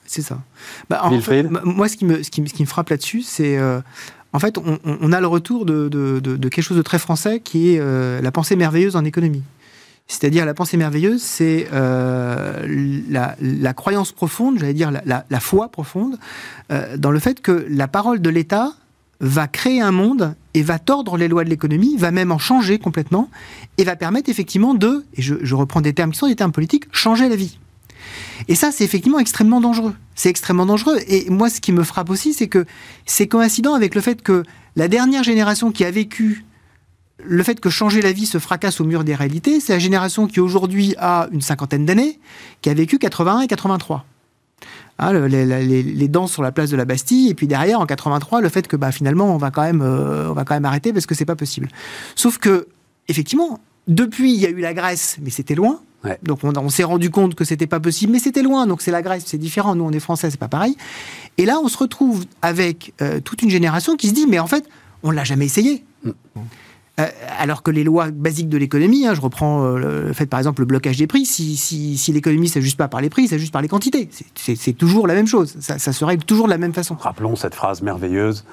C'est 0.04 0.22
ça. 0.22 0.40
Bah, 0.88 1.00
en 1.02 1.20
fait, 1.20 1.42
moi, 1.64 1.88
ce 1.88 1.96
qui 1.96 2.04
me, 2.04 2.22
ce 2.22 2.30
qui, 2.30 2.40
me 2.40 2.66
frappe 2.66 2.90
là-dessus, 2.90 3.22
c'est 3.22 3.58
en 4.36 4.38
fait, 4.38 4.58
on, 4.58 5.12
a 5.12 5.20
le 5.20 5.26
retour 5.26 5.64
de, 5.64 5.88
quelque 6.48 6.62
chose 6.62 6.76
de 6.76 6.82
très 6.82 6.98
français 6.98 7.40
qui 7.40 7.74
est 7.74 8.22
la 8.22 8.30
pensée 8.30 8.54
merveilleuse 8.54 8.94
en 8.94 9.04
économie. 9.04 9.42
C'est-à-dire 10.08 10.46
la 10.46 10.54
pensée 10.54 10.76
merveilleuse, 10.76 11.20
c'est 11.20 11.66
euh, 11.72 13.04
la, 13.08 13.74
croyance 13.74 14.12
profonde, 14.12 14.58
j'allais 14.58 14.74
dire 14.74 14.92
la, 14.92 15.40
foi 15.40 15.68
profonde, 15.68 16.16
euh, 16.70 16.96
dans 16.96 17.10
le 17.10 17.18
fait 17.18 17.40
que 17.40 17.66
la 17.68 17.88
parole 17.88 18.20
de 18.20 18.30
l'État 18.30 18.72
va 19.18 19.48
créer 19.48 19.80
un 19.80 19.90
monde 19.90 20.34
et 20.54 20.62
va 20.62 20.78
tordre 20.78 21.16
les 21.16 21.26
lois 21.26 21.42
de 21.42 21.50
l'économie, 21.50 21.96
va 21.96 22.12
même 22.12 22.30
en 22.30 22.38
changer 22.38 22.78
complètement, 22.78 23.30
et 23.78 23.84
va 23.84 23.96
permettre 23.96 24.30
effectivement 24.30 24.74
de, 24.74 25.04
et 25.14 25.22
je, 25.22 25.54
reprends 25.54 25.80
des 25.80 25.92
termes 25.92 26.12
qui 26.12 26.18
sont 26.18 26.28
des 26.28 26.36
termes 26.36 26.52
politiques, 26.52 26.84
changer 26.92 27.28
la 27.28 27.36
vie. 27.36 27.58
Et 28.48 28.54
ça, 28.54 28.72
c'est 28.72 28.84
effectivement 28.84 29.18
extrêmement 29.18 29.60
dangereux. 29.60 29.94
C'est 30.14 30.28
extrêmement 30.28 30.66
dangereux. 30.66 30.98
Et 31.08 31.28
moi, 31.30 31.50
ce 31.50 31.60
qui 31.60 31.72
me 31.72 31.82
frappe 31.82 32.10
aussi, 32.10 32.34
c'est 32.34 32.48
que 32.48 32.64
c'est 33.04 33.26
coïncident 33.26 33.74
avec 33.74 33.94
le 33.94 34.00
fait 34.00 34.22
que 34.22 34.42
la 34.76 34.88
dernière 34.88 35.22
génération 35.22 35.72
qui 35.72 35.84
a 35.84 35.90
vécu 35.90 36.44
le 37.24 37.42
fait 37.42 37.60
que 37.60 37.70
changer 37.70 38.02
la 38.02 38.12
vie 38.12 38.26
se 38.26 38.38
fracasse 38.38 38.80
au 38.80 38.84
mur 38.84 39.04
des 39.04 39.14
réalités, 39.14 39.60
c'est 39.60 39.72
la 39.72 39.78
génération 39.78 40.26
qui 40.26 40.40
aujourd'hui 40.40 40.94
a 40.98 41.28
une 41.32 41.40
cinquantaine 41.40 41.86
d'années, 41.86 42.18
qui 42.60 42.70
a 42.70 42.74
vécu 42.74 42.98
81 42.98 43.40
et 43.40 43.46
83. 43.46 44.04
Hein, 44.98 45.12
les, 45.28 46.08
danses 46.08 46.32
sur 46.32 46.42
la 46.42 46.52
place 46.52 46.70
de 46.70 46.76
la 46.76 46.86
Bastille, 46.86 47.28
et 47.28 47.34
puis 47.34 47.46
derrière, 47.46 47.80
en 47.80 47.86
83, 47.86 48.40
le 48.40 48.48
fait 48.48 48.66
que 48.66 48.76
bah, 48.76 48.92
finalement, 48.92 49.34
on 49.34 49.36
va, 49.36 49.50
quand 49.50 49.62
même, 49.62 49.82
euh, 49.82 50.30
on 50.30 50.32
va 50.32 50.44
quand 50.44 50.54
même 50.54 50.64
arrêter 50.64 50.92
parce 50.92 51.04
que 51.04 51.14
c'est 51.14 51.26
pas 51.26 51.36
possible. 51.36 51.68
Sauf 52.14 52.38
que, 52.38 52.66
effectivement, 53.08 53.60
depuis, 53.88 54.32
il 54.32 54.40
y 54.40 54.46
a 54.46 54.50
eu 54.50 54.60
la 54.60 54.72
Grèce, 54.72 55.18
mais 55.20 55.30
c'était 55.30 55.54
loin. 55.54 55.80
Donc 56.22 56.40
on, 56.44 56.68
s'est 56.68 56.84
rendu 56.84 57.10
compte 57.10 57.34
que 57.34 57.44
c'était 57.44 57.66
pas 57.66 57.80
possible, 57.80 58.12
mais 58.12 58.18
c'était 58.18 58.42
loin. 58.42 58.66
Donc 58.66 58.82
c'est 58.82 58.90
la 58.90 59.02
Grèce, 59.02 59.24
c'est 59.26 59.38
différent. 59.38 59.74
Nous, 59.74 59.84
on 59.84 59.90
est 59.90 60.00
français, 60.00 60.30
c'est 60.30 60.40
pas 60.40 60.48
pareil. 60.48 60.76
Et 61.38 61.46
là, 61.46 61.58
on 61.62 61.68
se 61.68 61.78
retrouve 61.78 62.24
avec 62.42 62.94
euh, 63.02 63.20
toute 63.20 63.42
une 63.42 63.50
génération 63.50 63.96
qui 63.96 64.08
se 64.08 64.14
dit, 64.14 64.26
mais 64.26 64.38
en 64.38 64.46
fait, 64.46 64.68
on 65.02 65.10
l'a 65.10 65.24
jamais 65.24 65.46
essayé. 65.46 65.84
Mm. 66.04 66.10
Euh, 66.98 67.06
alors 67.38 67.62
que 67.62 67.70
les 67.70 67.84
lois 67.84 68.10
basiques 68.10 68.48
de 68.48 68.56
l'économie, 68.56 69.06
hein, 69.06 69.12
je 69.12 69.20
reprends 69.20 69.62
euh, 69.62 70.06
le 70.06 70.12
fait 70.14 70.24
par 70.24 70.40
exemple 70.40 70.62
le 70.62 70.66
blocage 70.66 70.96
des 70.96 71.06
prix, 71.06 71.26
si, 71.26 71.54
si, 71.56 71.98
si 71.98 72.10
l'économie 72.10 72.48
s'ajuste 72.48 72.78
pas 72.78 72.88
par 72.88 73.02
les 73.02 73.10
prix, 73.10 73.24
ça 73.24 73.30
s'ajuste 73.30 73.52
par 73.52 73.60
les 73.60 73.68
quantités. 73.68 74.08
C'est 74.34 74.72
toujours 74.72 75.06
la 75.06 75.12
même 75.12 75.26
chose, 75.26 75.56
ça, 75.60 75.78
ça 75.78 75.92
se 75.92 76.04
règle 76.06 76.24
toujours 76.24 76.46
de 76.46 76.52
la 76.52 76.58
même 76.58 76.72
façon. 76.72 76.96
Rappelons 76.98 77.36
cette 77.36 77.54
phrase 77.54 77.82
merveilleuse. 77.82 78.44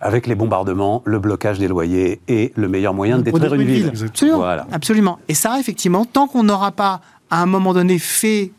Avec 0.00 0.26
les 0.26 0.34
bombardements, 0.34 1.02
le 1.04 1.18
blocage 1.18 1.58
des 1.58 1.68
loyers 1.68 2.20
et 2.28 2.52
le 2.56 2.68
meilleur 2.68 2.94
moyen 2.94 3.18
de 3.18 3.22
détruire 3.22 3.54
une, 3.54 3.62
ville. 3.62 3.92
Absolument. 4.02 4.66
Absolument. 4.72 5.18
Et 5.28 5.34
ça, 5.34 5.58
effectivement, 5.60 6.04
tant 6.04 6.26
qu'on 6.26 6.42
n'aura 6.42 6.72
pas, 6.72 7.00
à 7.30 7.42
un 7.42 7.46
moment 7.46 7.74
donné, 7.74 7.98
fait 7.98 8.52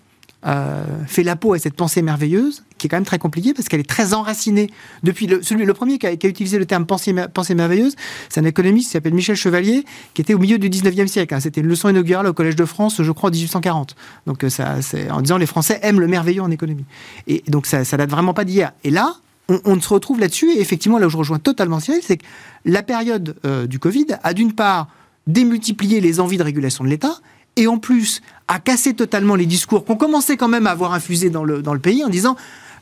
euh, 0.47 0.83
fait 1.05 1.21
la 1.21 1.35
peau 1.35 1.53
à 1.53 1.59
cette 1.59 1.75
pensée 1.75 2.01
merveilleuse, 2.01 2.63
qui 2.79 2.87
est 2.87 2.89
quand 2.89 2.97
même 2.97 3.05
très 3.05 3.19
compliquée 3.19 3.53
parce 3.53 3.69
qu'elle 3.69 3.79
est 3.79 3.89
très 3.89 4.15
enracinée. 4.15 4.71
Depuis 5.03 5.27
le, 5.27 5.43
celui, 5.43 5.65
le 5.65 5.73
premier 5.75 5.99
qui 5.99 6.07
a, 6.07 6.13
utilisé 6.13 6.57
le 6.57 6.65
terme 6.65 6.87
pensée, 6.87 7.13
pensée 7.31 7.53
merveilleuse, 7.53 7.95
c'est 8.27 8.39
un 8.39 8.45
économiste 8.45 8.87
qui 8.87 8.93
s'appelle 8.93 9.13
Michel 9.13 9.35
Chevalier, 9.35 9.85
qui 10.15 10.21
était 10.21 10.33
au 10.33 10.39
milieu 10.39 10.57
du 10.57 10.67
19e 10.67 11.05
siècle. 11.05 11.35
Hein. 11.35 11.39
C'était 11.39 11.61
une 11.61 11.67
leçon 11.67 11.89
inaugurale 11.89 12.25
au 12.25 12.33
Collège 12.33 12.55
de 12.55 12.65
France, 12.65 13.03
je 13.03 13.11
crois, 13.11 13.29
en 13.29 13.33
1840. 13.33 13.95
Donc, 14.25 14.43
euh, 14.43 14.49
ça, 14.49 14.81
c'est 14.81 15.11
en 15.11 15.21
disant 15.21 15.37
les 15.37 15.45
Français 15.45 15.79
aiment 15.83 15.99
le 15.99 16.07
merveilleux 16.07 16.41
en 16.41 16.49
économie. 16.49 16.85
Et 17.27 17.43
donc, 17.47 17.67
ça, 17.67 17.85
ça 17.85 17.97
date 17.97 18.09
vraiment 18.09 18.33
pas 18.33 18.43
d'hier. 18.43 18.71
Et 18.83 18.89
là, 18.89 19.17
on, 19.65 19.79
se 19.79 19.89
retrouve 19.89 20.19
là-dessus. 20.19 20.51
Et 20.51 20.61
effectivement, 20.61 20.97
là 20.97 21.07
où 21.07 21.09
je 21.09 21.17
rejoins 21.17 21.39
totalement 21.39 21.79
Cyril, 21.79 22.01
c'est 22.03 22.17
que 22.17 22.25
la 22.65 22.83
période 22.83 23.35
euh, 23.45 23.67
du 23.67 23.79
Covid 23.79 24.07
a 24.23 24.33
d'une 24.33 24.53
part 24.53 24.87
démultiplié 25.27 26.01
les 26.01 26.19
envies 26.19 26.37
de 26.37 26.43
régulation 26.43 26.83
de 26.83 26.89
l'État 26.89 27.19
et 27.55 27.67
en 27.67 27.77
plus 27.77 28.21
a 28.47 28.59
cassé 28.59 28.93
totalement 28.93 29.35
les 29.35 29.45
discours 29.45 29.85
qu'on 29.85 29.95
commençait 29.95 30.37
quand 30.37 30.47
même 30.47 30.67
à 30.67 30.71
avoir 30.71 30.93
infusés 30.93 31.29
dans 31.29 31.43
le, 31.43 31.79
pays 31.79 32.03
en 32.03 32.09
disant 32.09 32.35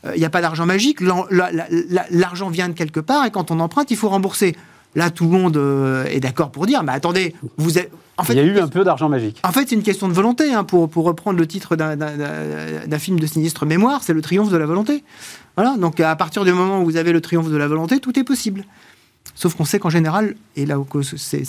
euh, 0.04 0.12
il 0.14 0.18
n'y 0.18 0.24
a 0.24 0.30
pas 0.30 0.40
d'argent 0.40 0.66
magique, 0.66 1.00
l'argent 1.00 2.50
vient 2.50 2.68
de 2.68 2.74
quelque 2.74 3.00
part 3.00 3.26
et 3.26 3.30
quand 3.30 3.50
on 3.50 3.60
emprunte, 3.60 3.90
il 3.90 3.96
faut 3.96 4.08
rembourser. 4.08 4.56
Là, 4.94 5.10
tout 5.10 5.24
le 5.24 5.30
monde 5.30 5.56
euh, 5.56 6.04
est 6.06 6.20
d'accord 6.20 6.50
pour 6.50 6.66
dire, 6.66 6.82
mais 6.82 6.92
attendez, 6.92 7.34
vous 7.56 7.78
êtes... 7.78 7.90
En 8.16 8.24
fait, 8.24 8.34
il 8.34 8.36
y 8.36 8.40
a 8.40 8.44
eu 8.44 8.58
un 8.58 8.68
peu 8.68 8.84
d'argent 8.84 9.08
magique. 9.08 9.40
En 9.44 9.52
fait, 9.52 9.68
c'est 9.68 9.74
une 9.74 9.82
question 9.82 10.06
de 10.06 10.12
volonté. 10.12 10.52
Hein, 10.52 10.64
pour, 10.64 10.90
pour, 10.90 11.04
reprendre 11.04 11.38
le 11.38 11.46
titre 11.46 11.74
d'un 11.76 12.98
film 12.98 13.18
de 13.18 13.26
sinistre 13.26 13.64
mémoire, 13.64 14.02
c'est 14.02 14.12
le 14.12 14.20
triomphe 14.20 14.50
de 14.50 14.58
la 14.58 14.66
volonté. 14.66 15.04
Voilà. 15.56 15.76
Donc, 15.78 16.00
à 16.00 16.14
partir 16.16 16.44
du 16.44 16.52
moment 16.52 16.82
où 16.82 16.84
vous 16.84 16.96
avez 16.96 17.12
le 17.12 17.22
triomphe 17.22 17.48
de 17.48 17.56
la 17.56 17.66
volonté, 17.66 17.98
tout 17.98 18.18
est 18.18 18.24
possible. 18.24 18.64
Sauf 19.34 19.54
qu'on 19.54 19.64
sait 19.64 19.78
qu'en 19.78 19.90
général, 19.90 20.34
et 20.56 20.66
là 20.66 20.78
où 20.78 20.86
c'est 21.02 21.44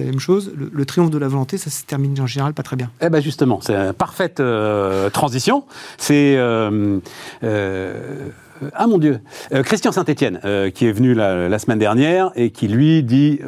la 0.00 0.04
même 0.06 0.18
chose, 0.18 0.52
le, 0.56 0.86
triomphe 0.86 1.10
de 1.10 1.18
la 1.18 1.28
volonté, 1.28 1.58
ça 1.58 1.70
se 1.70 1.84
termine 1.84 2.18
en 2.20 2.26
général 2.26 2.52
pas 2.52 2.62
très 2.62 2.76
bien. 2.76 2.90
Eh 3.00 3.10
bien 3.10 3.20
justement, 3.20 3.60
c'est 3.60 3.74
une 3.74 3.92
parfaite 3.92 4.40
euh, 4.40 5.10
transition. 5.10 5.64
C'est... 5.98 6.34
Euh, 6.36 6.98
euh, 7.44 8.28
ah 8.74 8.86
mon 8.86 8.98
Dieu, 8.98 9.20
Christian 9.64 9.92
Saint-Étienne, 9.92 10.40
qui 10.74 10.86
est 10.86 10.92
venu 10.92 11.14
la, 11.14 11.58
semaine 11.58 11.78
dernière 11.78 12.30
et 12.34 12.50
qui 12.50 12.68
lui 12.68 13.02
dit 13.02 13.40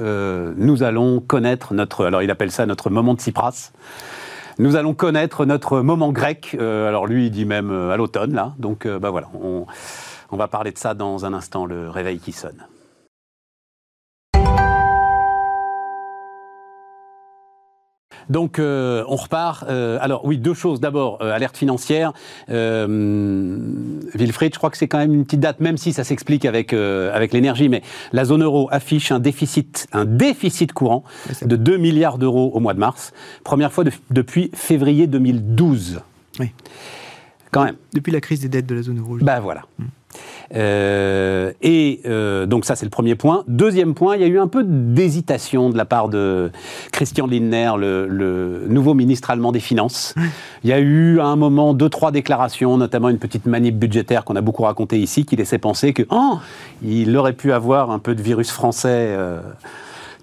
Nous 0.57 0.83
allons 0.83 1.20
connaître 1.20 1.75
notre. 1.75 2.07
Alors 2.07 2.23
il 2.23 2.31
appelle 2.31 2.51
ça 2.51 2.66
notre 2.66 2.90
moment 2.90 3.14
de 3.14 3.20
Tsipras. 3.20 3.73
Nous 4.59 4.77
allons 4.77 4.94
connaître 4.94 5.46
notre 5.46 5.81
moment 5.81 6.12
grec. 6.12 6.57
alors 6.59 7.07
lui, 7.07 7.27
il 7.27 7.31
dit 7.31 7.44
même 7.44 7.70
à 7.70 7.96
l'automne, 7.96 8.35
là. 8.35 8.55
Donc 8.59 8.87
bah 8.87 9.11
voilà, 9.11 9.29
on, 9.35 9.66
on 10.31 10.37
va 10.37 10.49
parler 10.49 10.73
de 10.73 10.79
ça 10.79 10.94
dans 10.94 11.25
un 11.25 11.35
instant, 11.35 11.66
le 11.66 11.90
réveil 11.90 12.18
qui 12.18 12.33
sonne. 12.33 12.66
Donc 18.30 18.58
euh, 18.58 19.04
on 19.08 19.16
repart. 19.16 19.66
Euh, 19.68 19.98
alors 20.00 20.24
oui, 20.24 20.38
deux 20.38 20.54
choses. 20.54 20.80
D'abord, 20.80 21.18
euh, 21.20 21.34
alerte 21.34 21.58
financière. 21.58 22.12
Wilfried, 22.48 24.54
je 24.54 24.58
crois 24.58 24.70
que 24.70 24.78
c'est 24.78 24.88
quand 24.88 24.98
même 24.98 25.12
une 25.12 25.24
petite 25.24 25.40
date, 25.40 25.60
même 25.60 25.76
si 25.76 25.92
ça 25.92 26.04
s'explique 26.04 26.46
avec, 26.46 26.72
avec 26.72 27.32
l'énergie, 27.32 27.68
mais 27.68 27.82
la 28.12 28.24
zone 28.24 28.42
euro 28.42 28.68
affiche 28.70 29.12
un 29.12 29.18
déficit, 29.18 29.88
un 29.92 30.04
déficit 30.04 30.72
courant 30.72 31.04
de 31.42 31.56
2 31.56 31.76
milliards 31.76 32.18
d'euros 32.18 32.52
au 32.54 32.60
mois 32.60 32.74
de 32.74 32.78
mars. 32.78 33.12
Première 33.44 33.72
fois 33.72 33.84
depuis 34.10 34.50
février 34.54 35.06
2012. 35.06 36.00
Oui. 36.38 36.52
Quand 37.50 37.64
même. 37.64 37.76
Depuis 37.92 38.12
la 38.12 38.20
crise 38.20 38.40
des 38.40 38.48
dettes 38.48 38.66
de 38.66 38.76
la 38.76 38.82
zone 38.82 39.00
euro. 39.00 39.16
Ben 39.20 39.40
voilà. 39.40 39.62
Mm. 39.78 39.84
Euh, 40.55 41.53
et 41.62 42.01
euh, 42.07 42.46
donc 42.46 42.64
ça, 42.64 42.77
c'est 42.77 42.87
le 42.87 42.90
premier 42.90 43.14
point. 43.14 43.44
Deuxième 43.46 43.94
point, 43.94 44.16
il 44.16 44.23
y 44.23 44.25
a 44.25 44.29
eu 44.29 44.38
un 44.38 44.49
peu 44.49 44.64
d'hésitation 44.64 45.70
de 45.70 45.77
la 45.77 45.85
part 45.85 46.09
de 46.09 46.51
Christian 46.92 47.27
Lindner, 47.27 47.73
le, 47.79 48.66
nouveau 48.68 48.94
ministre 48.94 49.31
allemand 49.31 49.53
des 49.53 49.61
Finances. 49.61 50.14
Il 50.64 50.70
y 50.70 50.73
a 50.73 50.81
eu 50.81 51.20
à 51.20 51.27
un 51.27 51.37
moment 51.37 51.75
deux, 51.75 51.88
trois 51.88 52.11
déclarations, 52.11 52.77
notamment 52.77 53.09
une 53.09 53.18
petite 53.18 53.46
manip 53.46 53.79
budgétaire 53.79 54.25
qu'on 54.25 54.37
a 54.37 54.40
beaucoup 54.40 54.62
raconté 54.62 54.99
ici, 54.99 55.25
qui 55.25 55.37
laissait 55.37 55.59
penser 55.59 55.92
que 55.92 56.03
oh, 56.11 56.38
il 56.83 57.16
aurait 57.16 57.33
pu 57.33 57.53
avoir 57.53 57.90
un 57.90 57.99
peu 57.99 58.14
de 58.14 58.23
virus 58.23 58.51
français. 58.51 59.14
Euh, 59.16 59.40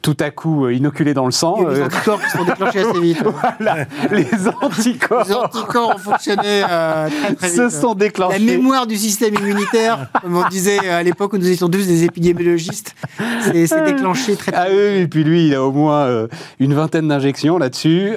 tout 0.02 0.18
à 0.20 0.30
coup 0.32 0.66
euh, 0.66 0.74
inoculé 0.74 1.14
dans 1.14 1.26
le 1.26 1.32
sang. 1.32 1.68
les 1.68 1.80
euh, 1.80 1.86
anticorps 1.86 2.22
qui 2.22 2.30
sont 2.30 2.44
déclenchés 2.44 2.80
assez 2.80 3.00
vite. 3.00 3.24
voilà, 3.58 3.86
les 4.12 4.28
anticorps. 4.62 5.28
Les 5.28 5.34
anticorps 5.34 5.96
ont 5.96 5.98
fonctionné 5.98 6.64
euh, 6.70 7.10
très, 7.10 7.36
très 7.36 7.48
vite. 7.50 7.58
Se 7.58 7.70
sont 7.70 7.96
déclenchés. 7.96 8.40
La 8.40 8.46
mémoire 8.46 8.88
du 8.88 8.98
système 8.98 9.34
immunitaire, 9.36 10.10
comme 10.22 10.38
on 10.38 10.48
disait 10.48 10.88
à 10.90 11.04
l'époque 11.04 11.34
où 11.34 11.38
nous 11.38 11.50
étions 11.50 11.70
tous 11.70 11.88
des 11.88 12.04
épidémiologistes, 12.04 12.96
c'est 13.42 13.86
déclenché 13.86 14.36
très, 14.36 14.52
très 14.52 14.62
ah, 14.62 14.70
vite. 14.70 14.78
oui, 14.78 15.02
et 15.02 15.08
puis 15.08 15.24
lui, 15.24 15.48
il 15.48 15.56
a 15.56 15.64
au 15.64 15.72
moins 15.72 16.28
une 16.60 16.74
vingtaine 16.74 17.08
d'injections 17.08 17.58
là-dessus. 17.58 18.14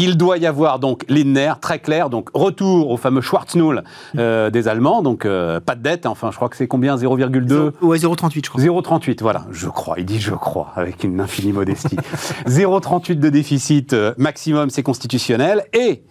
Il 0.00 0.16
doit 0.16 0.38
y 0.38 0.46
avoir 0.46 0.78
donc 0.78 1.04
Lindner, 1.08 1.54
très 1.60 1.80
clair, 1.80 2.08
donc 2.08 2.30
retour 2.32 2.90
au 2.90 2.96
fameux 2.96 3.20
Schwarznull 3.20 3.82
euh, 4.16 4.48
des 4.48 4.68
Allemands, 4.68 5.02
donc 5.02 5.24
euh, 5.24 5.58
pas 5.58 5.74
de 5.74 5.82
dette, 5.82 6.06
enfin 6.06 6.30
je 6.30 6.36
crois 6.36 6.48
que 6.48 6.56
c'est 6.56 6.68
combien? 6.68 6.94
0,2 6.94 7.72
Ouais, 7.80 7.98
0,38 7.98 8.44
je 8.44 8.48
crois. 8.48 8.62
0,38, 8.62 9.18
voilà, 9.22 9.44
je 9.50 9.66
crois, 9.66 9.96
il 9.98 10.04
dit 10.04 10.20
je 10.20 10.34
crois, 10.34 10.72
avec 10.76 11.02
une 11.02 11.20
infinie 11.20 11.52
modestie. 11.52 11.96
0,38 12.46 13.18
de 13.18 13.28
déficit 13.28 13.92
euh, 13.92 14.14
maximum, 14.18 14.70
c'est 14.70 14.84
constitutionnel, 14.84 15.64
et 15.72 16.04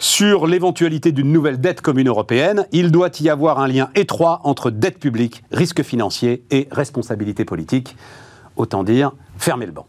sur 0.00 0.48
l'éventualité 0.48 1.12
d'une 1.12 1.30
nouvelle 1.30 1.60
dette 1.60 1.82
commune 1.82 2.08
européenne, 2.08 2.66
il 2.72 2.90
doit 2.90 3.10
y 3.20 3.28
avoir 3.28 3.60
un 3.60 3.68
lien 3.68 3.88
étroit 3.94 4.40
entre 4.42 4.72
dette 4.72 4.98
publique, 4.98 5.44
risque 5.52 5.84
financier 5.84 6.42
et 6.50 6.66
responsabilité 6.72 7.44
politique. 7.44 7.96
Autant 8.56 8.82
dire, 8.82 9.12
fermez 9.38 9.66
le 9.66 9.72
banc. 9.72 9.86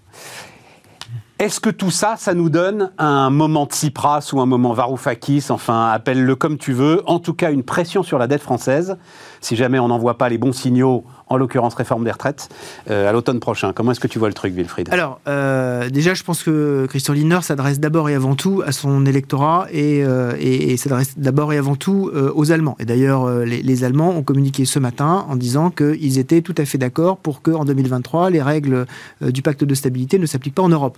Est-ce 1.40 1.60
que 1.60 1.70
tout 1.70 1.92
ça, 1.92 2.16
ça 2.18 2.34
nous 2.34 2.50
donne 2.50 2.90
un 2.98 3.30
moment 3.30 3.68
Tsipras 3.68 4.32
ou 4.34 4.42
un 4.42 4.48
moment 4.48 4.74
Varoufakis, 4.74 5.46
enfin, 5.50 5.92
appelle-le 5.92 6.36
comme 6.36 6.58
tu 6.58 6.74
veux, 6.74 7.04
en 7.06 7.20
tout 7.20 7.36
cas 7.36 7.52
une 7.52 7.62
pression 7.62 8.02
sur 8.02 8.18
la 8.18 8.26
dette 8.26 8.42
française, 8.42 8.98
si 9.40 9.56
jamais 9.56 9.78
on 9.78 9.90
n'envoie 9.90 10.18
pas 10.18 10.30
les 10.30 10.40
bons 10.40 10.52
signaux, 10.52 11.04
en 11.28 11.38
l'occurrence 11.38 11.76
réforme 11.76 12.06
des 12.06 12.12
retraites, 12.12 12.50
euh, 12.90 13.08
à 13.08 13.12
l'automne 13.12 13.40
prochain. 13.40 13.72
Comment 13.72 13.92
est-ce 13.92 14.00
que 14.00 14.08
tu 14.08 14.18
vois 14.18 14.30
le 14.30 14.34
truc, 14.34 14.56
Wilfried? 14.56 14.90
Alors, 14.92 15.20
euh, 15.28 15.92
déjà, 15.92 16.16
je 16.16 16.24
pense 16.24 16.42
que 16.42 16.88
Christian 16.90 17.14
Lindner 17.14 17.44
s'adresse 17.44 17.80
d'abord 17.80 18.10
et 18.10 18.16
avant 18.16 18.34
tout 18.34 18.64
à 18.66 18.72
son 18.72 19.06
électorat 19.06 19.68
et, 19.72 20.04
euh, 20.04 20.76
s'adresse 20.78 21.20
d'abord 21.20 21.54
et 21.54 21.58
avant 21.60 21.76
tout 21.76 22.10
aux 22.34 22.52
Allemands. 22.52 22.78
Et 22.80 22.86
d'ailleurs, 22.86 23.30
les, 23.30 23.62
les, 23.62 23.84
Allemands 23.84 24.10
ont 24.10 24.24
communiqué 24.24 24.66
ce 24.66 24.80
matin 24.80 25.28
en 25.30 25.36
disant 25.36 25.70
qu'ils 25.70 26.18
étaient 26.18 26.42
tout 26.42 26.56
à 26.58 26.66
fait 26.66 26.80
d'accord 26.80 27.18
pour 27.18 27.44
qu'en 27.44 27.64
2023, 27.64 28.32
les 28.32 28.42
règles 28.42 28.88
du 29.22 29.44
pacte 29.44 29.64
de 29.64 29.76
stabilité 29.76 30.18
ne 30.18 30.26
s'appliquent 30.26 30.56
pas 30.56 30.64
en 30.64 30.70
Europe 30.70 30.98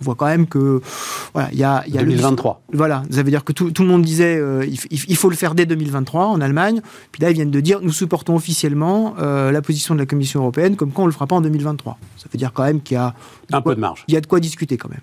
on 0.00 0.04
voit 0.04 0.14
quand 0.14 0.26
même 0.26 0.46
que 0.46 0.80
voilà, 1.34 1.50
il 1.52 1.58
y 1.58 1.64
a, 1.64 1.84
y 1.86 1.98
a 1.98 2.02
2023. 2.02 2.62
voilà, 2.72 3.02
ça 3.10 3.22
veut 3.22 3.30
dire 3.30 3.44
que 3.44 3.52
tout, 3.52 3.70
tout 3.70 3.82
le 3.82 3.88
monde 3.88 4.02
disait 4.02 4.36
euh, 4.36 4.66
il, 4.90 5.16
faut 5.16 5.28
le 5.28 5.36
faire 5.36 5.54
dès 5.54 5.66
2023 5.66 6.26
en 6.26 6.40
Allemagne. 6.40 6.80
Puis 7.12 7.22
là, 7.22 7.30
ils 7.30 7.34
viennent 7.34 7.50
de 7.50 7.60
dire 7.60 7.80
nous 7.82 7.92
supportons 7.92 8.34
officiellement 8.34 9.14
euh, 9.18 9.52
la 9.52 9.60
position 9.60 9.94
de 9.94 10.00
la 10.00 10.06
Commission 10.06 10.40
européenne, 10.40 10.76
comme 10.76 10.90
quand 10.90 11.02
on 11.02 11.06
le 11.06 11.12
fera 11.12 11.26
pas 11.26 11.36
en 11.36 11.40
2023. 11.42 11.98
Ça 12.16 12.26
veut 12.32 12.38
dire 12.38 12.52
quand 12.52 12.64
même 12.64 12.80
qu'il 12.80 12.94
y 12.94 12.98
a 12.98 13.14
un 13.52 13.60
peu 13.60 13.74
de 13.74 13.80
marge. 13.80 14.04
Il 14.08 14.14
y 14.14 14.16
a 14.16 14.20
de 14.20 14.26
quoi 14.26 14.40
discuter 14.40 14.76
quand 14.76 14.88
même. 14.88 15.00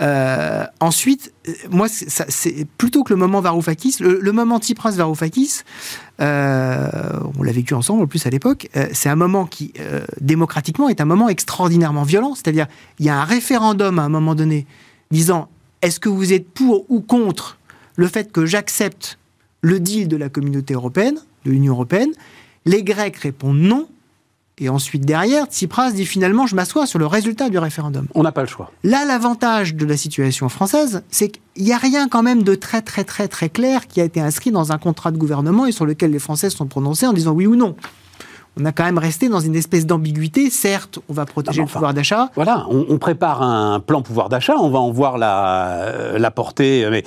Euh, 0.00 0.64
ensuite, 0.80 1.32
moi, 1.70 1.86
c'est 1.88 2.66
plutôt 2.76 3.04
que 3.04 3.12
le 3.12 3.18
moment 3.18 3.40
Varoufakis, 3.40 3.96
le, 4.00 4.32
moment 4.32 4.58
Tsipras 4.58 4.92
Varoufakis. 4.92 5.62
on 6.18 6.24
l'a 6.24 7.52
vécu 7.52 7.74
ensemble 7.74 8.02
en 8.02 8.06
plus 8.06 8.26
à 8.26 8.30
l'époque. 8.30 8.68
c'est 8.92 9.08
un 9.08 9.16
moment 9.16 9.46
qui, 9.46 9.72
démocratiquement, 10.20 10.88
est 10.88 11.00
un 11.00 11.04
moment 11.04 11.28
extraordinairement 11.28 12.02
violent. 12.02 12.34
C'est-à-dire, 12.34 12.66
il 12.98 13.06
y 13.06 13.08
a 13.08 13.16
un 13.20 13.24
référendum 13.24 13.98
à 13.98 14.07
un 14.08 14.12
moment 14.20 14.34
donné, 14.34 14.66
disant 15.10 15.48
est-ce 15.82 16.00
que 16.00 16.08
vous 16.08 16.32
êtes 16.32 16.48
pour 16.48 16.84
ou 16.90 17.00
contre 17.00 17.58
le 17.96 18.08
fait 18.08 18.32
que 18.32 18.46
j'accepte 18.46 19.18
le 19.60 19.80
deal 19.80 20.08
de 20.08 20.16
la 20.16 20.28
communauté 20.28 20.74
européenne, 20.74 21.18
de 21.44 21.50
l'Union 21.50 21.74
européenne 21.74 22.10
Les 22.64 22.82
Grecs 22.82 23.16
répondent 23.16 23.58
non. 23.58 23.88
Et 24.60 24.68
ensuite, 24.68 25.04
derrière, 25.04 25.46
Tsipras 25.46 25.92
dit 25.92 26.04
finalement, 26.04 26.48
je 26.48 26.56
m'assois 26.56 26.86
sur 26.86 26.98
le 26.98 27.06
résultat 27.06 27.48
du 27.48 27.58
référendum. 27.58 28.08
On 28.16 28.24
n'a 28.24 28.32
pas 28.32 28.40
le 28.40 28.48
choix. 28.48 28.72
Là, 28.82 29.04
l'avantage 29.04 29.76
de 29.76 29.86
la 29.86 29.96
situation 29.96 30.48
française, 30.48 31.02
c'est 31.10 31.28
qu'il 31.28 31.64
n'y 31.64 31.72
a 31.72 31.78
rien 31.78 32.08
quand 32.08 32.24
même 32.24 32.42
de 32.42 32.56
très, 32.56 32.82
très, 32.82 33.04
très, 33.04 33.28
très 33.28 33.50
clair 33.50 33.86
qui 33.86 34.00
a 34.00 34.04
été 34.04 34.20
inscrit 34.20 34.50
dans 34.50 34.72
un 34.72 34.78
contrat 34.78 35.12
de 35.12 35.16
gouvernement 35.16 35.66
et 35.66 35.72
sur 35.72 35.86
lequel 35.86 36.10
les 36.10 36.18
Français 36.18 36.50
sont 36.50 36.66
prononcés 36.66 37.06
en 37.06 37.12
disant 37.12 37.32
oui 37.32 37.46
ou 37.46 37.54
non 37.54 37.76
on 38.58 38.64
a 38.64 38.72
quand 38.72 38.84
même 38.84 38.98
resté 38.98 39.28
dans 39.28 39.40
une 39.40 39.54
espèce 39.54 39.86
d'ambiguïté. 39.86 40.50
Certes, 40.50 40.98
on 41.08 41.12
va 41.12 41.24
protéger 41.26 41.60
le 41.60 41.66
pouvoir 41.66 41.94
d'achat. 41.94 42.30
Voilà, 42.34 42.66
on, 42.68 42.98
prépare 42.98 43.42
un 43.42 43.80
plan 43.80 44.02
pouvoir 44.02 44.28
d'achat, 44.28 44.56
on 44.58 44.70
va 44.70 44.80
en 44.80 44.90
voir 44.90 45.18
la, 45.18 45.82
euh, 45.84 46.18
la 46.18 46.30
portée, 46.30 46.86
mais 46.90 47.04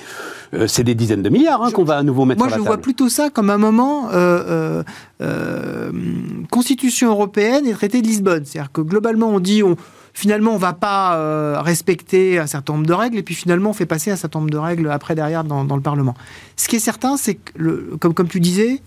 euh, 0.54 0.66
c'est 0.66 0.84
des 0.84 0.94
dizaines 0.94 1.22
de 1.22 1.28
milliards 1.28 1.62
hein, 1.62 1.70
qu'on 1.70 1.84
va 1.84 1.98
à 1.98 2.02
nouveau 2.02 2.24
mettre 2.24 2.40
sur 2.40 2.46
la 2.46 2.52
table. 2.52 2.62
Moi, 2.62 2.72
je 2.72 2.76
vois 2.76 2.82
plutôt 2.82 3.08
ça 3.08 3.28
comme 3.30 3.50
un 3.50 3.58
moment 3.58 4.08
euh, 4.12 4.82
Constitution 6.50 7.10
européenne 7.10 7.66
et 7.66 7.72
traité 7.72 8.00
de 8.00 8.06
Lisbonne. 8.06 8.44
C'est-à-dire 8.44 8.72
que 8.72 8.80
globalement, 8.80 9.28
on 9.28 9.40
dit... 9.40 9.62
On, 9.62 9.76
finalement, 10.14 10.50
on 10.50 10.56
ne 10.56 10.60
va 10.60 10.74
pas 10.74 11.62
respecter 11.62 12.38
un 12.38 12.46
certain 12.46 12.74
nombre 12.74 12.86
de 12.86 12.92
règles, 12.92 13.16
et 13.16 13.22
puis 13.22 13.34
finalement, 13.34 13.70
on 13.70 13.72
fait 13.72 13.86
passer 13.86 14.10
un 14.10 14.16
certain 14.16 14.40
nombre 14.40 14.50
de 14.50 14.58
règles 14.58 14.90
après, 14.90 15.14
derrière, 15.14 15.42
dans, 15.42 15.64
le 15.64 15.80
Parlement. 15.80 16.14
Ce 16.56 16.68
qui 16.68 16.76
est 16.76 16.80
certain, 16.80 17.16
c'est 17.16 17.36
que, 17.36 17.96
comme, 17.96 18.12
comme 18.12 18.28
tu 18.28 18.38
disais, 18.38 18.82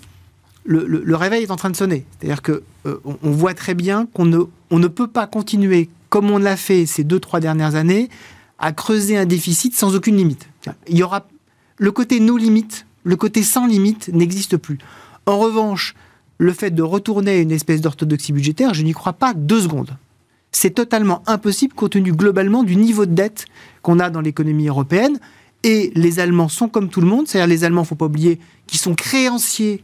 le, 0.65 1.15
réveil 1.15 1.43
est 1.43 1.51
en 1.51 1.55
train 1.55 1.69
de 1.69 1.75
sonner. 1.75 2.05
C'est-à-dire 2.19 2.41
que 2.41 2.63
euh, 2.85 2.99
on, 3.05 3.31
voit 3.31 3.53
très 3.53 3.73
bien 3.73 4.07
qu'on 4.13 4.25
ne, 4.25 4.87
peut 4.87 5.07
pas 5.07 5.27
continuer 5.27 5.89
comme 6.09 6.31
on 6.31 6.37
l'a 6.37 6.57
fait 6.57 6.85
ces 6.85 7.03
deux, 7.03 7.19
trois 7.19 7.39
dernières 7.39 7.75
années 7.75 8.09
à 8.57 8.71
creuser 8.71 9.17
un 9.17 9.25
déficit 9.25 9.75
sans 9.75 9.95
aucune 9.95 10.17
limite. 10.17 10.47
Il 10.87 10.97
y 10.97 11.03
aura 11.03 11.27
le 11.77 11.91
côté 11.91 12.19
no 12.19 12.37
limite, 12.37 12.85
le 13.03 13.15
côté 13.15 13.43
sans 13.43 13.67
limite 13.67 14.09
n'existe 14.09 14.57
plus. 14.57 14.77
En 15.25 15.37
revanche, 15.37 15.93
le 16.37 16.53
fait 16.53 16.71
de 16.71 16.81
retourner 16.81 17.31
à 17.31 17.37
une 17.37 17.51
espèce 17.51 17.81
d'orthodoxie 17.81 18.33
budgétaire, 18.33 18.73
je 18.73 18.83
n'y 18.83 18.93
crois 18.93 19.13
pas 19.13 19.33
deux 19.33 19.61
secondes. 19.61 19.97
C'est 20.51 20.71
totalement 20.71 21.21
impossible 21.27 21.73
compte 21.73 21.91
tenu 21.91 22.13
globalement 22.13 22.63
du 22.63 22.77
niveau 22.77 23.05
de 23.05 23.13
dette 23.13 23.45
qu'on 23.81 23.99
a 23.99 24.09
dans 24.09 24.21
l'économie 24.21 24.67
européenne. 24.67 25.19
Et 25.63 25.91
les 25.95 26.19
Allemands 26.19 26.47
sont 26.47 26.69
comme 26.69 26.89
tout 26.89 27.01
le 27.01 27.07
monde, 27.07 27.27
c'est-à-dire 27.27 27.47
les 27.47 27.63
Allemands, 27.63 27.81
il 27.81 27.85
ne 27.85 27.87
faut 27.89 27.95
pas 27.95 28.05
oublier, 28.05 28.39
qui 28.67 28.77
sont 28.77 28.95
créanciers 28.95 29.83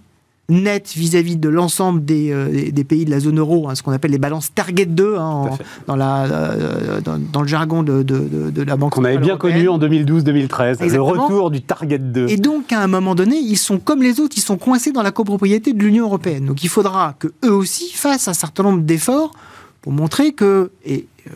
net 0.52 0.94
vis-à-vis 0.96 1.38
de 1.38 1.50
l'ensemble 1.50 2.06
des, 2.06 2.32
euh, 2.32 2.72
des, 2.72 2.84
pays 2.84 3.06
de 3.06 3.10
la 3.10 3.20
zone 3.20 3.40
euro, 3.40 3.70
hein, 3.70 3.76
ce 3.76 3.82
qu'on 3.82 3.92
appelle 3.92 4.12
les 4.12 4.18
balances 4.18 4.54
Target 4.54 4.86
2 4.86 5.16
hein, 5.18 5.50
dans, 5.88 5.96
la, 5.96 6.26
euh, 6.26 7.02
dans, 7.02 7.42
le 7.42 7.48
jargon 7.48 7.84
de, 7.84 8.04
de, 8.04 8.50
de 8.50 8.62
la 8.64 8.76
Banque 8.76 8.94
Qu'on 8.94 9.06
avait 9.06 9.18
bien 9.18 9.38
connu 9.38 9.68
en 9.68 9.80
2012-2013, 9.80 10.92
le 10.92 11.02
retour 11.02 11.52
du 11.52 11.62
Target 11.62 12.00
2. 12.00 12.28
Et 12.30 12.38
donc, 12.38 12.72
à 12.72 12.82
un 12.82 12.88
moment 12.88 13.16
donné, 13.16 13.38
ils 13.38 13.58
sont 13.58 13.80
comme 13.80 14.04
les 14.04 14.20
autres, 14.20 14.36
ils 14.38 14.42
sont 14.42 14.58
coincés 14.58 14.92
dans 14.92 15.04
la 15.04 15.12
copropriété 15.12 15.74
de 15.74 15.80
l'Union 15.80 16.06
européenne. 16.06 16.46
Donc, 16.46 16.64
il 16.64 16.70
faudra 16.70 17.16
que 17.18 17.30
eux 17.44 17.54
aussi 17.54 17.92
fassent 17.94 18.28
un 18.28 18.34
certain 18.34 18.64
nombre 18.64 18.82
d'efforts 18.82 19.32
pour 19.82 19.92
montrer 19.92 20.34
que, 20.34 20.72
et 20.86 21.08
euh, 21.28 21.32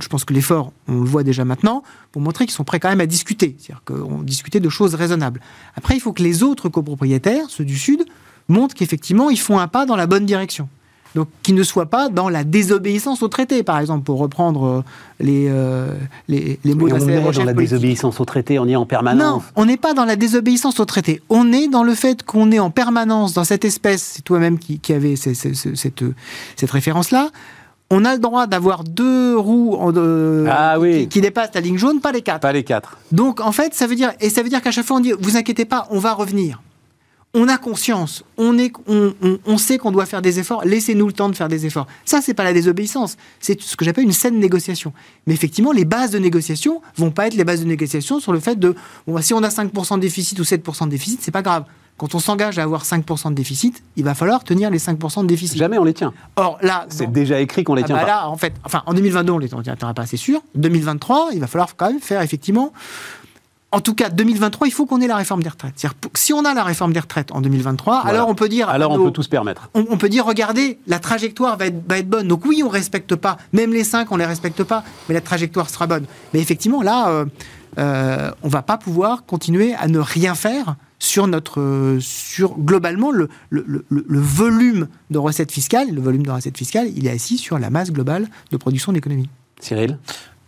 je 0.00 0.08
pense 0.08 0.24
que 0.24 0.32
l'effort, 0.32 0.72
on 0.88 1.00
le 1.00 1.04
voit 1.04 1.24
déjà 1.24 1.44
maintenant, 1.44 1.82
pour 2.12 2.22
montrer 2.22 2.46
qu'ils 2.46 2.54
sont 2.54 2.64
prêts 2.64 2.80
quand 2.80 2.88
même 2.88 3.00
à 3.00 3.06
discuter, 3.06 3.56
c'est-à-dire 3.58 3.82
qu'on 3.84 4.22
discutait 4.22 4.60
de 4.60 4.68
choses 4.68 4.94
raisonnables. 4.94 5.40
Après, 5.74 5.94
il 5.96 6.00
faut 6.00 6.12
que 6.12 6.22
les 6.22 6.42
autres 6.42 6.68
copropriétaires, 6.68 7.46
ceux 7.48 7.64
du 7.64 7.76
Sud, 7.76 8.04
montrent 8.48 8.74
qu'effectivement, 8.74 9.30
ils 9.30 9.38
font 9.38 9.58
un 9.58 9.68
pas 9.68 9.86
dans 9.86 9.96
la 9.96 10.06
bonne 10.06 10.26
direction. 10.26 10.68
Donc, 11.14 11.28
qu'ils 11.42 11.54
ne 11.54 11.62
soient 11.62 11.90
pas 11.90 12.08
dans 12.08 12.30
la 12.30 12.42
désobéissance 12.42 13.22
au 13.22 13.28
traité, 13.28 13.62
par 13.62 13.78
exemple, 13.78 14.04
pour 14.04 14.18
reprendre 14.18 14.64
euh, 14.64 14.84
les, 15.20 15.46
euh, 15.50 15.94
les, 16.26 16.58
les, 16.64 16.74
mots 16.74 16.88
on 16.90 17.06
est 17.06 17.20
dans 17.20 17.44
la 17.44 17.52
désobéissance 17.52 18.18
au 18.18 18.24
traité, 18.24 18.58
on 18.58 18.66
y 18.66 18.72
est 18.72 18.76
en 18.76 18.86
permanence. 18.86 19.20
Non, 19.20 19.42
on 19.56 19.66
n'est 19.66 19.76
pas 19.76 19.92
dans 19.92 20.06
la 20.06 20.16
désobéissance 20.16 20.80
au 20.80 20.86
traité. 20.86 21.20
On 21.28 21.52
est 21.52 21.68
dans 21.68 21.84
le 21.84 21.94
fait 21.94 22.22
qu'on 22.22 22.50
est 22.50 22.58
en 22.58 22.70
permanence 22.70 23.34
dans 23.34 23.44
cette 23.44 23.66
espèce, 23.66 24.02
c'est 24.14 24.22
toi-même 24.22 24.58
qui, 24.58 24.78
qui 24.78 24.94
avait 24.94 25.16
cette, 25.16 25.36
cette 25.36 26.70
référence-là, 26.70 27.28
on 27.90 28.06
a 28.06 28.14
le 28.14 28.18
droit 28.18 28.46
d'avoir 28.46 28.84
deux 28.84 29.36
roues 29.36 29.78
ah 30.48 30.76
qui, 31.10 31.20
dépassent 31.20 31.50
la 31.54 31.60
ligne 31.60 31.76
jaune, 31.76 32.00
pas 32.00 32.10
les 32.10 32.22
quatre. 32.22 32.40
Pas 32.40 32.52
les 32.52 32.64
quatre. 32.64 32.96
Donc 33.12 33.40
en 33.40 33.52
fait, 33.52 33.74
ça 33.74 33.86
veut 33.86 33.96
dire 33.96 34.12
et 34.20 34.30
ça 34.30 34.42
veut 34.42 34.48
dire 34.48 34.62
qu'à 34.62 34.70
chaque 34.70 34.86
fois 34.86 34.96
on 34.96 35.00
dit 35.00 35.12
vous 35.20 35.36
inquiétez 35.36 35.66
pas, 35.66 35.86
on 35.90 35.98
va 35.98 36.14
revenir 36.14 36.62
on 37.34 37.48
a 37.48 37.56
conscience, 37.56 38.24
on, 38.36 38.58
est, 38.58 38.72
on, 38.88 39.58
sait 39.58 39.78
qu'on 39.78 39.90
doit 39.90 40.04
faire 40.04 40.20
des 40.20 40.38
efforts, 40.38 40.64
laissez-nous 40.64 41.06
le 41.06 41.14
temps 41.14 41.30
de 41.30 41.34
faire 41.34 41.48
des 41.48 41.64
efforts. 41.64 41.86
Ça, 42.04 42.20
c'est 42.20 42.34
pas 42.34 42.44
la 42.44 42.52
désobéissance, 42.52 43.16
c'est 43.40 43.60
ce 43.60 43.74
que 43.74 43.86
j'appelle 43.86 44.04
une 44.04 44.12
saine 44.12 44.38
négociation. 44.38 44.92
Mais 45.26 45.32
effectivement, 45.32 45.72
les 45.72 45.86
bases 45.86 46.10
de 46.10 46.18
négociation 46.18 46.82
vont 46.96 47.10
pas 47.10 47.28
être 47.28 47.34
les 47.34 47.44
bases 47.44 47.60
de 47.60 47.66
négociation 47.66 48.20
sur 48.20 48.32
le 48.32 48.40
fait 48.40 48.58
de, 48.58 48.74
bon, 49.06 49.14
bah, 49.14 49.22
si 49.22 49.32
on 49.32 49.42
a 49.42 49.48
5% 49.48 49.96
de 49.96 50.00
déficit 50.00 50.38
ou 50.40 50.42
7% 50.42 50.84
de 50.84 50.90
déficit, 50.90 51.20
c'est 51.22 51.30
pas 51.30 51.42
grave. 51.42 51.64
Quand 51.96 52.14
on 52.14 52.18
s'engage 52.18 52.58
à 52.58 52.64
avoir 52.64 52.84
5% 52.84 53.30
de 53.30 53.34
déficit, 53.34 53.82
il 53.96 54.04
va 54.04 54.14
falloir 54.14 54.44
tenir 54.44 54.70
les 54.70 54.78
5% 54.78 55.22
de 55.22 55.26
déficit. 55.26 55.56
Jamais 55.56 55.78
on 55.78 55.84
les 55.84 55.94
tient. 55.94 56.12
Or 56.36 56.58
là, 56.60 56.86
c'est 56.88 57.10
déjà 57.10 57.40
écrit 57.40 57.64
qu'on 57.64 57.74
les 57.74 57.82
ah 57.84 57.86
tient 57.86 57.96
bah 57.96 58.02
pas. 58.02 58.08
Là, 58.08 58.28
en 58.28 58.36
fait, 58.36 58.54
enfin, 58.64 58.82
en 58.86 58.94
2022, 58.94 59.32
on 59.32 59.38
les 59.38 59.48
tiendra 59.48 59.94
pas, 59.94 60.04
c'est 60.04 60.16
sûr. 60.16 60.42
2023, 60.54 61.30
il 61.32 61.40
va 61.40 61.46
falloir 61.46 61.76
quand 61.76 61.86
même 61.86 62.00
faire 62.00 62.20
effectivement 62.20 62.72
en 63.72 63.80
tout 63.80 63.94
cas, 63.94 64.10
2023, 64.10 64.68
il 64.68 64.70
faut 64.70 64.86
qu'on 64.86 65.00
ait 65.00 65.06
la 65.06 65.16
réforme 65.16 65.42
des 65.42 65.48
retraites. 65.48 65.84
Si 66.14 66.32
on 66.32 66.44
a 66.44 66.52
la 66.52 66.62
réforme 66.62 66.92
des 66.92 67.00
retraites 67.00 67.32
en 67.32 67.40
2023, 67.40 68.00
alors 68.00 68.28
on 68.28 68.34
peut 68.34 68.48
dire. 68.48 68.68
Alors 68.68 68.92
on 68.92 69.04
peut 69.04 69.10
tout 69.10 69.22
se 69.22 69.28
permettre. 69.28 69.70
On, 69.74 69.96
peut 69.96 70.10
dire, 70.10 70.26
regardez, 70.26 70.78
la 70.86 70.98
trajectoire 70.98 71.56
va 71.56 71.66
être, 71.66 71.82
va 71.88 71.98
être, 71.98 72.08
bonne. 72.08 72.28
Donc 72.28 72.44
oui, 72.44 72.62
on 72.64 72.68
respecte 72.68 73.16
pas. 73.16 73.38
Même 73.52 73.72
les 73.72 73.84
5, 73.84 74.12
on 74.12 74.16
les 74.16 74.26
respecte 74.26 74.62
pas, 74.62 74.84
mais 75.08 75.14
la 75.14 75.22
trajectoire 75.22 75.70
sera 75.70 75.86
bonne. 75.86 76.04
Mais 76.34 76.40
effectivement, 76.40 76.82
là, 76.82 77.08
euh, 77.08 77.24
euh, 77.78 78.30
on 78.42 78.48
va 78.48 78.62
pas 78.62 78.76
pouvoir 78.76 79.24
continuer 79.24 79.74
à 79.74 79.88
ne 79.88 79.98
rien 79.98 80.34
faire 80.34 80.76
sur 80.98 81.26
notre, 81.26 81.96
sur 82.00 82.58
globalement 82.58 83.10
le, 83.10 83.28
le, 83.50 83.64
le, 83.66 83.84
le, 83.88 84.20
volume 84.20 84.86
de 85.10 85.18
recettes 85.18 85.50
fiscales. 85.50 85.90
Le 85.90 86.00
volume 86.00 86.24
de 86.24 86.30
recettes 86.30 86.58
fiscales, 86.58 86.88
il 86.94 87.06
est 87.06 87.10
assis 87.10 87.38
sur 87.38 87.58
la 87.58 87.70
masse 87.70 87.90
globale 87.90 88.28
de 88.50 88.56
production 88.56 88.92
d'économie. 88.92 89.28
Cyril? 89.60 89.98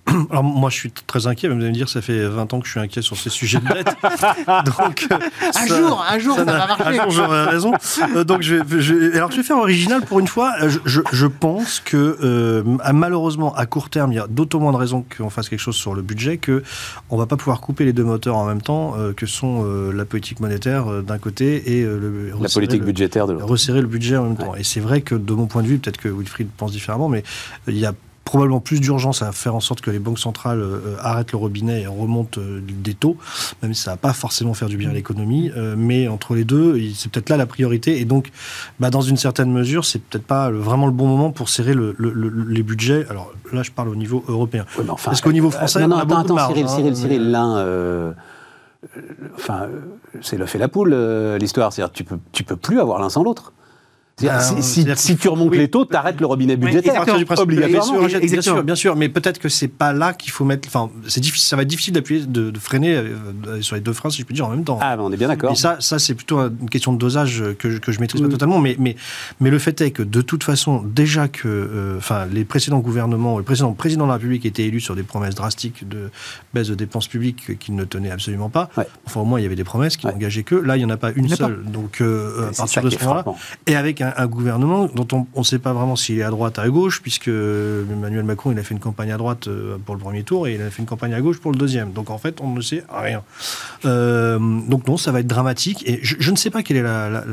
alors 0.31 0.45
moi 0.45 0.71
je 0.71 0.77
suis 0.77 0.91
très 0.91 1.27
inquiet, 1.27 1.49
vous 1.49 1.55
allez 1.55 1.69
me 1.69 1.73
dire 1.73 1.89
ça 1.89 2.03
fait 2.03 2.27
20 2.27 2.53
ans 2.55 2.61
que 2.61 2.67
je 2.67 2.73
suis 2.73 2.81
inquiet 2.81 3.03
sur 3.03 3.17
ces 3.17 3.31
sujets 3.31 3.59
de 3.59 3.73
dette. 3.73 3.87
donc 4.77 5.07
un 5.11 5.67
jour, 5.67 6.05
un 6.09 6.19
jour 6.19 6.37
ça, 6.37 6.45
va 6.45 6.67
marcher. 6.67 6.85
Un 6.85 6.93
jour 6.93 7.11
j'aurai 7.11 7.45
raison. 7.45 7.73
Euh, 8.15 8.25
donc 8.25 8.43
je, 8.43 8.57
je, 8.79 9.17
alors 9.17 9.31
je 9.31 9.39
vais 9.39 9.43
faire 9.43 9.57
original 9.57 10.03
pour 10.03 10.21
une 10.21 10.27
fois. 10.27 10.55
Je, 10.85 11.01
je 11.11 11.27
pense 11.27 11.81
que 11.81 12.19
euh, 12.23 12.63
malheureusement 12.93 13.55
à 13.55 13.67
court 13.67 13.89
terme 13.89 14.13
il 14.13 14.17
y 14.17 14.19
a 14.19 14.27
d'autant 14.27 14.61
moins 14.61 14.73
de 14.73 14.77
raisons 14.77 15.05
qu'on 15.17 15.31
fasse 15.31 15.49
quelque 15.49 15.61
chose 15.61 15.77
sur 15.77 15.95
le 15.95 16.03
budget 16.03 16.37
que 16.37 16.63
on 17.09 17.17
va 17.17 17.27
pas 17.27 17.37
pouvoir 17.37 17.61
couper 17.61 17.85
les 17.85 17.93
deux 17.93 18.05
moteurs 18.05 18.37
en 18.37 18.45
même 18.45 18.63
temps 18.63 18.95
euh, 18.99 19.13
que 19.13 19.27
sont 19.27 19.65
la 19.65 20.05
politique 20.05 20.41
monétaire 20.41 21.03
d'un 21.03 21.19
côté 21.19 21.79
et 21.79 21.83
le 21.83 22.33
la 22.41 22.49
politique 22.49 22.83
budgétaire 22.83 23.27
de 23.27 23.33
l'autre. 23.33 23.47
Resserrer 23.47 23.81
le 23.81 23.87
budget 23.87 24.17
en 24.17 24.25
même 24.25 24.37
temps. 24.37 24.55
Et 24.55 24.65
c'est 24.65 24.81
vrai 24.81 25.01
que 25.01 25.15
de 25.15 25.33
mon 25.33 25.47
point 25.47 25.63
de 25.63 25.69
vue, 25.69 25.79
peut-être 25.79 25.97
que 25.97 26.09
Wilfried 26.09 26.49
pense 26.57 26.73
différemment, 26.73 27.09
mais 27.09 27.23
il 27.67 27.79
y 27.79 27.87
a 27.87 27.95
probablement 28.25 28.61
plus 28.61 28.81
d'urgence 28.81 29.23
à 29.23 29.33
faire 29.33 29.55
en 29.55 29.61
sorte 29.61 29.81
que 29.81 29.91
les 29.91 29.99
banques 29.99 30.19
centrales 30.19 30.61
euh, 30.61 30.97
arrêtent 31.01 31.33
le 31.33 31.39
robinet 31.39 31.83
et 31.83 31.87
remontent 31.87 32.41
euh, 32.41 32.61
des 32.61 32.95
taux, 32.95 33.17
même 33.63 33.75
si 33.75 33.83
ça 33.83 33.93
va 33.93 33.97
pas 33.97 34.13
forcément 34.13 34.55
faire 34.55 34.69
du 34.69 34.77
bien 34.77 34.91
à 34.91 34.93
l'économie. 34.93 35.51
Euh, 35.57 35.75
mais 35.77 36.09
entre 36.09 36.35
les 36.35 36.45
deux, 36.45 36.81
c'est 36.95 37.11
peut-être 37.11 37.29
là 37.29 37.37
la 37.37 37.47
priorité. 37.47 38.01
Et 38.01 38.05
donc, 38.05 38.31
bah, 38.81 38.91
dans 38.91 39.03
une 39.03 39.17
certaine 39.17 39.53
mesure, 39.53 39.85
c'est 39.85 40.01
peut-être 40.01 40.27
pas 40.27 40.51
vraiment 40.51 40.87
le 40.87 40.93
bon 40.93 41.07
moment 41.07 41.31
pour 41.31 41.49
serrer 41.49 41.75
les 41.75 42.63
budgets. 42.63 43.07
Alors 43.11 43.33
là, 43.53 43.63
je 43.63 43.71
parle 43.71 43.89
au 43.89 43.97
niveau 43.97 44.25
européen. 44.29 44.65
Parce 45.05 45.21
qu'au 45.21 45.33
niveau 45.33 45.51
français, 45.51 45.81
non, 45.81 45.89
non, 45.89 45.97
attends, 45.99 46.37
attends, 46.37 46.49
Cyril, 46.49 46.69
Cyril, 46.69 46.93
hein, 46.93 46.95
Cyril, 46.95 47.31
l'un 47.31 48.15
enfin, 49.37 49.69
c'est 50.21 50.37
le 50.37 50.47
fait 50.47 50.59
la 50.59 50.69
poule, 50.69 50.95
l'histoire. 51.39 51.73
C'est-à-dire, 51.73 51.93
tu 51.93 52.05
peux, 52.05 52.19
tu 52.33 52.45
peux 52.45 52.57
plus 52.57 52.81
avoir 52.81 53.01
l'un 53.01 53.11
sans 53.11 53.23
l'autre. 53.23 53.53
Euh, 54.23 54.41
si, 54.61 55.17
tu 55.17 55.29
remontes 55.29 55.57
les 55.57 55.69
taux, 55.69 55.85
tu 55.85 55.97
arrêtes 55.97 56.21
le 56.21 56.27
robinet 56.27 56.57
budgétaire. 56.57 57.05
obligatoirement. 57.39 58.07
Bien 58.07 58.41
sûr, 58.41 58.63
bien 58.63 58.75
sûr, 58.75 58.97
mais 58.97 59.09
peut-être 59.09 59.39
que 59.39 59.49
c'est 59.49 59.69
pas 59.69 59.93
là 59.93 60.13
qu'il 60.13 60.31
faut 60.31 60.45
mettre. 60.45 60.69
Enfin, 60.69 60.91
c'est 61.09 61.21
difficile, 61.21 61.49
ça 61.49 61.57
va 61.57 61.63
être 61.63 61.69
difficile 61.69 61.95
d'appuyer, 61.95 62.25
de, 62.27 62.59
freiner 62.59 62.95
euh, 62.95 63.61
sur 63.61 63.75
les 63.75 63.81
deux 63.81 63.93
freins, 63.93 64.11
si 64.11 64.21
je 64.21 64.27
puis 64.27 64.35
dire, 64.35 64.47
en 64.47 64.51
même 64.51 64.65
temps. 64.65 64.79
Ah, 64.81 64.97
on 65.01 65.13
est 65.13 65.17
bien 65.17 65.29
d'accord. 65.29 65.53
Et 65.53 65.57
ça, 65.57 65.79
ça 65.81 65.99
c'est 65.99 66.15
plutôt 66.15 66.39
une 66.39 66.71
question 66.71 66.93
de 66.93 66.99
dosage 66.99 67.43
que, 67.59 67.79
que 67.79 67.93
je 67.93 68.01
maîtrise 68.01 68.23
pas 68.23 68.29
totalement. 68.29 68.61
Mais, 68.61 68.77
mais, 68.79 68.95
mais 69.41 69.51
le 69.51 69.59
fait 69.59 69.81
est 69.81 69.91
que 69.91 70.03
de 70.03 70.21
toute 70.21 70.45
façon, 70.45 70.83
déjà 70.83 71.27
que, 71.27 71.49
euh, 71.49 71.99
enfin, 71.99 72.27
les 72.27 72.45
précédents 72.45 72.79
gouvernements, 72.79 73.39
le 73.39 73.45
précédent 73.45 73.73
président 73.73 74.05
de 74.05 74.09
la 74.09 74.15
République 74.15 74.47
était 74.47 74.65
élu 74.65 74.81
sur 74.81 74.95
des 74.95 75.03
promesses 75.03 75.35
drastiques 75.35 75.89
de 75.89 76.11
baisse 76.55 76.69
de 76.69 76.75
dépenses 76.75 77.09
publiques 77.09 77.59
qu'il 77.59 77.75
ne 77.75 77.85
tenait 77.85 78.11
absolument 78.11 78.49
pas. 78.49 78.71
Enfin, 79.07 79.21
au 79.21 79.25
moins, 79.25 79.41
il 79.41 79.43
y 79.43 79.47
avait 79.47 79.57
des 79.57 79.65
promesses 79.65 79.97
qui 79.97 80.07
n'engageaient 80.07 80.45
que. 80.45 80.55
Là, 80.55 80.77
il 80.77 80.81
n'y 80.81 80.85
en 80.85 80.91
a 80.91 80.97
pas 80.97 81.11
une 81.17 81.29
seule. 81.29 81.65
Donc, 81.65 82.01
à 82.01 82.57
partir 82.57 82.83
de 82.83 82.91
ce 82.91 82.99
moment-là, 83.01 83.25
et 83.67 83.75
avec 83.75 84.01
un, 84.01 84.04
gouvernement 84.27 84.87
dont 84.87 85.27
on 85.35 85.39
ne 85.39 85.45
sait 85.45 85.59
pas 85.59 85.73
vraiment 85.73 85.97
s'il 85.97 86.19
est 86.19 86.23
à 86.23 86.31
droite, 86.31 86.59
à 86.59 86.69
gauche, 86.69 87.01
puisque 87.03 87.29
Emmanuel 87.29 88.25
Macron, 88.25 88.53
il 88.53 88.59
a 88.59 88.63
fait 88.63 88.75
une 88.75 88.81
campagne 88.81 89.13
à 89.13 89.17
droite 89.17 89.49
euh, 89.49 89.77
pour 89.85 89.95
le 89.95 90.01
premier 90.01 90.23
tour 90.23 90.47
et 90.47 90.55
il 90.55 90.63
a 90.63 90.71
fait 90.71 90.81
une 90.81 90.89
campagne 90.89 91.15
à 91.15 91.21
gauche 91.21 91.41
pour 91.41 91.53
le 91.53 91.59
deuxième. 91.59 91.93
Donc 91.93 92.11
en 92.11 92.19
fait, 92.19 92.41
on 92.41 92.53
ne 92.53 92.61
sait 92.61 92.85
rien. 92.93 93.23
Euh, 93.85 94.39
donc 94.39 94.87
non, 94.87 94.97
ça 94.97 95.13
va 95.13 95.21
être 95.21 95.27
dramatique. 95.27 95.83
Et 95.87 96.01
je, 96.03 96.31
ne 96.31 96.37
sais 96.37 96.51
pas 96.51 96.63
quelle 96.63 96.83
la, 96.83 97.25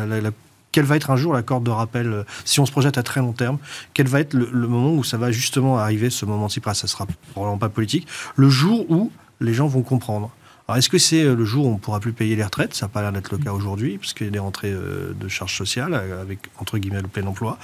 va 0.77 0.95
être 0.95 1.09
un 1.09 1.15
jour 1.15 1.33
l'accord 1.33 1.61
de 1.61 1.71
rappel, 1.71 2.07
euh, 2.07 2.23
si 2.45 2.59
on 2.59 2.65
se 2.65 2.71
projette 2.71 2.97
à 2.97 3.03
très 3.03 3.21
long 3.21 3.33
terme, 3.33 3.57
quel 3.93 4.07
va 4.07 4.19
être 4.19 4.33
le, 4.33 4.67
moment 4.67 4.93
où 4.93 5.03
ça 5.03 5.17
va 5.17 5.31
justement 5.31 5.77
arriver, 5.77 6.09
ce 6.09 6.25
moment-ci, 6.25 6.61
ça 6.63 6.87
sera 6.87 7.07
probablement 7.31 7.57
pas 7.57 7.69
politique, 7.69 8.07
le 8.35 8.49
jour 8.49 8.85
où 8.89 9.11
les 9.39 9.53
gens 9.53 9.67
vont 9.67 9.81
comprendre 9.81 10.31
est-ce 10.77 10.89
que 10.89 10.97
c'est 10.97 11.23
euh, 11.23 11.35
le 11.35 11.45
jour 11.45 11.65
où 11.65 11.69
on 11.69 11.73
ne 11.73 11.79
pourra 11.79 11.99
plus 11.99 12.13
payer 12.13 12.35
les 12.35 12.43
retraites? 12.43 12.73
Ça 12.73 12.85
n'a 12.85 12.89
pas 12.89 13.01
l'air 13.01 13.11
d'être 13.11 13.31
le 13.31 13.37
cas 13.37 13.51
aujourd'hui, 13.51 13.97
puisqu'il 13.97 14.25
y 14.25 14.27
a 14.27 14.31
des 14.31 14.39
rentrées 14.39 14.71
euh, 14.71 15.13
de 15.19 15.27
charges 15.27 15.57
sociales 15.57 15.93
euh, 15.93 16.21
avec, 16.21 16.39
entre 16.59 16.77
guillemets, 16.77 17.01
le 17.01 17.07
plein 17.07 17.25
emploi. 17.25 17.57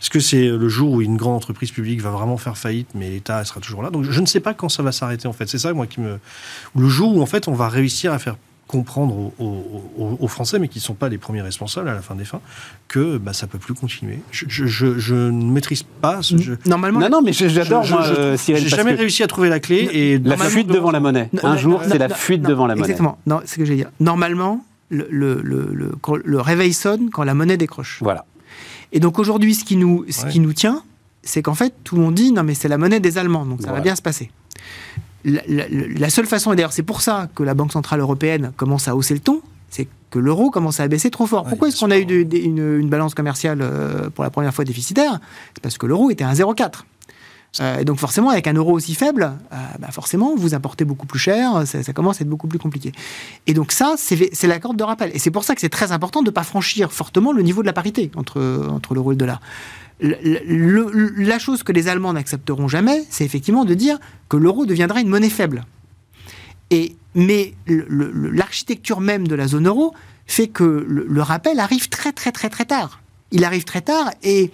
Est-ce 0.00 0.10
que 0.10 0.20
c'est 0.20 0.48
le 0.48 0.68
jour 0.68 0.92
où 0.92 1.02
une 1.02 1.16
grande 1.16 1.36
entreprise 1.36 1.70
publique 1.70 2.00
va 2.00 2.10
vraiment 2.10 2.36
faire 2.36 2.58
faillite, 2.58 2.88
mais 2.94 3.10
l'État 3.10 3.44
sera 3.44 3.60
toujours 3.60 3.82
là? 3.82 3.90
Donc, 3.90 4.04
je 4.04 4.20
ne 4.20 4.26
sais 4.26 4.40
pas 4.40 4.54
quand 4.54 4.68
ça 4.68 4.82
va 4.82 4.92
s'arrêter, 4.92 5.28
en 5.28 5.32
fait. 5.32 5.48
C'est 5.48 5.58
ça, 5.58 5.72
moi, 5.72 5.86
qui 5.86 6.00
me. 6.00 6.18
Le 6.76 6.88
jour 6.88 7.16
où, 7.16 7.22
en 7.22 7.26
fait, 7.26 7.48
on 7.48 7.54
va 7.54 7.68
réussir 7.68 8.12
à 8.12 8.18
faire 8.18 8.36
comprendre 8.72 9.32
aux, 9.38 10.28
Français, 10.28 10.58
mais 10.58 10.68
qui 10.68 10.78
ne 10.78 10.82
sont 10.82 10.94
pas 10.94 11.10
les 11.10 11.18
premiers 11.18 11.42
responsables 11.42 11.90
à 11.90 11.94
la 11.94 12.00
fin 12.00 12.14
des 12.14 12.24
fins, 12.24 12.40
que 12.88 13.18
bah, 13.18 13.34
ça 13.34 13.44
ne 13.44 13.50
peut 13.50 13.58
plus 13.58 13.74
continuer. 13.74 14.20
Je, 14.30 15.14
ne 15.14 15.52
maîtrise 15.52 15.82
pas. 15.82 16.22
Ce, 16.22 16.34
Normalement, 16.66 17.00
non, 17.00 17.10
non, 17.10 17.22
mais 17.22 17.34
j'adore 17.34 17.86
moi, 17.86 18.02
J'ai 18.36 18.56
jamais 18.68 18.94
réussi 18.94 19.22
à 19.22 19.26
trouver 19.26 19.50
la 19.50 19.60
clé. 19.60 19.90
Et 19.92 20.18
la 20.18 20.38
fuite 20.38 20.68
devant 20.68 20.90
la 20.90 21.00
monnaie. 21.00 21.28
Un 21.42 21.56
jour, 21.58 21.82
c'est 21.86 21.98
la 21.98 22.08
fuite 22.08 22.42
devant 22.42 22.66
la 22.66 22.74
monnaie. 22.74 22.86
Exactement. 22.86 23.18
Non, 23.26 23.40
c'est 23.44 23.54
ce 23.54 23.58
que 23.58 23.66
j'ai 23.66 23.76
dire. 23.76 23.90
Normalement, 24.00 24.64
le, 24.88 25.06
le, 25.10 25.40
le, 25.42 25.92
le, 26.24 26.40
réveil 26.40 26.72
sonne 26.72 27.10
quand 27.10 27.24
la 27.24 27.34
monnaie 27.34 27.58
décroche. 27.58 27.98
Voilà. 28.00 28.24
Et 28.92 29.00
donc 29.00 29.18
aujourd'hui, 29.18 29.54
ce 29.54 29.64
qui 29.64 29.76
nous, 29.76 30.06
ce 30.08 30.26
qui 30.26 30.40
nous 30.40 30.52
tient, 30.54 30.82
c'est 31.22 31.42
qu'en 31.42 31.54
fait, 31.54 31.74
tout 31.84 31.96
le 31.96 32.02
monde 32.02 32.14
dit 32.14 32.32
non, 32.32 32.42
mais 32.42 32.54
c'est 32.54 32.68
la 32.68 32.78
monnaie 32.78 33.00
des 33.00 33.18
Allemands, 33.18 33.44
donc 33.44 33.62
ça 33.62 33.72
va 33.72 33.80
bien 33.80 33.96
se 33.96 34.02
passer 34.02 34.30
la, 35.24 36.10
seule 36.10 36.26
façon, 36.26 36.52
et 36.52 36.56
d'ailleurs 36.56 36.72
c'est 36.72 36.82
pour 36.82 37.00
ça 37.00 37.28
que 37.34 37.42
la 37.42 37.54
Banque 37.54 37.72
Centrale 37.72 38.00
Européenne 38.00 38.52
commence 38.56 38.88
à 38.88 38.96
hausser 38.96 39.14
le 39.14 39.20
ton, 39.20 39.40
c'est 39.70 39.88
que 40.10 40.18
l'euro 40.18 40.50
commençait 40.50 40.82
à 40.82 40.88
baisser 40.88 41.10
trop 41.10 41.26
fort. 41.26 41.44
Pourquoi 41.44 41.68
est-ce 41.68 41.80
qu'on 41.80 41.90
a 41.90 41.98
eu 41.98 42.04
une, 42.04 42.88
balance 42.88 43.14
commerciale 43.14 43.60
euh, 43.62 44.10
pour 44.10 44.24
la 44.24 44.30
première 44.30 44.52
fois 44.52 44.64
déficitaire? 44.64 45.20
C'est 45.54 45.62
parce 45.62 45.78
que 45.78 45.86
l'euro 45.86 46.10
était 46.10 46.24
à 46.24 46.32
0,4. 46.32 46.84
Euh, 47.60 47.78
et 47.78 47.84
donc 47.84 47.98
forcément, 47.98 48.30
avec 48.30 48.46
un 48.46 48.54
euro 48.54 48.72
aussi 48.72 48.94
faible, 48.94 49.32
euh, 49.52 49.56
bah 49.78 49.90
forcément, 49.90 50.34
vous 50.36 50.54
importez 50.54 50.84
beaucoup 50.84 51.06
plus 51.06 51.18
cher, 51.18 51.66
ça, 51.66 51.92
commence 51.92 52.20
à 52.20 52.24
être 52.24 52.28
beaucoup 52.28 52.48
plus 52.48 52.58
compliqué. 52.58 52.92
Et 53.46 53.54
donc 53.54 53.72
ça, 53.72 53.94
c'est 53.96 54.46
la 54.46 54.58
corde 54.58 54.76
de 54.76 54.84
rappel. 54.84 55.10
Et 55.14 55.18
c'est 55.18 55.30
pour 55.30 55.44
ça 55.44 55.54
que 55.54 55.60
c'est 55.60 55.68
très 55.68 55.92
important 55.92 56.20
de 56.20 56.26
ne 56.26 56.30
pas 56.30 56.44
franchir 56.44 56.92
fortement 56.92 57.32
le 57.32 57.42
niveau 57.42 57.62
de 57.62 57.66
la 57.66 57.72
parité 57.72 58.10
entre, 58.16 58.68
entre 58.70 58.94
l'euro 58.94 59.12
et 59.12 59.14
le 59.14 59.18
dollar. 59.18 59.40
La 60.02 61.38
chose 61.38 61.62
que 61.62 61.72
les 61.72 61.88
Allemands 61.88 62.12
n'accepteront 62.12 62.68
jamais, 62.68 63.04
c'est 63.08 63.24
effectivement 63.24 63.64
de 63.64 63.74
dire 63.74 63.98
que 64.28 64.36
l'euro 64.36 64.66
deviendra 64.66 65.00
une 65.00 65.08
monnaie 65.08 65.30
faible. 65.30 65.64
Et, 66.70 66.96
mais 67.14 67.54
l'architecture 67.66 69.00
même 69.00 69.28
de 69.28 69.34
la 69.34 69.46
zone 69.46 69.68
euro 69.68 69.94
fait 70.26 70.48
que 70.48 70.84
le, 70.88 71.22
rappel 71.22 71.60
arrive 71.60 71.88
très 71.88 72.12
très 72.12 72.32
très 72.32 72.48
très 72.48 72.64
tard. 72.64 73.00
Il 73.30 73.44
arrive 73.44 73.64
très 73.64 73.82
tard 73.82 74.10
et 74.22 74.50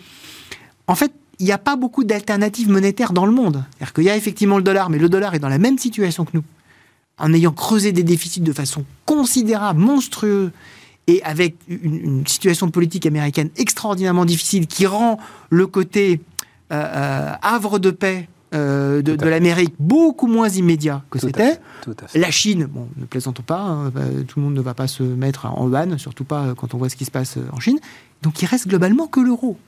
en 0.86 0.94
fait, 0.94 1.12
il 1.38 1.46
n'y 1.46 1.52
a 1.52 1.58
pas 1.58 1.76
beaucoup 1.76 2.04
d'alternatives 2.04 2.68
monétaires 2.68 3.12
dans 3.12 3.26
le 3.26 3.32
monde. 3.32 3.64
C'est-à-dire 3.70 3.92
qu'il 3.92 4.04
y 4.04 4.10
a 4.10 4.16
effectivement 4.16 4.56
le 4.56 4.62
dollar, 4.62 4.90
mais 4.90 4.98
le 4.98 5.08
dollar 5.08 5.34
est 5.34 5.38
dans 5.38 5.48
la 5.48 5.58
même 5.58 5.78
situation 5.78 6.24
que 6.24 6.32
nous. 6.34 6.44
En 7.18 7.32
ayant 7.32 7.52
creusé 7.52 7.92
des 7.92 8.02
déficits 8.02 8.40
de 8.40 8.52
façon 8.52 8.84
considérable, 9.04 9.80
monstrueuse, 9.80 10.50
et 11.08 11.22
avec 11.24 11.56
une, 11.66 12.24
situation 12.26 12.70
politique 12.70 13.06
américaine 13.06 13.50
extraordinairement 13.56 14.26
difficile 14.26 14.66
qui 14.66 14.86
rend 14.86 15.18
le 15.50 15.66
côté 15.66 16.20
euh, 16.70 16.74
euh, 16.76 17.32
havre 17.42 17.78
de 17.78 17.90
paix 17.90 18.28
euh, 18.54 19.02
de, 19.02 19.12
l'Amérique 19.24 19.74
beaucoup 19.78 20.26
moins 20.26 20.48
immédiat 20.48 21.02
que 21.10 21.18
c'était. 21.18 21.58
La 22.14 22.30
Chine, 22.30 22.66
bon, 22.66 22.88
ne 22.96 23.06
plaisantons 23.06 23.42
pas, 23.42 23.60
hein, 23.60 23.92
tout 24.26 24.38
le 24.38 24.44
monde 24.44 24.54
ne 24.54 24.60
va 24.60 24.74
pas 24.74 24.86
se 24.86 25.02
mettre 25.02 25.46
en 25.46 25.66
ban, 25.66 25.98
surtout 25.98 26.24
pas 26.24 26.54
quand 26.56 26.74
on 26.74 26.78
voit 26.78 26.88
ce 26.88 26.96
qui 26.96 27.04
se 27.04 27.10
passe 27.10 27.38
en 27.52 27.60
Chine. 27.60 27.78
Donc 28.22 28.40
il 28.42 28.46
reste 28.46 28.68
globalement 28.68 29.06
que 29.06 29.20
l'euro. 29.20 29.58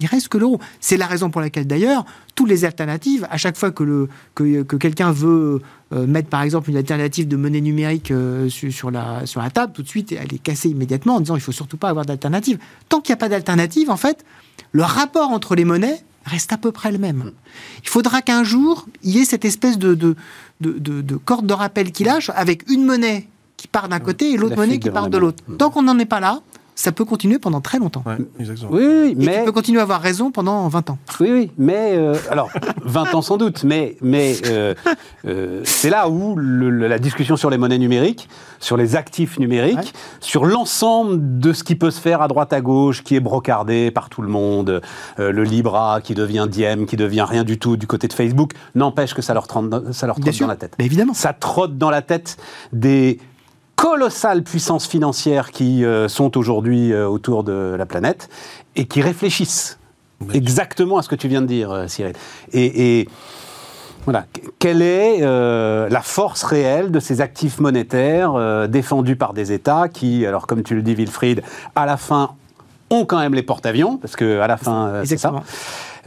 Il 0.00 0.06
reste 0.06 0.28
que 0.28 0.38
l'euro. 0.38 0.60
C'est 0.80 0.96
la 0.96 1.06
raison 1.06 1.30
pour 1.30 1.40
laquelle 1.40 1.66
d'ailleurs, 1.66 2.04
toutes 2.34 2.48
les 2.48 2.64
alternatives, 2.64 3.26
à 3.30 3.36
chaque 3.36 3.56
fois 3.56 3.70
que, 3.70 3.82
le, 3.82 4.08
que, 4.34 4.76
quelqu'un 4.76 5.10
veut 5.10 5.60
mettre 5.90 6.28
par 6.28 6.42
exemple 6.42 6.70
une 6.70 6.76
alternative 6.76 7.26
de 7.26 7.36
monnaie 7.36 7.60
numérique 7.60 8.12
sur, 8.48 8.90
la, 8.90 9.26
sur 9.26 9.40
la 9.40 9.50
table, 9.50 9.72
tout 9.72 9.82
de 9.82 9.88
suite 9.88 10.12
elle 10.12 10.32
est 10.32 10.38
cassée 10.38 10.68
immédiatement 10.68 11.16
en 11.16 11.20
disant 11.20 11.34
il 11.34 11.40
faut 11.40 11.52
surtout 11.52 11.78
pas 11.78 11.88
avoir 11.88 12.04
d'alternative. 12.04 12.58
Tant 12.88 13.00
qu'il 13.00 13.12
n'y 13.12 13.18
a 13.18 13.20
pas 13.20 13.28
d'alternative, 13.28 13.90
en 13.90 13.96
fait, 13.96 14.24
le 14.72 14.82
rapport 14.82 15.30
entre 15.30 15.54
les 15.54 15.64
monnaies 15.64 16.00
reste 16.24 16.52
à 16.52 16.58
peu 16.58 16.72
près 16.72 16.92
le 16.92 16.98
même. 16.98 17.32
Il 17.82 17.88
faudra 17.88 18.22
qu'un 18.22 18.44
jour, 18.44 18.86
il 19.02 19.16
y 19.16 19.20
ait 19.20 19.24
cette 19.24 19.44
espèce 19.44 19.78
de, 19.78 19.94
de, 19.94 20.14
de, 20.60 21.16
corde 21.16 21.46
de 21.46 21.54
rappel 21.54 21.90
qui 21.90 22.04
lâche 22.04 22.30
avec 22.34 22.70
une 22.70 22.84
monnaie 22.84 23.26
qui 23.56 23.66
part 23.66 23.88
d'un 23.88 23.98
côté 23.98 24.32
et 24.32 24.36
l'autre 24.36 24.56
monnaie 24.56 24.78
qui 24.78 24.90
part 24.90 25.10
de 25.10 25.18
l'autre. 25.18 25.42
Tant 25.58 25.70
qu'on 25.70 25.82
n'en 25.82 25.98
est 25.98 26.06
pas 26.06 26.20
là, 26.20 26.40
ça 26.78 26.92
peut 26.92 27.04
continuer 27.04 27.40
pendant 27.40 27.60
très 27.60 27.80
longtemps. 27.80 28.04
exactement. 28.38 28.70
Oui, 28.70 28.84
oui, 28.86 29.14
mais... 29.16 29.34
Et 29.34 29.38
tu 29.40 29.44
peux 29.46 29.52
continuer 29.52 29.80
à 29.80 29.82
avoir 29.82 30.00
raison 30.00 30.30
pendant 30.30 30.68
20 30.68 30.90
ans. 30.90 30.98
Oui, 31.18 31.28
oui, 31.32 31.50
mais... 31.58 31.96
Euh, 31.96 32.14
alors, 32.30 32.50
20 32.84 33.14
ans 33.16 33.22
sans 33.22 33.36
doute, 33.36 33.64
mais, 33.64 33.96
mais 34.00 34.36
euh, 34.46 34.76
euh, 35.26 35.60
c'est 35.64 35.90
là 35.90 36.08
où 36.08 36.38
la 36.38 37.00
discussion 37.00 37.36
sur 37.36 37.50
les 37.50 37.58
monnaies 37.58 37.78
numériques, 37.78 38.28
sur 38.60 38.76
les 38.76 38.94
actifs 38.94 39.40
numériques, 39.40 39.92
sur 40.20 40.46
l'ensemble 40.46 41.40
de 41.40 41.52
ce 41.52 41.64
qui 41.64 41.74
peut 41.74 41.90
se 41.90 42.00
faire 42.00 42.22
à 42.22 42.28
droite 42.28 42.52
à 42.52 42.60
gauche, 42.60 43.02
qui 43.02 43.16
est 43.16 43.20
brocardé 43.20 43.90
par 43.90 44.08
tout 44.08 44.22
le 44.22 44.28
monde, 44.28 44.80
le 45.16 45.42
Libra 45.42 46.00
qui 46.00 46.14
devient 46.14 46.46
Diem, 46.48 46.86
qui 46.86 46.96
devient 46.96 47.26
rien 47.28 47.42
du 47.42 47.58
tout 47.58 47.76
du 47.76 47.88
côté 47.88 48.06
de 48.06 48.12
Facebook, 48.12 48.52
n'empêche 48.76 49.14
que 49.14 49.22
ça 49.22 49.34
leur 49.34 49.48
trotte, 49.48 49.92
ça 49.92 50.06
leur 50.06 50.20
trotte 50.20 50.38
dans 50.38 50.46
la 50.46 50.54
tête. 50.54 50.76
Mais 50.78 50.86
évidemment. 50.86 51.14
Ça 51.14 51.32
trotte 51.32 51.76
dans 51.76 51.90
la 51.90 52.02
tête 52.02 52.36
des 52.72 53.18
colossales 53.78 54.42
puissances 54.42 54.88
financières 54.88 55.52
qui 55.52 55.84
euh, 55.84 56.08
sont 56.08 56.36
aujourd'hui 56.36 56.92
euh, 56.92 57.06
autour 57.06 57.44
de 57.44 57.76
la 57.78 57.86
planète 57.86 58.28
et 58.74 58.86
qui 58.86 59.00
réfléchissent 59.00 59.78
exactement 60.34 60.98
à 60.98 61.02
ce 61.02 61.08
que 61.08 61.14
tu 61.14 61.28
viens 61.28 61.42
de 61.42 61.46
dire, 61.46 61.70
euh, 61.70 61.86
Cyril. 61.86 62.14
Et, 62.52 63.08
voilà, 64.04 64.24
quelle 64.58 64.80
est 64.80 65.20
la 65.20 66.00
force 66.02 66.42
réelle 66.42 66.90
de 66.90 66.98
ces 66.98 67.20
actifs 67.20 67.60
monétaires 67.60 68.66
défendus 68.66 69.16
par 69.16 69.34
des 69.34 69.52
États 69.52 69.88
qui, 69.88 70.24
alors 70.24 70.46
comme 70.46 70.62
tu 70.62 70.74
le 70.74 70.80
dis, 70.80 70.94
Wilfried, 70.94 71.42
à 71.76 71.84
la 71.84 71.98
fin 71.98 72.30
ont 72.88 73.04
quand 73.04 73.18
même 73.18 73.34
les 73.34 73.42
porte-avions, 73.42 73.98
parce 73.98 74.16
que 74.16 74.40
à 74.40 74.46
la 74.46 74.56
fin, 74.56 75.02
c'est 75.04 75.18
ça. 75.18 75.34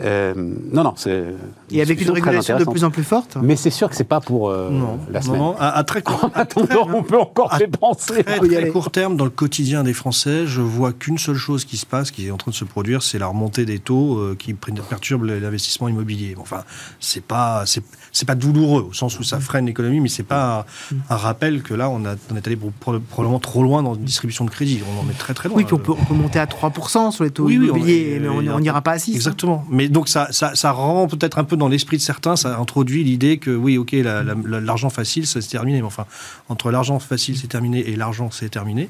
Euh, 0.04 0.34
non, 0.36 0.84
non, 0.84 0.94
c'est. 0.96 1.26
Et 1.70 1.82
avec 1.82 2.02
une 2.02 2.12
régulation 2.12 2.58
de 2.58 2.64
plus 2.66 2.84
en 2.84 2.92
plus 2.92 3.04
forte 3.04 3.38
Mais 3.42 3.56
c'est 3.56 3.70
sûr 3.70 3.90
que 3.90 3.96
c'est 3.96 4.04
pas 4.04 4.20
pour 4.20 4.50
euh, 4.50 4.70
la 5.10 5.22
semaine. 5.22 5.40
Non, 5.40 5.56
à, 5.60 5.84
très 5.84 6.02
court 6.02 6.30
on 6.94 7.04
peut 7.04 7.20
encore 7.20 7.58
y 7.60 7.68
penser. 7.68 8.24
À 8.26 8.40
très, 8.40 8.70
court 8.70 8.92
terme, 8.92 9.16
dans 9.16 9.26
le 9.26 9.32
quotidien 9.32 9.84
des 9.84 9.94
Français, 9.94 10.46
je 10.46 10.62
vois 10.62 10.94
qu'une 10.94 11.18
seule 11.18 11.36
chose 11.36 11.66
qui 11.66 11.78
se 11.78 11.86
passe, 11.86 12.12
qui 12.12 12.28
est 12.28 12.32
en 12.32 12.38
train 12.38 12.52
de 12.52 12.56
se 12.56 12.66
produire, 12.66 13.04
c'est 13.04 13.20
la 13.20 13.28
remontée 13.28 13.66
des 13.66 13.80
taux 13.80 14.18
euh, 14.18 14.36
qui 14.38 14.54
perturbe 14.54 15.24
l'investissement 15.24 15.88
immobilier. 15.88 16.36
Enfin, 16.40 16.64
c'est 17.00 17.24
pas, 17.24 17.64
c'est 17.66 18.28
pas 18.28 18.36
douloureux 18.36 18.88
au 18.90 18.94
sens 18.94 19.20
où 19.20 19.24
ça 19.24 19.40
freine 19.40 19.66
l'économie, 19.66 20.00
mais 20.00 20.10
c'est 20.10 20.24
pas 20.24 20.66
un, 21.10 21.16
rappel 21.16 21.62
que 21.62 21.74
là, 21.74 21.90
on, 21.90 22.06
a, 22.06 22.16
on 22.32 22.36
est 22.36 22.48
allé 22.48 22.58
probablement 22.80 23.40
trop 23.40 23.64
loin 23.64 23.84
dans 23.84 23.92
la 23.92 23.98
distribution 23.98 24.46
de 24.46 24.50
crédit. 24.50 24.82
On 24.98 25.06
en 25.06 25.10
est 25.10 25.18
très 25.18 25.34
très 25.34 25.50
loin. 25.50 25.58
Oui, 25.58 25.66
puis 25.66 25.74
on 25.74 25.78
peut, 25.78 25.94
monter 26.14 26.40
à 26.40 26.46
3% 26.46 27.12
sur 27.12 27.24
les 27.24 27.32
taux 27.32 27.50
immobiliers, 27.50 28.20
mais 28.22 28.30
on 28.30 28.60
n'ira 28.60 28.82
pas 28.82 28.92
à 28.92 29.00
6. 29.00 29.16
Exactement. 29.16 29.66
Mais 29.70 29.90
donc 29.92 30.08
ça, 30.08 30.30
ça, 30.32 30.72
rend 30.72 31.08
peut-être 31.08 31.38
un 31.38 31.44
peu 31.44 31.58
dans 31.58 31.68
l'esprit 31.68 31.98
de 31.98 32.02
certains, 32.02 32.38
ça 32.38 32.58
introduit 32.58 33.04
l'idée 33.04 33.40
que 33.40 33.52
oui, 33.52 33.78
ok, 33.78 33.92
l'argent 33.92 34.90
facile, 34.90 35.28
ça 35.28 35.42
c'est 35.42 35.50
terminé. 35.50 35.80
Mais 35.82 35.86
enfin, 35.86 36.06
entre 36.48 36.72
l'argent 36.72 36.98
facile, 37.00 37.38
c'est 37.38 37.48
terminé, 37.48 37.80
et 37.80 37.98
l'argent, 37.98 38.32
c'est 38.32 38.48
terminé, 38.48 38.90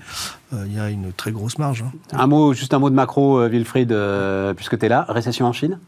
euh, 0.53 0.63
il 0.67 0.75
y 0.75 0.79
a 0.79 0.91
une 0.91 1.11
très 1.11 1.31
grosse 1.31 1.57
marge. 1.57 1.83
Hein. 1.83 1.91
Un 2.13 2.27
mot, 2.27 2.53
juste 2.53 2.75
un 2.75 2.79
mot 2.79 2.91
de 2.91 2.95
macro, 2.95 3.39
euh, 3.39 3.49
Wilfried, 3.49 3.91
euh, 3.91 4.53
puisque 4.53 4.77
tu 4.77 4.85
es 4.85 4.89
là. 4.89 5.07
Récession 5.09 5.47
en 5.47 5.53
Chine? 5.53 5.79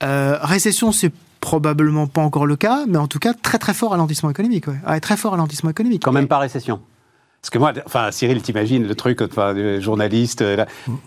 Récession, 0.00 0.90
c'est 0.90 1.12
probablement 1.40 2.08
pas 2.08 2.20
encore 2.20 2.46
le 2.46 2.56
cas, 2.56 2.86
mais 2.88 2.98
en 2.98 3.06
tout 3.06 3.20
cas, 3.20 3.34
très 3.34 3.58
très 3.58 3.72
fort 3.72 3.92
ralentissement 3.92 4.30
économique. 4.30 4.64
Ouais. 4.66 4.98
très 4.98 5.16
fort 5.16 5.30
ralentissement 5.30 5.70
économique. 5.70 6.02
Quand 6.04 6.12
même 6.12 6.28
pas 6.28 6.38
récession 6.38 6.80
parce 7.40 7.50
que 7.50 7.58
moi, 7.58 7.72
enfin, 7.86 8.10
Cyril, 8.10 8.42
t'imagines 8.42 8.84
le 8.84 8.94
truc, 8.96 9.22
enfin, 9.22 9.54
journaliste, 9.78 10.44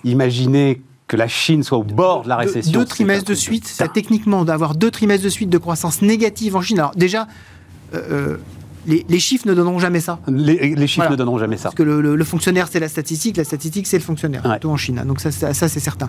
imaginez 0.05 0.81
que 1.11 1.17
la 1.17 1.27
Chine 1.27 1.61
soit 1.61 1.77
au 1.77 1.83
bord 1.83 2.23
de 2.23 2.29
la 2.29 2.37
récession. 2.37 2.71
Deux, 2.71 2.85
trimestres 2.85 3.29
de 3.29 3.33
suite, 3.33 3.67
ça, 3.67 3.89
techniquement, 3.89 4.45
d'avoir 4.45 4.75
deux 4.75 4.89
trimestres 4.89 5.25
de 5.25 5.29
suite 5.29 5.49
de 5.49 5.57
croissance 5.57 6.01
négative 6.01 6.55
en 6.55 6.61
Chine. 6.61 6.79
Alors 6.79 6.95
déjà, 6.95 7.27
euh, 7.93 7.99
euh, 8.11 8.37
les, 8.87 9.19
chiffres 9.19 9.45
ne 9.45 9.53
donneront 9.53 9.77
jamais 9.77 9.99
ça. 9.99 10.19
Les, 10.29 10.87
chiffres 10.87 11.11
ne 11.11 11.17
donneront 11.17 11.37
jamais 11.37 11.57
ça. 11.57 11.63
Parce 11.63 11.75
que 11.75 11.83
le, 11.83 12.23
fonctionnaire, 12.23 12.69
c'est 12.71 12.79
la 12.79 12.87
statistique, 12.87 13.35
la 13.35 13.43
statistique, 13.43 13.87
c'est 13.87 13.97
le 13.97 14.03
fonctionnaire, 14.03 14.45
ouais. 14.45 14.65
en 14.65 14.77
Chine. 14.77 15.03
Donc 15.05 15.19
ça, 15.19 15.31
ça, 15.31 15.53
c'est 15.53 15.81
certain. 15.81 16.07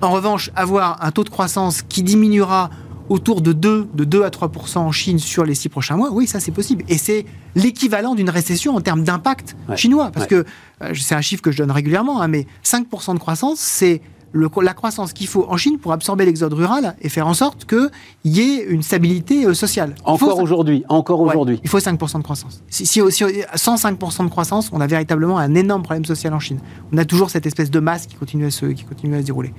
En 0.00 0.12
revanche, 0.12 0.52
avoir 0.54 1.04
un 1.04 1.10
taux 1.10 1.24
de 1.24 1.30
croissance 1.30 1.82
qui 1.82 2.04
diminuera 2.04 2.70
autour 3.08 3.40
de 3.40 3.52
2, 3.52 3.88
de 3.92 4.04
2 4.04 4.22
à 4.22 4.28
3% 4.28 4.78
en 4.78 4.92
Chine 4.92 5.18
sur 5.18 5.44
les 5.44 5.56
six 5.56 5.68
prochains 5.68 5.96
mois, 5.96 6.10
oui, 6.12 6.28
ça 6.28 6.38
c'est 6.38 6.52
possible. 6.52 6.84
Et 6.88 6.96
c'est 6.96 7.26
l'équivalent 7.56 8.14
d'une 8.14 8.30
récession 8.30 8.76
en 8.76 8.80
termes 8.80 9.02
d'impact 9.02 9.56
chinois. 9.74 10.12
Parce 10.12 10.28
que 10.28 10.44
euh, 10.82 10.94
c'est 10.94 11.16
un 11.16 11.20
chiffre 11.20 11.42
que 11.42 11.50
je 11.50 11.58
donne 11.58 11.72
régulièrement, 11.72 12.22
hein, 12.22 12.28
mais 12.28 12.46
5% 12.64 13.14
de 13.14 13.18
croissance, 13.18 13.58
c'est 13.58 14.00
la 14.34 14.74
croissance 14.74 15.12
qu'il 15.12 15.26
faut 15.26 15.46
en 15.48 15.56
Chine 15.56 15.78
pour 15.78 15.92
absorber 15.92 16.24
l'exode 16.24 16.52
rural 16.52 16.96
et 17.00 17.08
faire 17.08 17.26
en 17.26 17.34
sorte 17.34 17.64
qu'il 17.66 17.90
y 18.24 18.40
ait 18.40 18.64
une 18.64 18.82
stabilité 18.82 19.46
euh, 19.46 19.54
sociale. 19.54 19.94
Encore 20.04 20.40
aujourd'hui, 20.40 20.84
encore 20.88 21.20
aujourd'hui. 21.20 21.60
il 21.62 21.70
faut 21.70 21.78
5% 21.78 22.18
de 22.18 22.22
croissance. 22.22 22.62
Si, 22.68 22.86
si, 22.86 23.00
si, 23.10 23.24
sans 23.54 23.76
5% 23.76 24.24
de 24.24 24.30
croissance, 24.30 24.70
on 24.72 24.80
a 24.80 24.86
véritablement 24.86 25.38
un 25.38 25.54
énorme 25.54 25.82
problème 25.82 26.04
social 26.04 26.34
en 26.34 26.40
Chine. 26.40 26.58
On 26.92 26.98
a 26.98 27.04
toujours 27.04 27.30
cette 27.30 27.46
espèce 27.46 27.70
de 27.70 27.80
masse 27.80 28.06
qui 28.06 28.16
continue 28.16 28.46
à 28.46 28.50
se, 28.50 28.66
qui 28.66 28.84
continue 28.84 29.14
à 29.16 29.20
se 29.20 29.26
dérouler. 29.26 29.52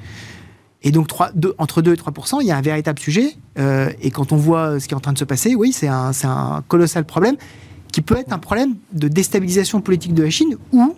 Et 0.83 0.91
donc, 0.91 1.07
3, 1.07 1.31
entre 1.57 1.81
2 1.81 1.93
et 1.93 1.97
3 1.97 2.13
il 2.41 2.47
y 2.47 2.51
a 2.51 2.57
un 2.57 2.61
véritable 2.61 2.99
sujet. 2.99 3.35
Euh, 3.57 3.89
et 4.01 4.11
quand 4.11 4.31
on 4.31 4.37
voit 4.37 4.79
ce 4.79 4.87
qui 4.87 4.93
est 4.93 4.97
en 4.97 4.99
train 4.99 5.13
de 5.13 5.17
se 5.17 5.23
passer, 5.23 5.55
oui, 5.55 5.71
c'est 5.71 5.87
un, 5.87 6.11
un 6.23 6.63
colossal 6.67 7.05
problème 7.05 7.37
qui 7.91 8.01
peut 8.01 8.17
être 8.17 8.33
un 8.33 8.39
problème 8.39 8.75
de 8.91 9.07
déstabilisation 9.07 9.79
politique 9.79 10.13
de 10.13 10.23
la 10.23 10.29
Chine 10.29 10.57
ou, 10.73 10.93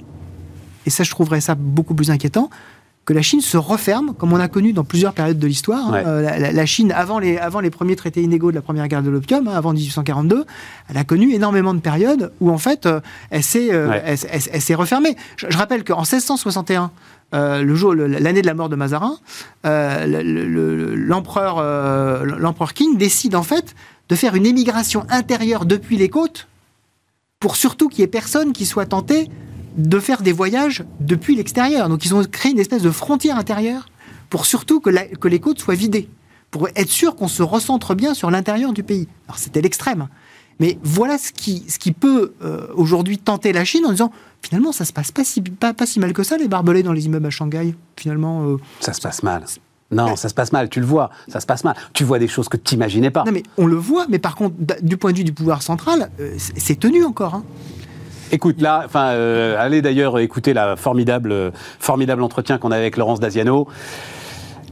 et 0.88 0.90
ça 0.90 1.04
je 1.04 1.12
trouverais 1.12 1.42
ça 1.42 1.54
beaucoup 1.54 1.94
plus 1.94 2.10
inquiétant, 2.10 2.50
que 3.08 3.14
la 3.14 3.22
Chine 3.22 3.40
se 3.40 3.56
referme, 3.56 4.14
comme 4.14 4.34
on 4.34 4.40
a 4.40 4.50
connu 4.50 4.74
dans 4.74 4.84
plusieurs 4.84 5.14
périodes 5.14 5.40
de 5.40 5.48
l'histoire. 5.48 5.94
Hein. 5.94 6.04
Euh, 6.06 6.52
la, 6.52 6.66
Chine, 6.66 6.92
avant 6.92 7.20
les, 7.20 7.38
avant 7.38 7.62
les 7.62 7.70
premiers 7.70 7.96
traités 7.96 8.22
inégaux 8.22 8.52
de 8.52 8.56
la 8.56 8.62
première 8.62 8.90
guerre 8.90 9.02
de 9.02 9.10
l'opium, 9.10 9.48
hein, 9.48 9.54
avant 9.56 9.72
1842, 9.72 10.46
elle 10.90 10.98
a 10.98 11.06
connu 11.06 11.34
énormément 11.34 11.74
de 11.74 11.80
périodes 11.80 12.34
où, 12.42 12.52
en 12.52 12.58
fait, 12.58 12.86
euh, 12.86 13.00
elle 13.30 13.44
s'est 13.44 13.70
euh, 13.72 14.02
refermée. 14.72 15.16
Je, 15.38 15.58
rappelle 15.58 15.86
qu'en 15.86 16.02
1661, 16.02 16.92
le 17.32 17.76
jour, 17.76 17.96
l'année 17.96 18.42
de 18.42 18.48
la 18.48 18.54
mort 18.54 18.68
de 18.68 18.76
Mazarin, 18.76 19.18
l'empereur 19.64 21.64
l'empereur 22.26 22.74
King 22.74 22.98
décide, 22.98 23.36
en 23.36 23.44
fait, 23.44 23.74
de 24.10 24.16
faire 24.16 24.36
une 24.36 24.46
émigration 24.46 25.06
intérieure 25.10 25.66
depuis 25.66 25.96
les 25.96 26.10
côtes 26.10 26.50
pour 27.40 27.56
surtout 27.56 27.88
qu'il 27.88 28.00
n'y 28.00 28.06
ait 28.06 28.08
personne 28.08 28.52
qui 28.52 28.66
soit 28.66 28.88
tenté 28.88 29.30
de 29.78 30.00
faire 30.00 30.22
des 30.22 30.34
voyages 30.34 30.84
depuis 31.00 31.36
l'extérieur. 31.36 31.90
Donc 31.90 32.06
ils 32.06 32.14
ont 32.16 32.24
créé 32.24 32.52
une 32.52 32.60
espèce 32.60 32.82
de 32.82 32.92
frontière 32.92 33.38
intérieure 33.38 33.88
pour 34.30 34.46
surtout 34.46 34.80
que, 34.80 34.90
que 35.16 35.28
les 35.28 35.40
côtes 35.40 35.60
soient 35.60 35.76
vidées, 35.76 36.10
pour 36.52 36.68
être 36.76 36.90
sûr 36.90 37.16
qu'on 37.16 37.28
se 37.28 37.44
recentre 37.44 37.96
bien 37.96 38.14
sur 38.14 38.32
l'intérieur 38.32 38.74
du 38.74 38.84
pays. 38.84 39.08
Alors 39.28 39.38
c'était 39.38 39.62
l'extrême. 39.62 40.08
Mais 40.60 40.80
voilà 40.82 41.18
ce 41.18 41.32
qui, 41.32 41.64
ce 41.68 41.78
qui 41.78 41.92
peut 41.92 42.34
euh, 42.44 42.68
aujourd'hui 42.74 43.20
tenter 43.20 43.54
la 43.54 43.64
Chine 43.64 43.86
en 43.86 43.92
disant 43.92 44.12
finalement, 44.42 44.72
ça 44.72 44.86
se 44.86 44.94
passe 44.94 45.12
pas 45.12 45.24
si, 45.24 45.42
pas, 45.42 45.74
pas 45.74 45.86
si 45.86 46.00
mal 46.00 46.14
que 46.14 46.24
ça, 46.24 46.38
les 46.38 46.48
barbelés 46.48 46.84
dans 46.84 46.94
les 46.94 47.06
immeubles 47.06 47.28
à 47.28 47.30
Shanghai. 47.30 47.76
Finalement. 47.96 48.48
Euh. 48.48 48.58
ça 48.80 48.94
se 48.94 49.02
passe 49.02 49.24
mal. 49.24 49.46
Non, 49.90 50.18
ça 50.18 50.28
se 50.28 50.34
passe 50.34 50.52
mal, 50.52 50.68
tu 50.68 50.82
le 50.82 50.86
vois, 50.86 51.12
ça 51.30 51.40
se 51.40 51.46
passe 51.46 51.64
mal. 51.64 51.74
Tu 51.94 52.04
vois 52.04 52.20
des 52.20 52.28
choses 52.28 52.50
que 52.50 52.58
tu 52.58 52.76
n'imaginais 52.76 53.10
pas. 53.10 53.24
Non, 53.24 53.32
mais 53.32 53.44
on 53.58 53.68
le 53.68 53.78
voit, 53.78 54.06
mais 54.10 54.20
par 54.20 54.36
contre, 54.36 54.56
du 54.82 54.98
point 54.98 55.14
de 55.14 55.18
vue 55.18 55.24
du 55.24 55.32
pouvoir 55.32 55.62
central, 55.62 56.10
euh, 56.20 56.36
c'est 56.38 56.78
tenu 56.78 57.06
encore. 57.06 57.36
Hein. 57.36 57.44
Écoute, 58.32 58.62
là, 58.62 58.84
enfin, 58.86 59.08
allez 59.58 59.82
d'ailleurs 59.82 60.20
écouter 60.20 60.54
la 60.54 60.76
formidable, 60.76 61.52
formidable 61.80 62.24
entretien 62.24 62.58
qu'on 62.58 62.72
a 62.72 62.78
avec 62.78 62.98
Laurence 62.98 63.20
Daziano. 63.20 63.68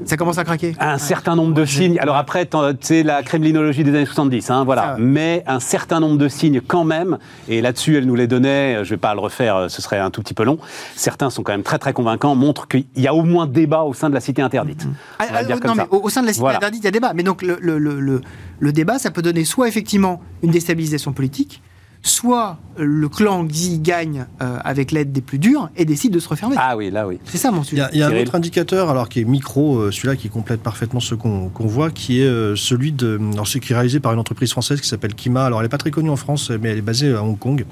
Ça 0.04 0.18
commence 0.18 0.38
à 0.38 0.44
craquer. 0.44 0.76
Un 0.80 0.98
certain 0.98 1.36
nombre 1.36 1.54
de 1.54 1.64
signes. 1.64 1.98
Alors 2.00 2.18
après, 2.18 2.50
c'est 2.82 3.04
la 3.04 3.24
kremlinologie 3.24 3.84
des 3.84 3.92
années 3.92 4.06
70, 4.06 4.50
hein, 4.50 4.64
voilà. 4.66 4.98
Mais 5.00 5.44
un 5.48 5.60
certain 5.60 6.00
nombre 6.00 6.18
de 6.18 6.28
signes 6.28 6.60
quand 6.60 6.84
même, 6.84 7.18
et 7.48 7.62
là-dessus, 7.62 7.98
elle 7.98 8.06
nous 8.06 8.16
les 8.16 8.28
donnait, 8.28 8.76
je 8.76 8.80
ne 8.80 8.86
vais 8.96 8.98
pas 8.98 9.14
le 9.14 9.22
refaire, 9.22 9.68
ce 9.70 9.82
serait 9.82 10.00
un 10.00 10.10
tout 10.12 10.22
petit 10.22 10.34
peu 10.34 10.44
long. 10.44 10.58
Certains 10.96 11.30
sont 11.30 11.44
quand 11.44 11.54
même 11.54 11.64
très 11.64 11.80
très 11.80 11.94
convaincants, 11.94 12.36
montrent 12.36 12.68
qu'il 12.68 12.86
y 12.98 13.08
a 13.08 13.14
au 13.14 13.24
moins 13.24 13.48
débat 13.48 13.84
au 13.84 13.94
sein 13.94 14.10
de 14.10 14.14
la 14.14 14.20
cité 14.20 14.42
interdite. 14.42 14.86
Ah, 15.20 15.26
ah, 15.34 15.44
non, 15.44 15.76
mais 15.76 15.88
au, 15.90 16.10
sein 16.10 16.22
de 16.22 16.28
la 16.28 16.34
cité 16.34 16.48
interdite, 16.48 16.82
il 16.82 16.86
y 16.86 16.90
a 16.90 16.92
débat. 16.92 17.14
Mais 17.14 17.24
donc 17.24 17.42
le, 17.42 17.58
le, 17.62 17.80
le, 17.80 18.22
le 18.60 18.74
débat, 18.74 19.00
ça 19.00 19.12
peut 19.12 19.22
donner 19.22 19.46
soit 19.46 19.68
effectivement 19.68 20.22
une 20.44 20.52
déstabilisation 20.52 21.14
politique, 21.14 21.62
soit 22.06 22.60
le 22.78 23.08
clan 23.10 23.46
Xi 23.46 23.80
gagne 23.80 24.26
euh, 24.42 24.58
avec 24.64 24.92
l'aide 24.92 25.12
des 25.12 25.22
plus 25.22 25.40
durs 25.40 25.70
et 25.76 25.86
décide 25.86 26.14
de 26.14 26.20
se 26.20 26.28
refermer. 26.28 26.56
Ah 26.60 26.78
oui, 26.78 26.92
là 26.92 27.08
oui. 27.08 27.20
C'est 27.26 27.38
ça 27.38 27.52
mon 27.52 27.64
sujet. 27.64 27.84
Il 27.94 28.00
y 28.00 28.04
a, 28.04 28.08
un 28.08 28.22
autre 28.22 28.36
indicateur, 28.36 28.90
alors 28.90 29.10
qui 29.10 29.22
est 29.22 29.24
micro, 29.24 29.78
euh, 29.78 29.92
celui-là 29.92 30.16
qui 30.16 30.30
complète 30.30 30.62
parfaitement 30.62 31.00
ce 31.00 31.16
qu'on 31.16 31.50
voit, 31.60 31.90
qui 31.90 32.22
est 32.22 32.26
euh, 32.26 32.56
celui 32.56 32.92
de. 32.92 33.20
Alors, 33.34 33.48
ce 33.48 33.58
qui 33.58 33.72
est 33.72 33.76
réalisé 33.76 34.00
par 34.00 34.14
une 34.14 34.20
entreprise 34.20 34.52
française 34.52 34.82
qui 34.82 34.88
s'appelle 34.88 35.16
Kima. 35.16 35.46
Alors, 35.46 35.60
elle 35.60 35.66
n'est 35.66 35.70
pas 35.70 35.78
très 35.78 35.92
connue 35.92 36.10
en 36.10 36.16
France, 36.16 36.52
mais 36.52 36.70
elle 36.70 36.78
est 36.78 36.82
basée 36.82 37.14
à 37.14 37.24
Hong 37.24 37.40
Kong. 37.40 37.66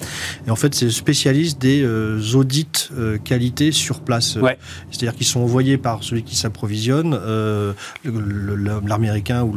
Et 0.47 0.51
en 0.51 0.55
fait, 0.55 0.73
c'est 0.73 0.89
spécialiste 0.89 1.61
des 1.61 1.85
audits 2.35 2.89
qualité 3.23 3.71
sur 3.71 3.99
place. 3.99 4.37
Ouais. 4.37 4.57
C'est-à-dire 4.89 5.15
qu'ils 5.15 5.27
sont 5.27 5.41
envoyés 5.41 5.77
par 5.77 6.03
celui 6.03 6.23
qui 6.23 6.35
s'approvisionne, 6.35 7.17
l'américain 8.85 9.43
ou 9.43 9.53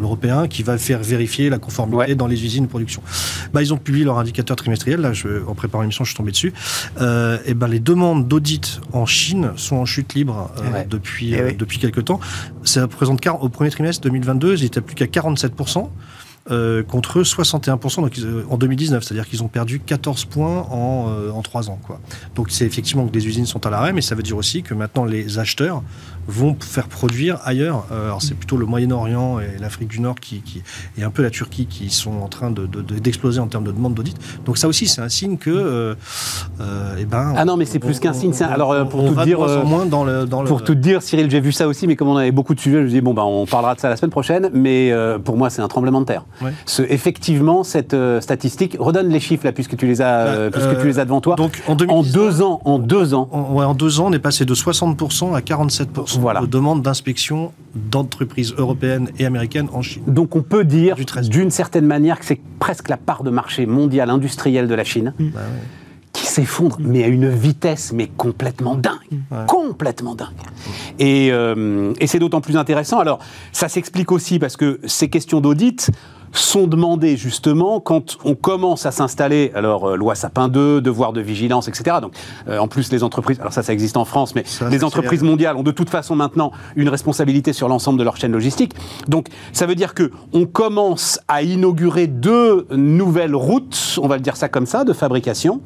l'européen, 0.00 0.48
qui 0.48 0.62
va 0.62 0.78
faire 0.78 1.02
vérifier 1.02 1.50
la 1.50 1.58
conformité 1.58 2.14
dans 2.14 2.26
les 2.26 2.44
usines 2.44 2.64
de 2.64 2.68
production. 2.68 3.02
Bah, 3.52 3.62
ils 3.62 3.72
ont 3.72 3.78
publié 3.78 4.04
leur 4.04 4.11
indicateur 4.18 4.56
trimestriel. 4.56 5.00
Là, 5.00 5.12
je, 5.12 5.44
en 5.46 5.54
préparant 5.54 5.82
l'émission, 5.82 6.04
je 6.04 6.10
suis 6.10 6.16
tombé 6.16 6.32
dessus. 6.32 6.52
Euh, 7.00 7.38
et 7.44 7.54
ben, 7.54 7.68
les 7.68 7.80
demandes 7.80 8.28
d'audit 8.28 8.80
en 8.92 9.06
Chine 9.06 9.52
sont 9.56 9.76
en 9.76 9.84
chute 9.84 10.14
libre 10.14 10.50
euh, 10.58 10.84
depuis, 10.88 11.34
eh 11.34 11.40
euh, 11.40 11.52
depuis 11.56 11.78
quelques 11.78 12.04
temps. 12.04 12.20
Ça 12.64 12.82
représente 12.82 13.26
au 13.26 13.48
premier 13.48 13.70
trimestre 13.70 14.02
2022, 14.02 14.54
ils 14.54 14.64
étaient 14.64 14.80
plus 14.80 14.94
qu'à 14.94 15.06
47%. 15.06 15.88
Euh, 16.50 16.82
contre 16.82 17.22
61% 17.22 18.00
donc, 18.00 18.18
en 18.50 18.56
2019, 18.56 19.04
c'est-à-dire 19.04 19.28
qu'ils 19.28 19.44
ont 19.44 19.48
perdu 19.48 19.78
14 19.78 20.24
points 20.24 20.66
en, 20.72 21.06
euh, 21.08 21.30
en 21.30 21.40
3 21.40 21.70
ans. 21.70 21.78
Quoi. 21.80 22.00
Donc 22.34 22.50
c'est 22.50 22.64
effectivement 22.66 23.06
que 23.06 23.12
des 23.12 23.28
usines 23.28 23.46
sont 23.46 23.64
à 23.64 23.70
l'arrêt, 23.70 23.92
mais 23.92 24.00
ça 24.00 24.16
veut 24.16 24.24
dire 24.24 24.36
aussi 24.36 24.64
que 24.64 24.74
maintenant 24.74 25.04
les 25.04 25.38
acheteurs 25.38 25.84
vont 26.28 26.56
faire 26.60 26.88
produire 26.88 27.38
ailleurs. 27.44 27.86
Euh, 27.90 28.06
alors 28.06 28.22
c'est 28.22 28.34
plutôt 28.34 28.56
le 28.56 28.66
Moyen-Orient 28.66 29.40
et 29.40 29.58
l'Afrique 29.60 29.88
du 29.88 30.00
Nord 30.00 30.16
qui, 30.20 30.40
qui, 30.40 30.62
et 30.96 31.02
un 31.02 31.10
peu 31.10 31.22
la 31.22 31.30
Turquie 31.30 31.66
qui 31.66 31.90
sont 31.90 32.12
en 32.22 32.28
train 32.28 32.50
d'exploser 32.50 33.36
de, 33.36 33.42
de, 33.42 33.46
en 33.46 33.48
termes 33.48 33.64
de 33.64 33.72
demande 33.72 33.94
d'audit. 33.94 34.16
Donc 34.44 34.58
ça 34.58 34.68
aussi 34.68 34.86
c'est 34.86 35.00
un 35.00 35.08
signe 35.08 35.36
que 35.36 35.50
euh, 35.50 35.94
euh, 36.60 36.96
eh 36.98 37.04
ben, 37.04 37.34
ah 37.36 37.44
non 37.44 37.56
mais 37.56 37.64
c'est 37.64 37.78
plus 37.78 37.98
qu'un 37.98 38.12
signe. 38.12 38.34
alors 38.42 38.88
pour 38.88 39.04
tout 39.06 39.24
dire, 39.24 39.40
moins 39.64 39.86
dans 39.86 40.04
le, 40.04 40.26
dans 40.26 40.44
pour 40.44 40.62
tout 40.62 40.74
dire, 40.74 41.02
Cyril, 41.02 41.30
j'ai 41.30 41.40
vu 41.40 41.52
ça 41.52 41.66
aussi, 41.66 41.86
mais 41.86 41.96
comme 41.96 42.08
on 42.08 42.16
avait 42.16 42.32
beaucoup 42.32 42.54
de 42.54 42.60
sujets, 42.60 42.78
je 42.78 42.84
me 42.84 42.88
dis 42.88 43.00
bon 43.00 43.14
ben 43.14 43.22
on 43.22 43.46
parlera 43.46 43.74
de 43.74 43.80
ça 43.80 43.88
la 43.88 43.96
semaine 43.96 44.10
prochaine. 44.10 44.50
Mais 44.52 44.92
pour 45.24 45.36
moi 45.36 45.50
c'est 45.50 45.62
un 45.62 45.68
tremblement 45.68 46.00
de 46.00 46.06
terre. 46.06 46.24
Ce, 46.66 46.82
effectivement 46.82 47.64
cette 47.64 47.96
statistique 48.20 48.76
redonne 48.78 49.08
les 49.08 49.20
chiffres 49.20 49.44
là 49.44 49.52
puisque 49.52 49.76
tu 49.76 49.86
les 49.86 50.00
as 50.00 50.24
bah, 50.24 50.50
puisque 50.50 50.80
tu 50.80 50.86
les 50.86 50.98
as 50.98 51.04
devant 51.04 51.20
toi. 51.20 51.36
Donc 51.36 51.62
en, 51.66 52.02
deux 52.02 52.42
ans, 52.42 52.60
en 52.64 52.78
deux 52.78 53.14
ans, 53.14 53.28
ouais, 53.52 53.64
en 53.64 53.74
deux 53.74 54.00
ans 54.00 54.06
on 54.08 54.12
est 54.12 54.18
passé 54.18 54.44
de 54.44 54.54
60% 54.54 55.34
à 55.34 55.40
47% 55.40 56.11
voilà. 56.18 56.40
de 56.40 56.46
demande 56.46 56.82
d'inspection 56.82 57.52
d'entreprises 57.74 58.54
européennes 58.56 59.10
et 59.18 59.26
américaines 59.26 59.68
en 59.72 59.82
Chine. 59.82 60.02
Donc 60.06 60.36
on 60.36 60.42
peut 60.42 60.64
dire 60.64 60.96
d'une 61.28 61.50
certaine 61.50 61.86
manière 61.86 62.18
que 62.18 62.24
c'est 62.24 62.40
presque 62.58 62.88
la 62.88 62.96
part 62.96 63.22
de 63.22 63.30
marché 63.30 63.66
mondiale 63.66 64.10
industrielle 64.10 64.68
de 64.68 64.74
la 64.74 64.84
Chine. 64.84 65.14
Bah 65.18 65.40
qui 66.12 66.26
s'effondre, 66.26 66.76
mais 66.78 67.04
à 67.04 67.06
une 67.08 67.30
vitesse 67.30 67.92
mais 67.92 68.06
complètement 68.06 68.74
dingue, 68.74 69.46
complètement 69.48 70.14
dingue. 70.14 70.28
Et, 70.98 71.30
euh, 71.32 71.94
et 72.00 72.06
c'est 72.06 72.18
d'autant 72.18 72.42
plus 72.42 72.56
intéressant. 72.56 72.98
Alors, 72.98 73.18
ça 73.52 73.68
s'explique 73.68 74.12
aussi 74.12 74.38
parce 74.38 74.58
que 74.58 74.78
ces 74.84 75.08
questions 75.08 75.40
d'audit, 75.40 75.90
sont 76.32 76.66
demandés 76.66 77.16
justement 77.16 77.80
quand 77.80 78.18
on 78.24 78.34
commence 78.34 78.86
à 78.86 78.90
s'installer, 78.90 79.52
alors 79.54 79.90
euh, 79.90 79.96
loi 79.96 80.14
Sapin 80.14 80.48
2, 80.48 80.80
devoir 80.80 81.12
de 81.12 81.20
vigilance, 81.20 81.68
etc. 81.68 81.96
Donc 82.00 82.14
euh, 82.48 82.58
en 82.58 82.68
plus 82.68 82.90
les 82.90 83.02
entreprises, 83.02 83.38
alors 83.40 83.52
ça 83.52 83.62
ça 83.62 83.72
existe 83.72 83.96
en 83.96 84.04
France, 84.04 84.34
mais 84.34 84.44
les 84.70 84.84
entreprises 84.84 85.22
mondiales 85.22 85.56
ont 85.56 85.62
de 85.62 85.70
toute 85.70 85.90
façon 85.90 86.16
maintenant 86.16 86.52
une 86.76 86.88
responsabilité 86.88 87.52
sur 87.52 87.68
l'ensemble 87.68 87.98
de 87.98 88.04
leur 88.04 88.16
chaîne 88.16 88.32
logistique. 88.32 88.74
Donc 89.08 89.26
ça 89.52 89.66
veut 89.66 89.74
dire 89.74 89.94
que 89.94 90.10
on 90.32 90.46
commence 90.46 91.20
à 91.28 91.42
inaugurer 91.42 92.06
deux 92.06 92.66
nouvelles 92.70 93.36
routes, 93.36 93.98
on 94.02 94.08
va 94.08 94.16
le 94.16 94.22
dire 94.22 94.36
ça 94.36 94.48
comme 94.48 94.66
ça, 94.66 94.84
de 94.84 94.92
fabrication. 94.92 95.60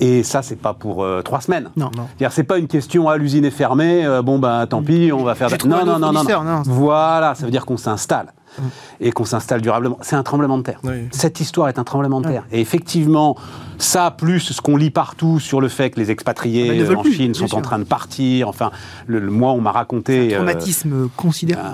Et 0.00 0.22
ça, 0.22 0.42
c'est 0.42 0.54
pas 0.54 0.74
pour 0.74 1.02
euh, 1.02 1.22
trois 1.22 1.40
semaines. 1.40 1.70
Non, 1.76 1.90
non. 1.96 2.06
C'est 2.30 2.44
pas 2.44 2.58
une 2.58 2.68
question, 2.68 3.08
à 3.08 3.14
ah, 3.14 3.16
l'usine 3.16 3.44
est 3.44 3.50
fermée, 3.50 4.06
bon, 4.22 4.38
ben 4.38 4.64
tant 4.68 4.80
pis, 4.80 5.10
on 5.12 5.24
va 5.24 5.34
faire... 5.34 5.48
Non, 5.66 5.84
non, 5.84 5.98
non, 5.98 6.12
non, 6.12 6.22
non. 6.22 6.62
Voilà, 6.66 7.34
ça 7.34 7.44
veut 7.44 7.50
dire 7.50 7.66
qu'on 7.66 7.76
s'installe. 7.76 8.32
Mm. 8.58 8.62
et 9.00 9.12
qu'on 9.12 9.24
s'installe 9.24 9.60
durablement. 9.60 9.98
C'est 10.00 10.16
un 10.16 10.22
tremblement 10.22 10.58
de 10.58 10.62
terre. 10.62 10.80
Cette 11.10 11.40
histoire 11.40 11.68
est 11.68 11.78
un 11.78 11.84
tremblement 11.84 12.20
de 12.20 12.28
terre. 12.28 12.44
Et 12.52 12.60
effectivement, 12.60 13.36
ça, 13.78 14.10
plus 14.10 14.40
ce 14.40 14.60
qu'on 14.60 14.76
lit 14.76 14.90
partout 14.90 15.38
sur 15.38 15.60
le 15.60 15.68
fait 15.68 15.90
que 15.90 16.00
les 16.00 16.10
expatriés 16.10 16.84
ah 16.88 16.98
en 16.98 17.04
Chine 17.04 17.34
sont 17.34 17.54
en 17.54 17.60
train 17.60 17.78
de 17.78 17.84
partir, 17.84 18.48
enfin, 18.48 18.70
le, 19.06 19.20
moi, 19.20 19.52
on 19.52 19.60
m'a 19.60 19.72
raconté... 19.72 20.34
Un 20.34 20.38
traumatisme 20.38 21.04
euh, 21.04 21.08
considérable. 21.16 21.68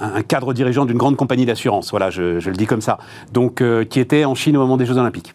Un, 0.00 0.22
cadre 0.22 0.52
dirigeant 0.52 0.84
d'une 0.84 0.96
grande 0.96 1.16
compagnie 1.16 1.46
d'assurance, 1.46 1.90
voilà, 1.90 2.10
je, 2.10 2.22
le 2.40 2.56
dis 2.56 2.66
comme 2.66 2.80
ça, 2.80 2.98
donc 3.32 3.60
euh, 3.60 3.84
qui 3.84 4.00
était 4.00 4.24
en 4.24 4.34
Chine 4.34 4.56
au 4.56 4.60
moment 4.60 4.76
des 4.76 4.86
Jeux 4.86 4.96
Olympiques. 4.96 5.34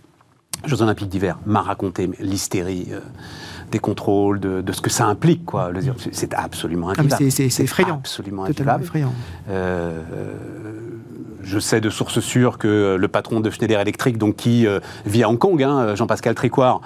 Jeux 0.65 0.81
Olympiques 0.81 1.09
d'hiver, 1.09 1.37
m'a 1.45 1.61
raconté 1.61 2.09
l'hystérie. 2.19 2.87
Euh, 2.91 2.99
des 3.71 3.79
contrôles, 3.79 4.39
de, 4.39 4.71
ce 4.71 4.81
que 4.81 4.89
ça 4.89 5.05
implique. 5.05 5.45
Quoi. 5.45 5.71
C'est 6.11 6.33
absolument 6.33 6.89
ah, 6.89 6.99
invivable. 6.99 7.31
c'est 7.31 7.63
effrayant. 7.63 7.97
Absolument 7.97 8.45
Effrayant. 8.45 9.13
Euh, 9.49 10.01
je 11.43 11.59
sais 11.59 11.81
de 11.81 11.89
sources 11.89 12.19
sûres 12.19 12.57
que 12.57 12.95
le 12.99 13.07
patron 13.07 13.39
de 13.39 13.49
Schneider 13.49 13.79
Electric, 13.79 14.17
donc 14.17 14.35
qui 14.35 14.67
euh, 14.67 14.79
vit 15.05 15.23
à 15.23 15.29
Hong 15.29 15.39
Kong, 15.39 15.61
hein, 15.63 15.95
Jean-Pascal 15.95 16.35
Tricoire, 16.35 16.81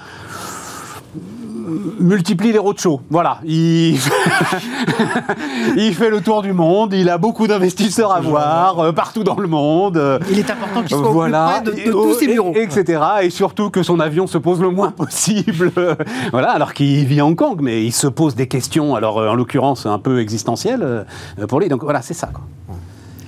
multiplie 1.99 2.51
les 2.51 2.57
roadshows. 2.57 3.01
Voilà. 3.09 3.39
Il... 3.45 3.95
il 5.77 5.93
fait 5.93 6.09
le 6.09 6.21
tour 6.21 6.41
du 6.41 6.53
monde. 6.53 6.93
Il 6.93 7.09
a 7.09 7.17
beaucoup 7.17 7.47
d'investisseurs 7.47 8.11
à 8.11 8.21
voir 8.21 8.79
euh, 8.79 8.91
partout 8.91 9.23
dans 9.23 9.37
le 9.37 9.47
monde. 9.47 10.19
Il 10.29 10.39
est 10.39 10.49
important 10.49 10.81
qu'il 10.81 10.95
soit 10.95 11.09
voilà. 11.09 11.59
au 11.59 11.63
plus 11.63 11.73
près 11.73 11.85
de, 11.85 11.91
tous 11.91 12.13
ses 12.13 12.27
bureaux. 12.27 12.53
Etc. 12.55 13.01
Et 13.23 13.29
surtout 13.29 13.69
que 13.69 13.83
son 13.83 13.99
avion 13.99 14.27
se 14.27 14.37
pose 14.37 14.61
le 14.61 14.69
moins 14.69 14.91
possible. 14.95 15.71
voilà. 16.31 16.51
Alors 16.51 16.73
qu'il 16.73 17.05
vit 17.05 17.19
à 17.19 17.25
Hong 17.25 17.35
Kong, 17.35 17.59
mais 17.61 17.83
il 17.83 17.91
se 17.91 18.07
pose 18.07 18.35
des 18.35 18.47
questions, 18.47 18.95
alors 18.95 19.19
euh, 19.19 19.29
en 19.29 19.35
l'occurrence 19.35 19.85
un 19.85 19.99
peu 19.99 20.19
existentielles 20.19 20.83
euh, 20.83 21.03
pour 21.47 21.59
lui. 21.59 21.69
Donc 21.69 21.83
voilà, 21.83 22.01
c'est 22.01 22.13
ça. 22.13 22.29
Quoi. 22.33 22.43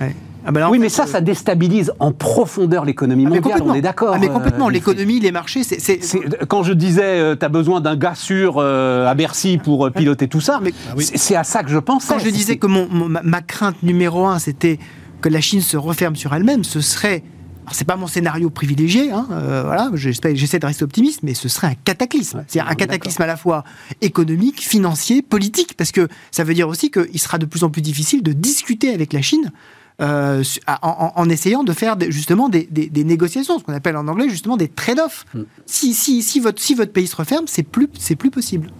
Ouais. 0.00 0.14
Ah 0.48 0.50
bah 0.50 0.66
oui, 0.70 0.78
mais 0.78 0.88
ça, 0.88 1.06
ça 1.06 1.20
déstabilise 1.20 1.92
en 1.98 2.10
profondeur 2.10 2.86
l'économie 2.86 3.26
ah, 3.26 3.34
mondiale, 3.34 3.62
on 3.62 3.74
est 3.74 3.82
d'accord. 3.82 4.14
Ah, 4.14 4.18
mais 4.18 4.28
complètement, 4.28 4.68
euh, 4.68 4.70
l'économie, 4.70 5.20
les 5.20 5.30
marchés, 5.30 5.62
c'est... 5.62 6.00
Quand 6.48 6.62
je 6.62 6.72
disais, 6.72 7.20
euh, 7.20 7.36
tu 7.36 7.44
as 7.44 7.50
besoin 7.50 7.82
d'un 7.82 7.96
gars 7.96 8.14
sûr 8.14 8.54
euh, 8.56 9.06
à 9.06 9.14
Bercy 9.14 9.58
pour 9.62 9.92
piloter 9.92 10.26
tout 10.26 10.40
ça, 10.40 10.60
mais 10.62 10.72
c'est 11.00 11.36
à 11.36 11.44
ça 11.44 11.62
que 11.62 11.68
je 11.68 11.76
pensais. 11.76 12.14
Quand 12.14 12.18
je 12.18 12.30
disais 12.30 12.56
que 12.56 12.66
mon, 12.66 12.88
ma, 12.88 13.42
crainte 13.42 13.82
numéro 13.82 14.24
un, 14.24 14.38
c'était 14.38 14.78
que 15.20 15.28
la 15.28 15.42
Chine 15.42 15.60
se 15.60 15.76
referme 15.76 16.16
sur 16.16 16.34
elle-même, 16.34 16.64
ce 16.64 16.80
serait... 16.80 17.24
C'est 17.70 17.84
pas 17.84 17.96
mon 17.96 18.06
scénario 18.06 18.48
privilégié, 18.48 19.12
hein, 19.12 19.26
voilà, 19.28 19.90
j'essaie 19.92 20.58
de 20.58 20.64
rester 20.64 20.82
optimiste, 20.84 21.20
mais 21.22 21.34
ce 21.34 21.50
serait 21.50 21.66
un 21.66 21.74
cataclysme. 21.74 22.42
c'est 22.48 22.60
un 22.60 22.74
cataclysme 22.74 23.20
à 23.20 23.26
la 23.26 23.36
fois 23.36 23.64
économique, 24.00 24.62
financier, 24.62 25.20
politique, 25.20 25.74
parce 25.76 25.92
que 25.92 26.08
ça 26.30 26.44
veut 26.44 26.54
dire 26.54 26.66
aussi 26.66 26.90
qu'il 26.90 27.18
sera 27.18 27.36
de 27.36 27.44
plus 27.44 27.64
en 27.64 27.68
plus 27.68 27.82
difficile 27.82 28.22
de 28.22 28.32
discuter 28.32 28.94
avec 28.94 29.12
la 29.12 29.20
Chine 29.20 29.52
euh, 30.00 30.44
en, 30.82 31.28
essayant 31.28 31.64
de 31.64 31.72
faire 31.72 31.96
justement 32.08 32.48
des, 32.48 32.68
négociations, 32.94 33.58
ce 33.58 33.64
qu'on 33.64 33.74
appelle 33.74 33.96
en 33.96 34.06
anglais 34.06 34.28
justement 34.28 34.56
des 34.56 34.68
trade-offs. 34.68 35.24
Mm. 35.34 35.40
Si, 35.66 35.94
si, 35.94 36.22
si, 36.22 36.40
votre, 36.40 36.60
si 36.60 36.74
votre 36.74 36.92
pays 36.92 37.06
se 37.06 37.16
referme, 37.16 37.46
c'est 37.46 37.64
plus, 37.64 37.88
plus 37.88 38.30
possible. 38.30 38.70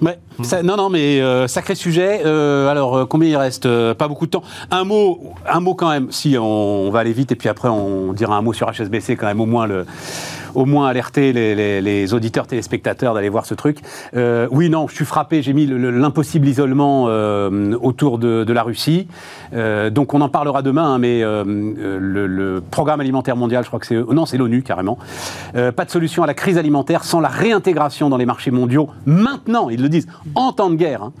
Ouais. 0.00 0.18
Mm. 0.38 0.62
non, 0.64 0.76
non, 0.76 0.88
mais 0.88 1.20
euh, 1.20 1.46
sacré 1.48 1.74
sujet. 1.74 2.22
Euh, 2.24 2.68
alors, 2.68 3.06
combien 3.08 3.28
il 3.28 3.36
reste 3.36 3.68
Pas 3.94 4.08
beaucoup 4.08 4.26
de 4.26 4.30
temps. 4.30 4.42
Un 4.70 4.84
mot, 4.84 5.34
un 5.46 5.60
mot 5.60 5.74
quand 5.74 5.90
même. 5.90 6.10
Si 6.10 6.36
on, 6.38 6.90
va 6.90 7.00
aller 7.00 7.12
vite, 7.12 7.30
et 7.32 7.36
puis 7.36 7.50
après 7.50 7.68
on 7.68 8.14
dira 8.14 8.36
un 8.36 8.42
mot 8.42 8.54
sur 8.54 8.70
HSBC 8.70 9.16
quand 9.16 9.26
même, 9.26 9.40
au 9.40 9.46
moins 9.46 9.66
le, 9.66 9.84
au 10.54 10.64
moins 10.64 10.88
alerter 10.88 11.32
les, 11.32 12.14
auditeurs 12.14 12.46
téléspectateurs 12.46 13.14
d'aller 13.14 13.28
voir 13.28 13.46
ce 13.46 13.54
truc. 13.54 13.78
oui, 14.14 14.70
non, 14.70 14.88
je 14.88 14.94
suis 14.94 15.04
frappé. 15.04 15.42
J'ai 15.42 15.52
mis 15.52 15.66
l'impossible 15.66 16.48
isolement 16.48 17.04
autour 17.04 18.18
de, 18.18 18.52
la 18.52 18.62
Russie. 18.62 19.06
donc 19.90 20.14
on 20.14 20.20
en 20.20 20.28
parlera 20.28 20.62
demain, 20.62 20.94
hein, 20.94 20.98
mais 20.98 21.22
le, 21.22 22.62
programme 22.70 23.00
alimentaire 23.00 23.36
mondial, 23.36 23.62
je 23.62 23.68
crois 23.68 23.80
que 23.80 23.86
c'est 23.86 24.02
non, 24.12 24.26
c'est 24.26 24.36
l'ONU 24.36 24.62
carrément. 24.62 24.98
pas 25.52 25.84
de 25.84 25.90
solution 25.90 26.22
à 26.22 26.26
la 26.26 26.34
crise 26.34 26.58
alimentaire 26.58 27.04
sans 27.04 27.20
la 27.20 27.28
réintégration 27.28 28.08
dans 28.08 28.16
les 28.16 28.26
marchés 28.26 28.50
mondiaux. 28.50 28.88
Maintenant, 29.06 29.70
ils 29.70 29.80
le 29.80 29.88
disent, 29.88 30.06
en 30.34 30.52
temps 30.52 30.70
de 30.70 30.76
guerre, 30.76 31.02
hein, 31.02 31.12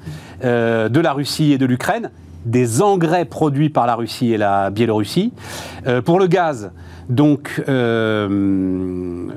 de 0.42 1.00
la 1.00 1.12
Russie 1.12 1.52
et 1.52 1.58
de 1.58 1.66
l'Ukraine 1.66 2.10
des 2.44 2.82
engrais 2.82 3.24
produits 3.24 3.70
par 3.70 3.86
la 3.86 3.94
Russie 3.94 4.32
et 4.32 4.38
la 4.38 4.70
Biélorussie. 4.70 5.32
Euh, 5.86 6.02
pour 6.02 6.18
le 6.18 6.26
gaz, 6.26 6.72
donc, 7.08 7.62
euh, 7.68 8.28
euh, 8.28 9.28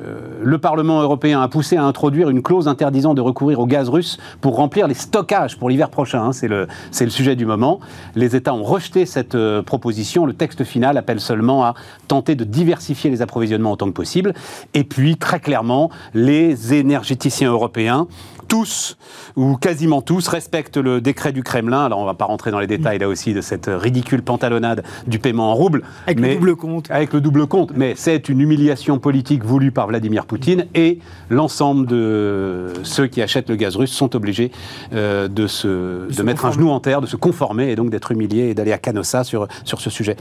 le 0.44 0.58
Parlement 0.58 1.02
européen 1.02 1.42
a 1.42 1.48
poussé 1.48 1.78
à 1.78 1.84
introduire 1.84 2.30
une 2.30 2.42
clause 2.42 2.68
interdisant 2.68 3.14
de 3.14 3.22
recourir 3.22 3.60
au 3.60 3.66
gaz 3.66 3.90
russe 3.90 4.18
pour 4.42 4.56
remplir 4.56 4.88
les 4.88 4.94
stockages 4.94 5.58
pour 5.58 5.70
l'hiver 5.70 5.90
prochain. 5.90 6.24
Hein. 6.24 6.34
c'est 6.34 6.48
le, 6.48 6.68
le, 7.00 7.10
sujet 7.10 7.36
du 7.36 7.46
moment. 7.46 7.80
Les 8.16 8.36
États 8.36 8.54
ont 8.54 8.64
rejeté 8.64 9.06
cette 9.06 9.38
proposition. 9.62 10.26
Le 10.26 10.34
texte 10.34 10.64
final 10.64 10.98
appelle 10.98 11.20
seulement 11.20 11.66
à 11.66 11.74
tenter 12.08 12.36
de 12.36 12.44
diversifier 12.44 13.10
les 13.10 13.22
approvisionnements 13.22 13.72
autant 13.74 13.88
que 13.88 13.92
possible. 13.92 14.34
Et 14.74 14.84
puis, 14.84 15.18
très 15.18 15.40
clairement, 15.40 15.90
les 16.14 16.74
énergéticiens 16.74 17.52
européens 17.52 18.08
tous, 18.48 18.98
ou 19.36 19.56
quasiment 19.56 20.02
tous, 20.02 20.28
respectent 20.28 20.78
le 20.78 21.02
décret 21.02 21.32
du 21.32 21.44
Kremlin. 21.44 21.86
Alors 21.86 22.00
on 22.00 22.04
ne 22.04 22.08
va 22.08 22.14
pas 22.14 22.26
rentrer 22.26 22.52
dans 22.52 22.60
les 22.60 22.68
détails 22.68 23.00
là 23.00 23.08
aussi 23.08 23.34
de 23.34 23.42
cette 23.42 23.70
ridicule 23.72 24.22
pantalonnade 24.22 24.84
du 25.08 25.20
paiement 25.20 25.52
en 25.52 25.56
rouble. 25.56 25.84
Avec 26.06 26.20
le 26.20 26.36
double 26.36 26.56
compte. 26.56 26.92
Avec 26.92 27.14
le 27.14 27.22
double 27.22 27.48
compte. 27.48 27.72
Mais 27.76 27.94
c'est 27.96 28.30
une 28.30 28.42
humiliation 28.42 29.00
politique 29.00 29.44
voulue 29.44 29.72
par 29.72 29.88
Vladimir 29.88 30.26
Poutine 30.26 30.66
et 30.74 31.00
l'ensemble 31.30 31.88
de 31.88 32.74
ceux 32.84 33.08
qui 33.08 33.22
achètent 33.22 33.50
le 33.50 33.56
gaz 33.56 33.76
russe 33.76 33.92
sont 33.92 34.16
obligés 34.16 34.52
euh, 34.94 35.28
de, 35.28 35.48
se, 35.48 36.12
de, 36.12 36.24
mettre 36.24 36.46
un 36.46 36.52
genou 36.52 36.70
en 36.70 36.80
terre, 36.80 37.02
de 37.02 37.08
se 37.08 37.16
conformer 37.16 37.72
et 37.72 37.76
donc 37.76 37.90
d'être 37.90 38.12
humiliés 38.12 38.50
et 38.50 38.54
d'aller 38.54 38.72
à 38.72 38.78
Canossa 38.78 39.24
sur, 39.24 39.48
sur 39.64 39.82
ce 39.82 39.90
sujet. 39.90 40.16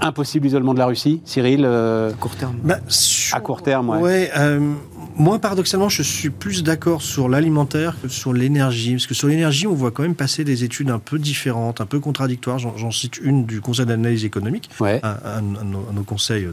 Impossible 0.00 0.46
isolement 0.46 0.74
de 0.74 0.78
la 0.78 0.86
Russie, 0.86 1.20
Cyril 1.24 1.64
euh, 1.64 2.10
À 2.10 2.14
court 2.14 2.36
terme. 2.36 2.56
Bah, 2.62 2.78
à 3.32 3.40
court 3.40 3.62
terme, 3.62 3.90
ouais. 3.90 3.98
ouais 3.98 4.30
euh, 4.36 4.74
moi, 5.16 5.38
paradoxalement, 5.38 5.88
je 5.88 6.02
suis 6.02 6.30
plus 6.30 6.64
d'accord 6.64 7.00
sur 7.00 7.28
l'alimentaire 7.28 7.96
que 8.02 8.08
sur 8.08 8.32
l'énergie. 8.32 8.92
Parce 8.94 9.06
que 9.06 9.14
sur 9.14 9.28
l'énergie, 9.28 9.66
on 9.66 9.74
voit 9.74 9.92
quand 9.92 10.02
même 10.02 10.16
passer 10.16 10.42
des 10.42 10.64
études 10.64 10.90
un 10.90 10.98
peu 10.98 11.18
différentes, 11.18 11.80
un 11.80 11.86
peu 11.86 12.00
contradictoires. 12.00 12.58
J'en 12.58 12.90
cite 12.90 13.18
une 13.18 13.44
du 13.44 13.60
Conseil 13.60 13.86
d'analyse 13.86 14.24
économique, 14.24 14.70
un, 14.80 14.98
un, 15.02 15.40
nos 15.40 16.02
conseils, 16.02 16.48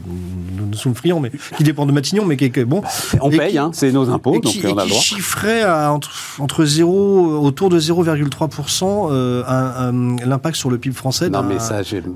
nous, 0.56 0.66
nous 0.66 0.76
sommes 0.76 0.94
friands, 0.94 1.20
mais 1.20 1.32
qui 1.56 1.64
dépend 1.64 1.86
de 1.86 1.92
Matignon, 1.92 2.24
mais 2.24 2.36
qui 2.36 2.44
est 2.44 2.64
bon. 2.64 2.82
On 3.20 3.30
paye, 3.30 3.58
hein, 3.58 3.70
c'est 3.72 3.90
nos 3.92 4.10
impôts, 4.10 4.38
donc 4.38 4.54
on 4.64 4.76
a 4.76 4.84
le 4.84 4.90
droit. 4.90 5.00
chiffrait 5.02 5.62
à 5.62 5.92
entre, 5.92 6.12
entre 6.38 6.64
0, 6.64 7.44
autour 7.44 7.68
de 7.68 7.80
0,3% 7.80 9.08
euh, 9.10 10.16
l'impact 10.24 10.56
sur 10.56 10.70
le 10.70 10.78
PIB 10.78 10.94
français 10.94 11.30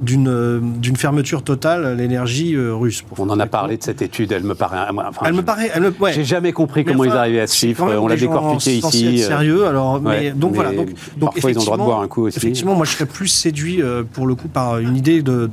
d'une 0.02 0.96
fermeture 1.16 1.42
totale 1.42 1.96
l'énergie 1.96 2.54
euh, 2.54 2.74
russe. 2.74 3.02
On 3.16 3.30
en 3.30 3.40
a 3.40 3.46
parlé 3.46 3.78
de 3.78 3.82
cette 3.82 4.02
étude, 4.02 4.32
elle 4.32 4.44
me 4.44 4.54
paraît. 4.54 4.86
elle 5.24 5.32
me 5.32 5.42
paraît. 5.42 5.70
Elle 5.74 5.82
me, 5.82 5.94
ouais 5.98 6.24
jamais 6.24 6.52
compris 6.52 6.84
comment 6.84 7.04
ils 7.04 7.10
arrivaient 7.10 7.40
à 7.40 7.46
ce 7.46 7.56
chiffre. 7.56 7.84
On 7.84 8.06
l'a 8.06 8.16
décortiqué 8.16 8.76
ici. 8.76 9.22
Euh, 9.22 9.26
sérieux. 9.26 9.66
Alors, 9.66 10.00
mais, 10.00 10.32
donc 10.32 10.54
voilà. 10.54 10.72
Donc, 10.72 10.90
donc 11.16 11.32
parfois 11.32 11.50
ils 11.50 11.58
ont 11.58 11.60
le 11.60 11.64
droit 11.64 11.78
de 11.78 11.82
boire 11.82 12.00
un 12.00 12.08
coup 12.08 12.26
aussi. 12.26 12.36
Effectivement, 12.36 12.74
moi 12.74 12.84
je 12.84 12.92
serais 12.92 13.06
plus 13.06 13.28
séduit 13.28 13.80
euh, 13.80 14.02
pour 14.02 14.26
le 14.26 14.34
coup 14.34 14.48
par 14.48 14.78
une 14.78 14.96
idée 14.96 15.22
de, 15.22 15.48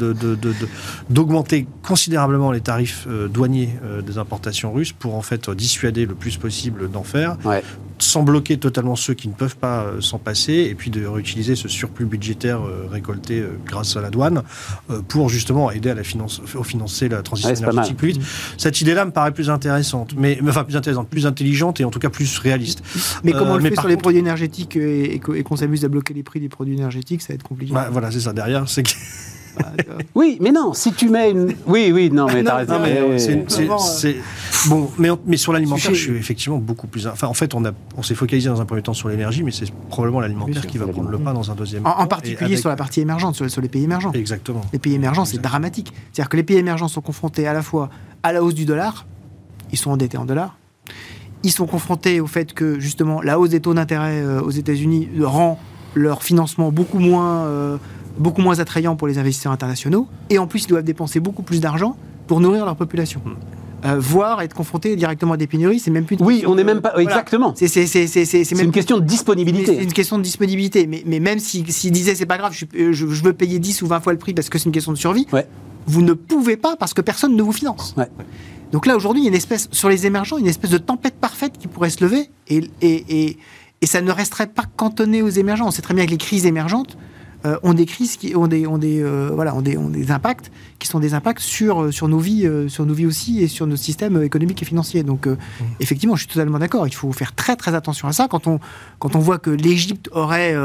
d'augmenter 1.10 1.66
considérablement 1.82 2.52
les 2.52 2.62
tarifs 2.62 3.08
douaniers 3.30 3.70
des 4.06 4.18
importations 4.18 4.74
russes 4.74 4.92
pour 4.92 5.16
en 5.16 5.22
fait 5.22 5.50
dissuader 5.50 6.06
le 6.06 6.16
plus 6.16 6.38
possible 6.38 6.90
d'en 6.92 7.04
faire. 7.04 7.38
Ouais 7.46 7.64
sans 8.00 8.24
bloquer 8.24 8.58
totalement 8.58 8.96
ceux 8.96 9.14
qui 9.14 9.28
ne 9.28 9.34
peuvent 9.34 9.58
pas 9.58 9.86
s'en 10.00 10.20
passer, 10.20 10.68
et 10.70 10.76
puis 10.76 10.92
de 10.92 11.06
réutiliser 11.06 11.56
ce 11.56 11.68
surplus 11.68 12.06
budgétaire 12.06 12.62
récolté 12.90 13.44
grâce 13.66 13.96
à 13.96 14.02
la 14.02 14.10
douane 14.10 14.44
pour 15.08 15.30
justement 15.30 15.72
aider 15.72 15.90
à 15.90 15.96
la 15.96 16.04
finance, 16.04 16.42
au 16.56 16.64
financer 16.64 17.10
la 17.10 17.22
transition 17.22 17.54
énergétique 17.54 17.98
plus 17.98 18.08
vite. 18.10 18.22
Cette 18.58 18.82
idée-là 18.82 19.06
me 19.06 19.12
paraît 19.12 19.34
plus 19.34 19.50
intéressante, 19.50 20.14
mais 20.18 20.40
enfin 20.48 20.64
plus 20.64 20.76
intéressante, 20.76 21.10
plus 21.10 21.26
intelligente 21.26 21.80
et 21.80 21.86
en 21.86 21.92
tout 21.92 22.00
cas 22.00 22.10
plus 22.10 22.38
réaliste. 22.40 22.84
Mais 23.24 23.32
comment 23.32 23.54
on 23.54 23.58
le 23.58 23.64
fait 23.64 23.76
sur 23.76 23.88
les 23.88 23.98
produits 23.98 24.20
énergétiques 24.20 24.76
et, 24.76 25.20
qu'on 25.20 25.56
s'amuse 25.56 25.86
à 25.86 25.88
bloquer 25.88 26.14
les 26.14 26.24
prix 26.24 26.40
des 26.40 26.50
produits 26.50 26.76
énergétiques, 26.76 27.22
ça 27.22 27.30
va 27.30 27.36
être 27.36 27.44
compliqué. 27.44 27.74
Bah, 27.74 27.90
voilà, 27.92 28.12
c'est 28.12 28.20
ça. 28.20 28.34
Derrière, 28.34 28.68
c'est 28.68 28.84
que 28.84 28.92
oui, 30.16 30.38
mais 30.42 30.52
non, 30.52 30.74
si 30.74 30.94
tu 30.94 31.10
mets 31.10 31.32
une. 31.32 31.54
Oui, 31.66 31.92
oui, 31.94 32.10
non, 32.12 32.28
mais 32.28 32.44
t'as 32.44 32.58
raison. 32.58 33.18
C'est, 33.80 34.18
bon, 34.68 34.90
mais, 34.98 35.10
mais 35.26 35.38
sur 35.38 35.54
l'alimentaire, 35.54 35.94
je 35.94 36.00
suis 36.00 36.16
effectivement 36.16 36.58
beaucoup 36.58 36.88
plus. 36.88 37.08
Enfin, 37.08 37.28
en 37.28 37.34
fait, 37.34 37.54
on, 37.54 37.66
a, 37.66 37.72
on 37.98 38.04
s'est 38.04 38.16
focalisé 38.16 38.50
dans 38.50 38.62
un 38.62 38.66
premier 38.66 38.82
temps 38.82 38.94
sur 38.94 39.10
l'énergie, 39.10 39.44
mais 39.44 39.52
c'est 39.52 39.72
probablement 39.90 40.22
l'alimentaire 40.22 40.66
qui 40.68 40.78
va 40.78 40.88
prendre 40.88 41.10
le 41.10 41.18
pas 41.18 41.34
dans 41.34 41.52
un 41.52 41.56
deuxième 41.56 41.84
temps. 41.84 41.98
En 41.98 42.08
particulier 42.08 42.58
sur 42.58 42.70
la 42.70 42.76
partie 42.76 43.02
émergente, 43.02 43.36
sur, 43.36 43.62
les 43.62 43.70
pays 43.70 43.84
émergents. 43.84 44.12
Exactement. 44.14 44.62
Les 44.74 44.80
pays 44.80 44.94
émergents, 44.94 45.26
c'est 45.26 45.42
dramatique. 45.42 45.94
C'est-à-dire 46.12 46.30
que 46.30 46.38
les 46.38 46.44
pays 46.44 46.58
émergents 46.58 46.88
sont 46.88 47.02
confrontés 47.02 47.48
à 47.48 47.54
la 47.54 47.62
fois 47.62 47.90
à 48.24 48.32
la 48.32 48.44
hausse 48.44 48.56
du 48.56 48.66
dollar, 48.66 49.06
ils 49.72 49.78
sont 49.78 49.92
endettés 49.92 50.18
en 50.18 50.26
dollars, 50.26 50.58
ils 51.44 51.52
sont 51.52 51.68
confrontés 51.68 52.22
au 52.22 52.28
fait 52.28 52.54
que 52.54 52.80
justement 52.80 53.22
la 53.22 53.40
hausse 53.40 53.50
des 53.50 53.60
taux 53.60 53.74
d'intérêt 53.74 54.22
euh, 54.22 54.42
aux 54.42 54.52
États-Unis 54.52 55.10
rend 55.22 55.60
leur 55.96 56.24
financement 56.24 56.72
beaucoup 56.72 57.00
moins, 57.00 57.46
euh, 57.46 57.78
beaucoup 58.18 58.42
moins 58.42 58.60
attrayant 58.60 58.96
pour 58.96 59.08
les 59.08 59.18
investisseurs 59.18 59.52
internationaux. 59.52 60.08
Et 60.30 60.38
en 60.38 60.48
plus, 60.48 60.64
ils 60.64 60.68
doivent 60.68 60.84
dépenser 60.84 61.20
beaucoup 61.20 61.44
plus 61.44 61.62
d'argent 61.62 61.96
pour 62.28 62.40
nourrir 62.40 62.66
leur 62.66 62.76
population. 62.76 63.22
Hmm. 63.26 63.36
Euh, 63.86 64.00
voire 64.00 64.42
être 64.42 64.54
confrontés 64.54 64.96
directement 64.96 65.34
à 65.34 65.38
des 65.38 65.48
pénuries, 65.48 65.80
c'est 65.80 65.92
même 65.92 66.06
plus. 66.06 66.16
oui, 66.22 66.44
on 66.48 66.56
n'est 66.56 66.64
même 66.64 66.80
pas 66.80 66.96
exactement. 66.98 67.54
C'est 67.56 68.62
une 68.62 68.72
question 68.72 68.98
de 68.98 69.04
disponibilité. 69.04 69.76
C'est 69.78 69.84
une 69.84 69.94
question 69.94 70.18
de 70.18 70.24
disponibilité. 70.24 70.88
Mais, 70.88 71.04
mais 71.06 71.20
même 71.20 71.40
s'ils 71.40 71.70
si, 71.72 71.92
disaient 71.92 72.16
c'est 72.16 72.26
pas 72.26 72.38
grave, 72.38 72.54
je, 72.54 72.94
je, 72.94 73.24
veux 73.24 73.34
payer 73.34 73.60
10 73.60 73.82
ou 73.82 73.88
20 73.88 74.00
fois 74.00 74.14
le 74.14 74.20
prix 74.20 74.34
parce 74.34 74.48
que 74.48 74.58
c'est 74.58 74.66
une 74.66 74.72
question 74.72 74.94
de 74.94 74.98
survie, 74.98 75.28
vous 75.86 76.02
ne 76.02 76.14
pouvez 76.14 76.56
pas 76.56 76.78
parce 76.78 76.94
que 76.94 77.02
personne 77.02 77.36
ne 77.36 77.44
vous 77.44 77.52
finance. 77.52 77.96
Donc 78.72 78.86
là, 78.86 78.96
aujourd'hui, 78.96 79.22
il 79.22 79.26
y 79.26 79.28
a 79.28 79.30
une 79.30 79.36
espèce, 79.36 79.68
sur 79.72 79.90
les 79.90 80.08
émergents, 80.08 80.38
une 80.38 80.48
espèce 80.48 80.72
de 80.72 80.78
tempête 80.78 81.16
parfaite 81.16 81.58
qui 81.60 81.68
pourrait 81.68 81.92
se 81.92 82.04
lever 82.04 82.30
et, 82.48 82.64
et, 82.82 83.38
et, 83.82 83.86
ça 83.86 84.02
ne 84.02 84.12
resterait 84.12 84.48
pas 84.48 84.64
cantonné 84.78 85.22
aux 85.22 85.30
émergents. 85.30 85.68
On 85.68 85.72
sait 85.72 85.82
très 85.82 85.94
bien 85.94 86.06
que 86.06 86.12
les 86.12 86.18
crises 86.18 86.46
émergentes 86.46 86.98
euh, 87.46 87.58
ont 87.64 87.74
des 87.74 87.86
crises 87.86 88.18
qui 88.18 88.36
ont 88.36 88.48
des, 88.48 88.68
ont 88.68 88.78
des, 88.78 89.02
euh, 89.02 89.32
voilà, 89.34 89.56
ont 89.56 89.62
des, 89.62 89.78
ont 89.78 89.90
des 89.90 90.12
impacts 90.12 90.52
qui 90.80 90.88
sont 90.88 91.00
des 91.00 91.14
impacts 91.14 91.42
sur, 91.42 91.84
euh, 91.84 91.92
sur, 91.92 92.08
nos 92.08 92.20
vies, 92.20 92.50
sur 92.68 92.86
nos 92.86 92.94
vies 92.94 93.06
aussi 93.06 93.42
et 93.42 93.48
sur 93.48 93.68
nos 93.68 93.76
systèmes 93.76 94.22
économiques 94.24 94.62
et 94.62 94.66
financiers. 94.66 95.04
Donc, 95.04 95.28
mmh. 95.28 95.38
effectivement, 95.80 96.16
je 96.16 96.22
suis 96.22 96.34
totalement 96.34 96.60
d'accord. 96.60 96.88
Il 96.88 96.94
faut 96.94 97.12
faire 97.12 97.34
très, 97.34 97.56
très 97.56 97.76
attention 97.76 98.08
à 98.08 98.14
ça. 98.14 98.28
Quand 98.28 98.48
on, 98.48 98.60
quand 99.00 99.16
on 99.16 99.20
voit 99.20 99.40
que 99.40 99.50
l'Égypte 99.50 100.10
aurait. 100.12 100.56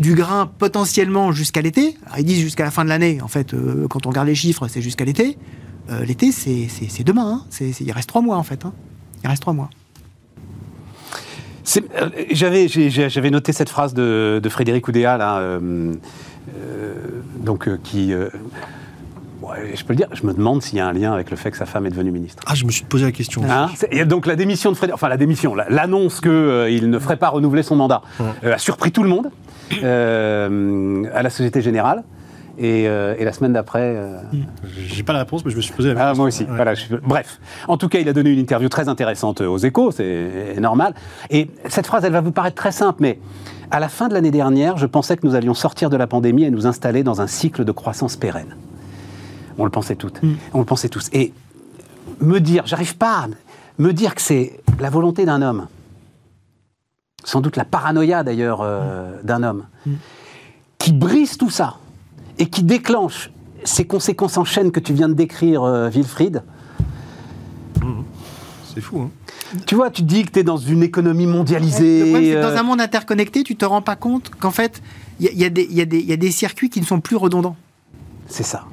du 0.00 0.14
grain 0.16 0.50
potentiellement 0.58 1.30
jusqu'à 1.30 1.62
l'été. 1.62 1.96
Ils 2.18 2.24
disent 2.24 2.40
jusqu'à 2.40 2.64
la 2.64 2.72
fin 2.72 2.82
de 2.82 2.88
l'année. 2.88 3.20
En 3.22 3.28
fait, 3.28 3.54
quand 3.88 4.04
on 4.06 4.10
regarde 4.10 4.26
les 4.26 4.34
chiffres, 4.34 4.66
c'est 4.66 4.82
jusqu'à 4.82 5.04
l'été. 5.04 5.38
Euh, 5.90 6.04
l'été, 6.04 6.32
c'est 6.32 7.04
demain. 7.04 7.42
Hein. 7.44 7.64
il 7.80 7.92
reste 7.92 8.08
trois 8.08 8.22
mois, 8.22 8.36
en 8.36 8.42
fait. 8.42 8.64
Hein. 8.64 8.72
Il 9.24 9.28
reste 9.28 9.42
trois 9.42 9.52
mois. 9.52 9.70
Euh, 11.76 12.08
j'avais 12.30 13.30
noté 13.30 13.52
cette 13.52 13.68
phrase 13.68 13.94
de, 13.94 14.40
Frédéric 14.48 14.86
Oudéa, 14.88 15.16
là, 15.16 15.38
euh, 15.38 15.94
donc, 17.38 17.68
qui. 17.82 18.10
je 18.12 19.84
peux 19.84 19.92
le 19.92 19.96
dire, 19.96 20.08
je 20.12 20.26
me 20.26 20.32
demande 20.32 20.62
s'il 20.62 20.78
y 20.78 20.80
a 20.80 20.86
un 20.86 20.92
lien 20.92 21.12
avec 21.12 21.30
le 21.30 21.36
fait 21.36 21.50
que 21.50 21.56
sa 21.56 21.66
femme 21.66 21.86
est 21.86 21.90
devenue 21.90 22.10
ministre. 22.10 22.42
Ah, 22.46 22.54
je 22.54 22.64
me 22.64 22.70
suis 22.70 22.84
posé 22.84 23.04
la 23.04 23.12
question. 23.12 23.42
Hein? 23.48 23.68
Donc 24.06 24.26
la 24.26 24.36
démission 24.36 24.70
de 24.70 24.76
Frédéric, 24.76 24.94
enfin 24.94 25.08
la 25.08 25.16
démission, 25.16 25.54
l'annonce 25.54 26.20
qu'il 26.20 26.90
ne 26.90 26.98
ferait 26.98 27.16
pas 27.16 27.28
renouveler 27.28 27.62
son 27.62 27.76
mandat 27.76 28.02
a 28.42 28.58
surpris 28.58 28.92
tout 28.92 29.02
le 29.02 29.08
monde 29.08 29.30
à 29.82 31.22
la 31.22 31.30
Société 31.30 31.62
Générale. 31.62 32.02
Euh, 32.60 33.14
et, 33.18 33.24
la 33.24 33.32
semaine 33.32 33.52
d'après. 33.52 33.94
Euh... 33.96 34.18
J'ai 34.76 35.02
pas 35.02 35.12
la 35.12 35.20
réponse, 35.20 35.44
mais 35.44 35.50
je 35.50 35.56
me 35.56 35.62
suis 35.62 35.72
posé 35.72 35.88
la 35.88 35.94
question. 35.94 36.10
Ah, 36.10 36.14
moi 36.14 36.26
aussi. 36.26 36.44
Voilà, 36.48 36.74
Bref. 37.02 37.40
En 37.68 37.76
tout 37.76 37.88
cas, 37.88 37.98
il 37.98 38.08
a 38.08 38.12
donné 38.12 38.30
une 38.30 38.38
interview 38.38 38.68
très 38.68 38.88
intéressante 38.88 39.40
aux 39.40 39.58
échos, 39.58 39.90
c'est 39.90 40.56
normal. 40.60 40.94
Et 41.30 41.48
cette 41.68 41.86
phrase, 41.86 42.04
elle 42.04 42.12
va 42.12 42.20
vous 42.20 42.32
paraître 42.32 42.56
très 42.56 42.72
simple, 42.72 42.98
mais 43.00 43.18
à 43.70 43.80
la 43.80 43.88
fin 43.88 44.08
de 44.08 44.14
l'année 44.14 44.30
dernière, 44.30 44.76
je 44.76 44.86
pensais 44.86 45.16
que 45.16 45.26
nous 45.26 45.34
allions 45.34 45.54
sortir 45.54 45.88
de 45.88 45.96
la 45.96 46.06
pandémie 46.06 46.44
et 46.44 46.50
nous 46.50 46.66
installer 46.66 47.02
dans 47.02 47.20
un 47.20 47.26
cycle 47.26 47.64
de 47.64 47.72
croissance 47.72 48.16
pérenne. 48.16 48.54
On 49.58 49.64
le 49.64 49.70
pensait 49.70 49.96
toutes. 49.96 50.22
Mm. 50.22 50.34
On 50.52 50.58
le 50.58 50.64
pensait 50.64 50.88
tous. 50.88 51.08
Et 51.12 51.32
me 52.20 52.38
dire, 52.38 52.66
j'arrive 52.66 52.96
pas 52.96 53.24
à 53.24 53.26
me 53.78 53.92
dire 53.92 54.14
que 54.14 54.20
c'est 54.20 54.60
la 54.78 54.90
volonté 54.90 55.24
d'un 55.24 55.40
homme, 55.40 55.68
sans 57.24 57.40
doute 57.40 57.56
la 57.56 57.64
paranoïa 57.64 58.22
d'ailleurs 58.22 58.60
euh, 58.62 59.20
d'un 59.22 59.42
homme, 59.42 59.64
mm. 59.86 59.92
qui 60.78 60.92
brise 60.92 61.38
tout 61.38 61.50
ça 61.50 61.76
et 62.42 62.46
qui 62.46 62.64
déclenche 62.64 63.30
ces 63.62 63.84
conséquences 63.84 64.36
en 64.36 64.44
chaîne 64.44 64.72
que 64.72 64.80
tu 64.80 64.92
viens 64.92 65.08
de 65.08 65.14
décrire, 65.14 65.62
euh, 65.62 65.88
Wilfried. 65.88 66.42
Mmh. 67.80 68.02
C'est 68.74 68.80
fou, 68.80 69.02
hein 69.02 69.10
tu 69.66 69.76
vois, 69.76 69.90
tu 69.90 70.02
dis 70.02 70.24
que 70.24 70.32
tu 70.32 70.40
es 70.40 70.42
dans 70.42 70.56
une 70.56 70.82
économie 70.82 71.26
mondialisée. 71.26 72.34
dans 72.40 72.56
un 72.56 72.62
monde 72.64 72.80
interconnecté, 72.80 73.44
tu 73.44 73.54
te 73.54 73.64
rends 73.64 73.82
pas 73.82 73.94
compte 73.94 74.30
qu'en 74.40 74.50
fait, 74.50 74.82
il 75.20 75.28
y, 75.30 75.44
a 75.44 76.16
des 76.16 76.30
circuits 76.32 76.68
qui 76.68 76.80
ne 76.80 76.86
sont 76.86 77.00
plus 77.00 77.14
redondants. 77.14 77.54
C'est 78.26 78.42
ça. 78.42 78.64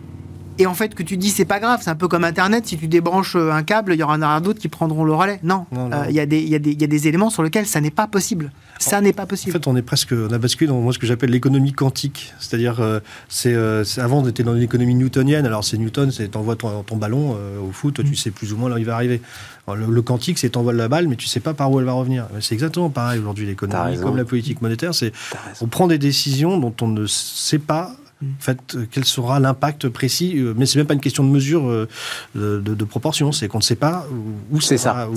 et 0.58 0.66
en 0.66 0.74
fait 0.74 0.96
que 0.96 1.04
tu 1.04 1.18
dis 1.18 1.30
c'est 1.30 1.46
pas 1.46 1.60
grave, 1.60 1.82
c'est 1.84 1.90
un 1.90 1.96
peu 1.96 2.08
comme 2.08 2.24
Internet, 2.24 2.66
si 2.66 2.78
tu 2.78 2.88
débranches 2.88 3.36
euh, 3.36 3.52
un 3.52 3.64
câble, 3.64 3.94
il 3.94 4.00
y 4.00 4.04
en 4.04 4.22
aura 4.22 4.40
d'autres 4.40 4.60
qui 4.60 4.70
prendront 4.70 5.04
le 5.04 5.14
relais. 5.14 5.40
Non, 5.44 5.66
euh, 5.74 6.06
il 6.10 6.16
y, 6.16 6.20
y, 6.20 6.50
y, 6.50 6.56
a 6.56 6.88
des 6.88 7.08
éléments 7.08 7.30
sur 7.30 7.44
lesquels 7.44 7.66
ça 7.66 7.82
n'est 7.82 7.92
pas 7.92 8.08
possible. 8.08 8.52
Ça 8.80 9.02
n'est 9.02 9.14
pas 9.14 9.26
possible. 9.26 9.52
En 9.52 9.60
fait, 9.60 9.68
on 9.68 9.76
est 9.76 9.82
presque, 9.82 10.14
on 10.14 10.32
a 10.32 10.38
basculé 10.38 10.68
dans 10.68 10.80
moi, 10.80 10.94
ce 10.94 11.00
que 11.00 11.06
j'appelle 11.06 11.30
l'économie 11.30 11.74
quantique. 11.74 12.34
C'est-à-dire, 12.40 12.80
euh, 12.80 13.00
c'est 13.28 13.54
avant, 14.00 14.24
on 14.24 14.28
était 14.28 14.44
dans 14.44 14.56
une 14.56 14.64
économie 14.64 14.96
newtonienne. 14.96 15.46
Alors, 15.46 15.64
c'est 15.64 15.78
Newton, 15.78 16.12
c'est 16.12 16.30
t'envoies 16.30 16.56
ton, 16.56 16.84
ton, 16.84 16.98
ballon 16.98 17.38
au 17.62 17.72
foot, 17.72 17.96
tu 17.96 18.04
mm. 18.04 18.16
sais 18.16 18.32
plus 18.32 18.54
ou 18.54 18.58
moins 18.58 18.70
là 18.70 18.76
où 18.76 18.80
il 18.80 18.86
va 18.86 18.96
arriver. 18.96 19.22
le, 19.68 20.02
quantique, 20.02 20.40
c'est 20.40 20.50
t'envoies 20.50 20.74
la 20.74 20.88
balle, 20.88 21.08
mais 21.08 21.16
tu 21.16 21.28
sais 21.28 21.40
pas 21.40 21.54
par 21.54 21.72
où 21.72 21.80
elle 21.80 21.86
va 21.86 21.94
revenir. 21.94 22.28
C'est 22.40 22.56
exactement 22.56 22.90
pareil 22.90 23.20
aujourd'hui, 23.20 23.46
l'économie, 23.46 24.00
comme 24.00 24.18
la 24.18 24.26
politique 24.26 24.62
monétaire. 24.62 24.96
C'est, 24.96 25.12
on 25.62 25.68
prend 25.68 25.88
des 25.88 25.98
décisions 25.98 26.58
dont 26.58 26.74
on 26.82 26.88
ne 26.88 27.06
sait 27.06 27.60
pas 27.60 27.96
en 28.22 28.42
fait, 28.42 28.76
euh, 28.76 28.86
quel 28.92 29.06
sera 29.06 29.40
l'impact 29.40 29.88
précis 29.88 30.34
euh, 30.38 30.54
Mais 30.58 30.66
c'est 30.66 30.78
même 30.78 30.88
pas 30.88 30.94
une 30.94 31.00
question 31.00 31.24
de 31.24 31.30
mesure 31.30 31.70
euh, 31.70 31.88
de, 32.36 32.84
proportion, 32.84 33.32
c'est 33.32 33.48
qu'on 33.48 33.60
ne 33.60 33.64
sait 33.64 33.78
pas 33.78 34.06
où 34.52 34.60
c'est 34.60 34.78
ça. 34.78 35.08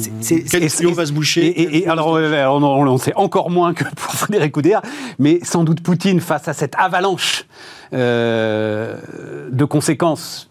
quel 0.51 0.71
tuyau 0.71 0.93
va 0.93 1.07
se 1.07 1.13
boucher. 1.13 1.79
Et, 1.79 1.89
alors, 1.89 2.13
on, 2.13 2.99
sait 2.99 3.15
encore 3.17 3.51
moins 3.51 3.75
que 3.75 3.85
pour 3.97 4.15
Frédéric 4.15 4.57
Oudéa, 4.57 4.83
mais 5.19 5.41
sans 5.43 5.65
doute 5.65 5.81
Poutine 5.81 6.21
face 6.21 6.47
à 6.47 6.53
cette 6.53 6.75
avalanche 6.79 7.45
de 7.93 9.65
conséquences 9.65 10.49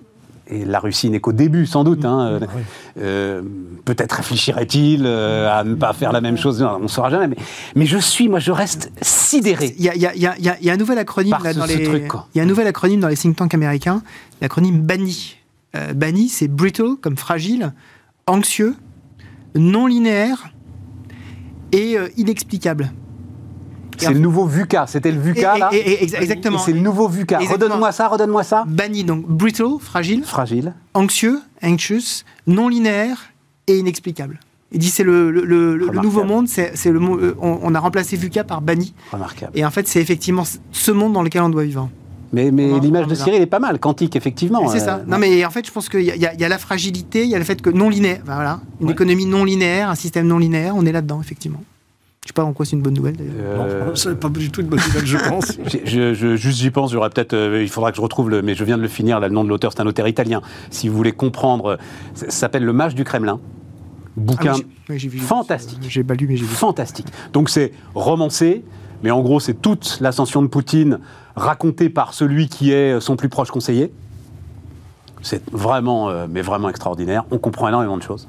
et 0.51 0.65
la 0.65 0.79
Russie 0.79 1.09
n'est 1.09 1.19
qu'au 1.19 1.31
début, 1.31 1.65
sans 1.65 1.83
doute. 1.83 2.03
Hein. 2.05 2.39
Euh, 2.99 3.41
peut-être 3.85 4.11
réfléchirait-il 4.13 5.05
euh, 5.05 5.49
à 5.49 5.63
ne 5.63 5.75
pas 5.75 5.93
faire 5.93 6.11
la 6.11 6.21
même 6.21 6.37
chose. 6.37 6.61
on 6.61 6.79
ne 6.79 6.87
saura 6.87 7.09
jamais. 7.09 7.29
Mais, 7.29 7.37
mais, 7.75 7.85
je 7.85 7.97
suis, 7.97 8.27
moi, 8.27 8.39
je 8.39 8.51
reste 8.51 8.91
sidéré. 9.01 9.73
Il 9.77 9.85
y 9.85 9.89
a, 9.89 9.95
y, 9.95 10.05
a, 10.05 10.15
y, 10.15 10.43
y 10.61 10.69
a, 10.69 10.73
un 10.73 10.77
nouvel 10.77 10.97
acronyme 10.97 11.37
dans 11.55 11.65
les. 11.65 11.75
Il 11.75 12.37
y 12.37 12.39
a 12.39 12.43
un 12.43 12.45
nouvel 12.45 12.67
acronyme 12.67 12.99
dans 12.99 13.07
les 13.07 13.17
think 13.17 13.37
tanks 13.37 13.53
américains. 13.53 14.03
L'acronyme 14.41 14.81
BANI. 14.81 15.37
Euh, 15.75 15.93
BANI, 15.93 16.27
c'est 16.27 16.49
brittle, 16.49 16.95
comme 16.99 17.15
fragile, 17.15 17.73
anxieux, 18.27 18.75
non 19.55 19.87
linéaire 19.87 20.49
et 21.71 21.95
inexplicable. 22.17 22.91
C'est 24.07 24.13
le 24.13 24.19
nouveau 24.19 24.45
VUCA. 24.45 24.85
C'était 24.87 25.11
le 25.11 25.19
VUCA, 25.19 25.57
là 25.57 25.69
Exactement. 25.71 26.57
C'est 26.59 26.73
le 26.73 26.79
nouveau 26.79 27.07
VUCA. 27.07 27.39
Redonne-moi 27.39 27.91
ça, 27.91 28.07
redonne-moi 28.07 28.43
ça. 28.43 28.63
Banni, 28.67 29.03
donc 29.03 29.27
brittle, 29.27 29.79
fragile. 29.79 30.23
Fragile. 30.23 30.73
Anxieux, 30.93 31.39
anxious, 31.63 32.23
non 32.47 32.67
linéaire 32.67 33.31
et 33.67 33.77
inexplicable. 33.77 34.39
Il 34.73 34.79
dit 34.79 34.89
c'est 34.89 35.03
le, 35.03 35.31
le, 35.31 35.75
nouveau 36.01 36.23
monde, 36.23 36.47
c'est 36.47 36.71
le 36.85 36.99
euh, 36.99 37.35
on, 37.41 37.75
a 37.75 37.79
remplacé 37.79 38.15
VUCA 38.15 38.45
par 38.45 38.61
banni. 38.61 38.93
Remarquable. 39.11 39.51
Et 39.53 39.65
en 39.65 39.71
fait, 39.71 39.87
c'est 39.87 39.99
effectivement 39.99 40.43
ce 40.71 40.91
monde 40.91 41.13
dans 41.13 41.23
lequel 41.23 41.41
on 41.41 41.49
doit 41.49 41.63
vivre. 41.63 41.89
Mais, 42.33 42.51
mais 42.51 42.79
l'image 42.79 43.07
de 43.07 43.15
Cyril 43.15 43.41
est 43.41 43.45
pas 43.45 43.59
mal, 43.59 43.79
quantique, 43.79 44.15
effectivement. 44.15 44.65
C'est 44.69 44.79
ça. 44.79 44.97
Euh, 44.97 45.03
non, 45.05 45.17
mais 45.17 45.43
en 45.43 45.49
fait, 45.49 45.67
je 45.67 45.71
pense 45.71 45.89
qu'il 45.89 46.01
y, 46.01 46.05
y, 46.05 46.45
a 46.45 46.49
la 46.49 46.57
fragilité, 46.57 47.23
il 47.23 47.29
y 47.29 47.35
a 47.35 47.37
le 47.37 47.43
fait 47.43 47.61
que 47.61 47.69
non 47.69 47.89
linéaire, 47.89 48.21
voilà, 48.25 48.61
une 48.79 48.89
économie 48.89 49.25
non 49.25 49.43
linéaire, 49.43 49.89
un 49.89 49.95
système 49.95 50.27
non 50.27 50.37
linéaire, 50.37 50.73
on 50.75 50.85
est 50.85 50.93
là-dedans, 50.93 51.19
effectivement. 51.21 51.61
Je 52.23 52.29
sais 52.29 52.33
pas 52.33 52.43
en 52.43 52.53
quoi 52.53 52.67
c'est 52.67 52.75
une 52.75 52.83
bonne 52.83 52.93
nouvelle 52.93 53.17
d'ailleurs. 53.17 53.65
Euh... 53.67 53.91
c'est 53.95 54.19
pas 54.19 54.29
du 54.29 54.51
tout 54.51 54.61
une 54.61 54.67
bonne 54.67 54.79
nouvelle, 54.79 55.07
je 55.07 55.17
pense. 55.29 55.57
je, 55.85 56.13
je, 56.13 56.35
juste 56.35 56.59
j'y 56.59 56.69
pense, 56.69 56.91
j'aurais 56.91 57.09
peut-être. 57.09 57.33
Euh, 57.33 57.63
il 57.63 57.69
faudra 57.69 57.89
que 57.89 57.97
je 57.97 58.01
retrouve 58.01 58.29
le. 58.29 58.43
Mais 58.43 58.53
je 58.53 58.63
viens 58.63 58.77
de 58.77 58.83
le 58.83 58.87
finir, 58.87 59.19
là, 59.19 59.27
le 59.27 59.33
nom 59.33 59.43
de 59.43 59.49
l'auteur, 59.49 59.71
c'est 59.73 59.81
un 59.81 59.87
auteur 59.87 60.07
italien. 60.07 60.41
Si 60.69 60.87
vous 60.87 60.95
voulez 60.95 61.13
comprendre, 61.13 61.79
ça 62.13 62.29
s'appelle 62.29 62.63
Le 62.63 62.73
Mage 62.73 62.93
du 62.93 63.03
Kremlin. 63.03 63.39
Bouquin 64.15 64.53
ah, 64.87 64.93
fantastique. 65.17 65.79
J'ai 65.87 66.03
pas 66.03 66.13
lu, 66.13 66.27
mais 66.27 66.35
j'ai 66.35 66.45
vu. 66.45 66.53
Fantastique. 66.53 67.07
Donc 67.33 67.49
c'est 67.49 67.71
romancé, 67.95 68.63
mais 69.01 69.09
en 69.09 69.21
gros, 69.21 69.39
c'est 69.39 69.55
toute 69.55 69.97
l'ascension 69.99 70.43
de 70.43 70.47
Poutine 70.47 70.99
racontée 71.35 71.89
par 71.89 72.13
celui 72.13 72.49
qui 72.49 72.71
est 72.71 72.99
son 72.99 73.15
plus 73.15 73.29
proche 73.29 73.49
conseiller. 73.49 73.91
C'est 75.23 75.43
vraiment, 75.51 76.09
euh, 76.09 76.27
mais 76.29 76.41
vraiment 76.41 76.69
extraordinaire. 76.69 77.25
On 77.31 77.39
comprend 77.39 77.67
énormément 77.67 77.97
de 77.97 78.03
choses. 78.03 78.27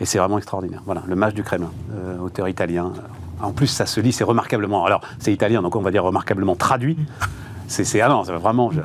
Et 0.00 0.04
c'est 0.04 0.18
vraiment 0.18 0.38
extraordinaire. 0.38 0.82
Voilà, 0.84 1.02
le 1.06 1.16
Mage 1.16 1.34
du 1.34 1.42
Kremlin, 1.42 1.70
euh, 1.92 2.18
auteur 2.18 2.48
italien. 2.48 2.92
En 3.40 3.52
plus, 3.52 3.66
ça 3.66 3.86
se 3.86 4.00
lit, 4.00 4.12
c'est 4.12 4.24
remarquablement. 4.24 4.84
Alors, 4.84 5.00
c'est 5.18 5.32
italien, 5.32 5.62
donc 5.62 5.76
on 5.76 5.80
va 5.80 5.90
dire 5.90 6.04
remarquablement 6.04 6.56
traduit. 6.56 6.96
C'est 7.66 8.00
ah 8.00 8.08
non, 8.08 8.22
vraiment, 8.22 8.70
j'ai 8.70 8.80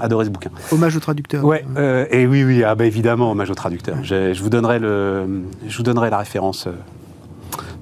adoré 0.00 0.24
ce 0.24 0.30
bouquin. 0.30 0.50
Hommage 0.72 0.96
au 0.96 1.00
traducteur. 1.00 1.44
Ouais, 1.44 1.64
euh, 1.76 2.06
et 2.10 2.26
oui, 2.26 2.42
oui, 2.44 2.64
ah 2.64 2.74
bah 2.74 2.84
évidemment, 2.84 3.30
hommage 3.30 3.50
au 3.50 3.54
traducteur. 3.54 3.96
Je, 4.02 4.40
vous 4.42 4.50
donnerai 4.50 4.78
le, 4.78 5.44
je 5.66 5.76
vous 5.76 5.82
donnerai 5.82 6.10
la 6.10 6.18
référence 6.18 6.66
euh, 6.66 6.72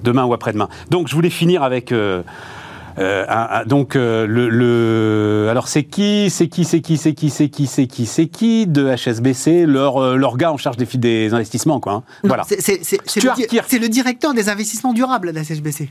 demain 0.03 0.25
ou 0.25 0.33
après-demain. 0.33 0.69
Donc, 0.89 1.07
je 1.07 1.15
voulais 1.15 1.31
finir 1.31 1.63
avec. 1.63 1.91
Euh, 1.91 2.21
donc 3.65 3.95
euh, 3.95 4.25
le, 4.27 5.47
alors 5.49 5.67
c'est 5.67 5.83
qui, 5.83 6.29
c'est 6.29 6.47
qui, 6.47 6.65
c'est 6.65 6.81
qui, 6.81 6.97
c'est 6.97 7.13
qui, 7.13 7.29
c'est 7.29 7.49
qui, 7.49 7.67
c'est 7.67 7.87
qui, 7.87 8.05
c'est 8.05 8.27
qui 8.27 8.67
de 8.67 8.93
HSBC, 8.95 9.65
leur 9.65 10.17
leur 10.17 10.37
gars 10.37 10.51
en 10.51 10.57
charge 10.57 10.77
des, 10.77 10.85
des 10.85 11.33
investissements 11.33 11.79
quoi. 11.79 11.93
Hein. 11.93 12.03
voilà. 12.23 12.43
C'est 12.43 12.79
le, 13.23 13.79
le, 13.79 13.89
directeur 13.89 14.33
des 14.33 14.49
investissements 14.49 14.93
durables 14.93 15.33
de 15.33 15.39
HSBC. 15.39 15.89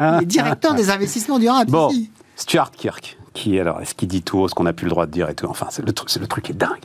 le 0.00 0.24
directeur 0.24 0.74
des 0.74 0.90
investissements 0.90 1.38
durables. 1.38 1.70
Bon, 1.70 1.90
Stuart 2.36 2.70
Kirk, 2.72 3.18
qui 3.34 3.58
alors 3.58 3.80
est-ce 3.80 3.94
qu'il 3.94 4.08
dit 4.08 4.22
tout 4.22 4.38
haut 4.38 4.48
ce 4.48 4.54
qu'on 4.54 4.64
n'a 4.64 4.72
plus 4.72 4.84
le 4.84 4.90
droit 4.90 5.06
de 5.06 5.12
dire 5.12 5.28
et 5.28 5.34
tout? 5.34 5.46
Enfin, 5.48 5.66
c'est 5.70 5.84
le 5.84 5.92
truc, 5.92 6.10
c'est 6.10 6.20
le 6.20 6.26
truc 6.26 6.44
qui 6.44 6.52
est 6.52 6.56
dingue. 6.56 6.84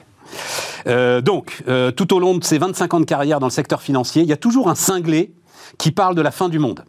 Euh, 0.87 1.21
donc, 1.21 1.63
tout 1.95 2.13
au 2.13 2.19
long 2.19 2.37
de 2.37 2.43
ses 2.43 2.57
25 2.57 2.93
ans 2.93 2.99
de 2.99 3.05
carrière 3.05 3.39
dans 3.39 3.47
le 3.47 3.51
secteur 3.51 3.81
financier, 3.81 4.23
il 4.23 4.29
y 4.29 4.33
a 4.33 4.37
toujours 4.37 4.69
un 4.69 4.75
cinglé 4.75 5.33
qui 5.77 5.91
parle 5.91 6.15
de 6.15 6.21
la 6.21 6.31
fin 6.31 6.49
du 6.49 6.59
monde. 6.59 6.83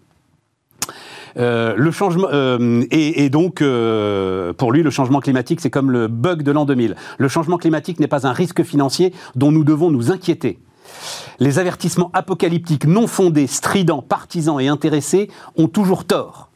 Euh, 1.39 1.75
le 1.77 1.91
changement 1.91 2.29
euh, 2.33 2.85
et, 2.91 3.31
donc 3.31 3.63
euh, 3.63 4.53
pour 4.53 4.73
lui 4.73 4.83
le 4.83 4.91
changement 4.91 5.21
climatique 5.21 5.61
c'est 5.61 5.71
comme 5.71 5.91
le 5.91 6.09
bug 6.09 6.43
de 6.43 6.51
l'an 6.51 6.65
2000. 6.65 6.97
Le 7.19 7.29
changement 7.29 7.59
climatique 7.59 8.01
n'est 8.01 8.09
pas 8.09 8.27
un 8.27 8.33
risque 8.33 8.63
financier 8.65 9.13
dont 9.37 9.53
nous 9.53 9.65
devons 9.65 9.91
nous 9.91 10.11
inquiéter. 10.11 10.59
Les 11.39 11.59
avertissements 11.59 12.11
apocalyptiques 12.13 12.87
non 12.87 13.07
fondés, 13.07 13.47
stridents, 13.47 14.03
partisans 14.03 14.59
et 14.59 14.69
intéressés 14.69 15.31
ont 15.57 15.69
toujours 15.69 16.05
tort. 16.05 16.48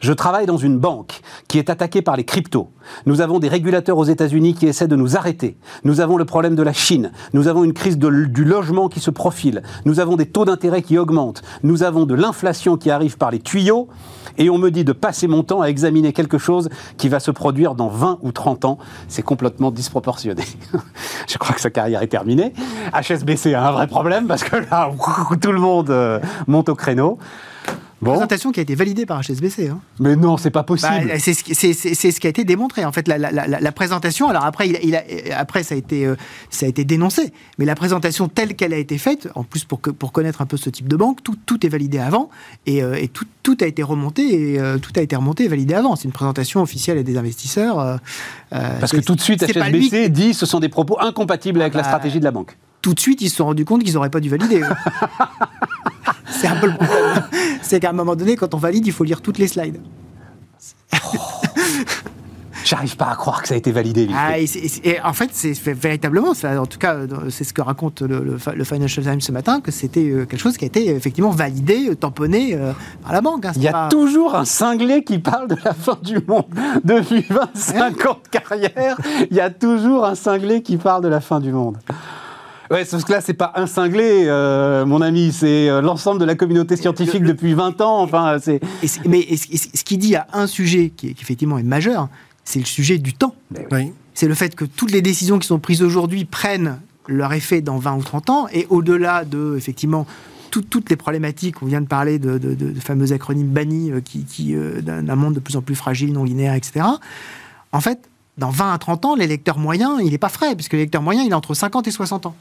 Je 0.00 0.12
travaille 0.12 0.46
dans 0.46 0.56
une 0.56 0.78
banque 0.78 1.20
qui 1.48 1.58
est 1.58 1.70
attaquée 1.70 2.02
par 2.02 2.16
les 2.16 2.24
cryptos. 2.24 2.70
Nous 3.06 3.20
avons 3.20 3.38
des 3.38 3.48
régulateurs 3.48 3.98
aux 3.98 4.04
États-Unis 4.04 4.54
qui 4.54 4.66
essaient 4.66 4.88
de 4.88 4.96
nous 4.96 5.16
arrêter. 5.16 5.56
Nous 5.84 6.00
avons 6.00 6.16
le 6.16 6.24
problème 6.24 6.54
de 6.54 6.62
la 6.62 6.72
Chine. 6.72 7.12
Nous 7.32 7.48
avons 7.48 7.64
une 7.64 7.72
crise 7.72 7.98
du 7.98 8.44
logement 8.44 8.88
qui 8.88 9.00
se 9.00 9.10
profile. 9.10 9.62
Nous 9.84 10.00
avons 10.00 10.16
des 10.16 10.26
taux 10.26 10.44
d'intérêt 10.44 10.82
qui 10.82 10.98
augmentent. 10.98 11.42
Nous 11.62 11.82
avons 11.82 12.06
de 12.06 12.14
l'inflation 12.14 12.76
qui 12.76 12.90
arrive 12.90 13.16
par 13.16 13.30
les 13.30 13.40
tuyaux. 13.40 13.88
Et 14.38 14.48
on 14.48 14.58
me 14.58 14.70
dit 14.70 14.84
de 14.84 14.92
passer 14.92 15.26
mon 15.26 15.42
temps 15.42 15.60
à 15.60 15.66
examiner 15.66 16.12
quelque 16.12 16.38
chose 16.38 16.68
qui 16.96 17.08
va 17.08 17.20
se 17.20 17.30
produire 17.30 17.74
dans 17.74 17.88
20 17.88 18.18
ou 18.22 18.32
30 18.32 18.64
ans. 18.64 18.78
C'est 19.08 19.22
complètement 19.22 19.70
disproportionné. 19.70 20.44
Je 21.28 21.38
crois 21.38 21.54
que 21.54 21.60
sa 21.60 21.70
carrière 21.70 22.02
est 22.02 22.08
terminée. 22.08 22.52
HSBC 22.94 23.54
a 23.54 23.68
un 23.68 23.72
vrai 23.72 23.86
problème 23.86 24.26
parce 24.26 24.44
que 24.44 24.56
là, 24.56 24.90
tout 25.40 25.52
le 25.52 25.60
monde 25.60 25.90
euh, 25.90 26.20
monte 26.46 26.68
au 26.68 26.74
créneau. 26.74 27.18
Présentation 28.02 28.50
qui 28.50 28.60
a 28.60 28.62
été 28.62 28.74
validée 28.74 29.04
par 29.04 29.20
HSBC. 29.20 29.68
Hein. 29.68 29.80
Mais 29.98 30.16
non, 30.16 30.36
c'est 30.36 30.50
pas 30.50 30.62
possible. 30.62 31.08
Bah, 31.08 31.18
c'est 31.18 31.34
ce, 31.34 31.52
ce, 31.54 32.20
qui 32.20 32.26
a 32.26 32.30
été 32.30 32.44
démontré. 32.44 32.84
En 32.84 32.92
fait, 32.92 33.06
la, 33.06 33.18
la, 33.18 33.30
la, 33.30 33.72
présentation. 33.72 34.28
Alors 34.28 34.44
après, 34.44 34.68
il, 34.68 34.78
il 34.82 34.96
a, 34.96 35.02
après 35.36 35.62
ça 35.62 35.74
a 35.74 35.78
été 35.78 36.06
euh, 36.06 36.16
ça 36.48 36.66
a 36.66 36.68
été 36.68 36.84
dénoncé. 36.84 37.32
Mais 37.58 37.66
la 37.66 37.74
présentation 37.74 38.28
telle 38.28 38.54
qu'elle 38.54 38.72
a 38.72 38.78
été 38.78 38.96
faite, 38.96 39.28
en 39.34 39.44
plus 39.44 39.64
pour 39.64 39.80
que, 39.80 39.90
pour 39.90 40.12
connaître 40.12 40.40
un 40.40 40.46
peu 40.46 40.56
ce 40.56 40.70
type 40.70 40.88
de 40.88 40.96
banque, 40.96 41.22
tout, 41.22 41.36
tout 41.44 41.66
est 41.66 41.68
validé 41.68 41.98
avant 41.98 42.30
et, 42.64 42.82
euh, 42.82 42.94
et 42.94 43.08
tout, 43.08 43.26
tout, 43.42 43.58
a 43.60 43.66
été 43.66 43.82
remonté 43.82 44.52
et 44.52 44.58
euh, 44.58 44.78
tout 44.78 44.92
a 44.96 45.00
été 45.00 45.14
remonté 45.14 45.44
et 45.44 45.48
validé 45.48 45.74
avant. 45.74 45.94
C'est 45.94 46.04
une 46.04 46.12
présentation 46.12 46.62
officielle 46.62 46.96
et 46.96 47.04
des 47.04 47.18
investisseurs. 47.18 48.00
Parce 48.50 48.92
que 48.92 49.00
tout 49.00 49.14
de 49.14 49.20
suite, 49.20 49.42
HSBC 49.42 50.08
dit 50.08 50.32
ce 50.32 50.46
sont 50.46 50.60
des 50.60 50.70
propos 50.70 50.98
incompatibles 51.00 51.60
avec 51.60 51.74
la 51.74 51.82
bah, 51.82 51.88
stratégie 51.88 52.18
de 52.18 52.24
la 52.24 52.30
banque. 52.30 52.56
Tout 52.82 52.94
de 52.94 53.00
suite, 53.00 53.20
ils 53.20 53.30
se 53.30 53.36
sont 53.36 53.46
rendus 53.46 53.64
compte 53.64 53.82
qu'ils 53.82 53.94
n'auraient 53.94 54.10
pas 54.10 54.20
dû 54.20 54.28
valider. 54.28 54.62
C'est 56.30 56.46
un 56.46 56.56
peu 56.56 56.68
le 56.68 56.74
problème. 56.74 57.24
C'est 57.62 57.80
qu'à 57.80 57.90
un 57.90 57.94
moment 57.94 58.16
donné, 58.16 58.36
quand 58.36 58.54
on 58.54 58.58
valide, 58.58 58.86
il 58.86 58.92
faut 58.92 59.04
lire 59.04 59.20
toutes 59.20 59.38
les 59.38 59.48
slides. 59.48 59.80
Oh. 60.94 61.16
J'arrive 62.64 62.96
pas 62.96 63.10
à 63.10 63.16
croire 63.16 63.42
que 63.42 63.48
ça 63.48 63.54
a 63.54 63.56
été 63.56 63.72
validé. 63.72 64.08
Ah, 64.14 64.38
et, 64.38 65.00
en 65.02 65.12
fait, 65.12 65.30
c'est 65.32 65.72
véritablement, 65.72 66.34
en 66.44 66.66
tout 66.66 66.78
cas, 66.78 66.98
c'est 67.28 67.42
ce 67.42 67.52
que 67.52 67.62
raconte 67.62 68.02
le, 68.02 68.38
Financial 68.64 69.04
Times 69.04 69.20
ce 69.20 69.32
matin, 69.32 69.60
que 69.60 69.72
c'était 69.72 70.08
euh, 70.08 70.24
quelque 70.24 70.38
chose 70.38 70.56
qui 70.56 70.64
a 70.64 70.68
été 70.68 70.88
effectivement 70.90 71.30
validé, 71.30 71.88
euh, 71.88 71.96
tamponné 71.96 72.54
euh, 72.54 72.72
par 73.02 73.12
la 73.12 73.20
banque. 73.20 73.46
Hein. 73.46 73.52
Il 73.56 73.62
y 73.62 73.68
a 73.68 73.88
toujours 73.88 74.36
un 74.36 74.44
cinglé 74.44 75.02
qui 75.02 75.18
parle 75.18 75.48
de 75.48 75.56
la 75.64 75.74
fin 75.74 75.98
du 76.02 76.18
monde. 76.28 76.46
Depuis 76.84 77.24
25 77.28 78.06
ans 78.06 78.18
de 78.22 78.38
carrière, 78.38 78.96
il 79.30 79.36
y 79.36 79.40
a 79.40 79.50
toujours 79.50 80.04
un 80.04 80.14
cinglé 80.14 80.62
qui 80.62 80.76
parle 80.76 81.02
de 81.02 81.08
la 81.08 81.20
fin 81.20 81.40
du 81.40 81.50
monde. 81.50 81.78
Ouais, 82.70 82.84
sauf 82.84 83.04
que 83.04 83.10
là, 83.10 83.20
c'est 83.20 83.34
pas 83.34 83.52
un 83.56 83.66
cinglé, 83.66 84.26
euh, 84.26 84.86
mon 84.86 85.00
ami, 85.00 85.32
c'est 85.32 85.68
euh, 85.68 85.80
l'ensemble 85.80 86.20
de 86.20 86.24
la 86.24 86.36
communauté 86.36 86.76
scientifique 86.76 87.24
depuis 87.24 87.52
20 87.52 87.80
ans. 87.80 88.00
Enfin, 88.00 88.36
c'est. 88.40 88.60
Mais 89.06 89.26
ce 89.36 89.84
qui 89.84 89.98
dit 89.98 90.14
à 90.14 90.28
un 90.32 90.46
sujet 90.46 90.92
qui, 90.96 91.08
effectivement 91.08 91.58
est 91.58 91.64
majeur, 91.64 92.08
c'est 92.44 92.60
le 92.60 92.64
sujet 92.64 92.98
du 92.98 93.12
temps. 93.12 93.34
Oui. 93.72 93.92
C'est 94.14 94.28
le 94.28 94.34
fait 94.34 94.54
que 94.54 94.64
toutes 94.64 94.92
les 94.92 95.02
décisions 95.02 95.40
qui 95.40 95.48
sont 95.48 95.58
prises 95.58 95.82
aujourd'hui 95.82 96.24
prennent 96.24 96.78
leur 97.08 97.32
effet 97.32 97.60
dans 97.60 97.78
20 97.78 97.96
ou 97.96 98.02
30 98.02 98.30
ans, 98.30 98.46
et 98.52 98.68
au-delà 98.70 99.24
de, 99.24 99.56
effectivement, 99.56 100.06
toutes 100.52 100.90
les 100.90 100.96
problématiques, 100.96 101.62
on 101.62 101.66
vient 101.66 101.80
de 101.80 101.86
parler 101.86 102.18
de, 102.20 102.38
de, 102.38 102.80
fameux 102.80 103.12
acronymes 103.12 103.48
bannis 103.48 103.90
euh, 103.90 104.00
qui, 104.00 104.54
d'un 104.82 105.16
monde 105.16 105.34
de 105.34 105.40
plus 105.40 105.56
en 105.56 105.62
plus 105.62 105.74
fragile, 105.74 106.12
non 106.12 106.22
linéaire, 106.22 106.54
etc. 106.54 106.86
En 107.72 107.80
fait, 107.80 107.98
dans 108.38 108.50
20 108.50 108.72
à 108.72 108.78
30 108.78 109.04
ans, 109.06 109.16
l'électeur 109.16 109.58
moyen, 109.58 109.98
il 110.00 110.12
n'est 110.12 110.18
pas 110.18 110.28
frais, 110.28 110.54
puisque 110.54 110.74
l'électeur 110.74 111.02
moyen, 111.02 111.24
il 111.24 111.30
est 111.30 111.34
entre 111.34 111.54
50 111.54 111.88
et 111.88 111.90
60 111.90 112.26
ans. 112.26 112.36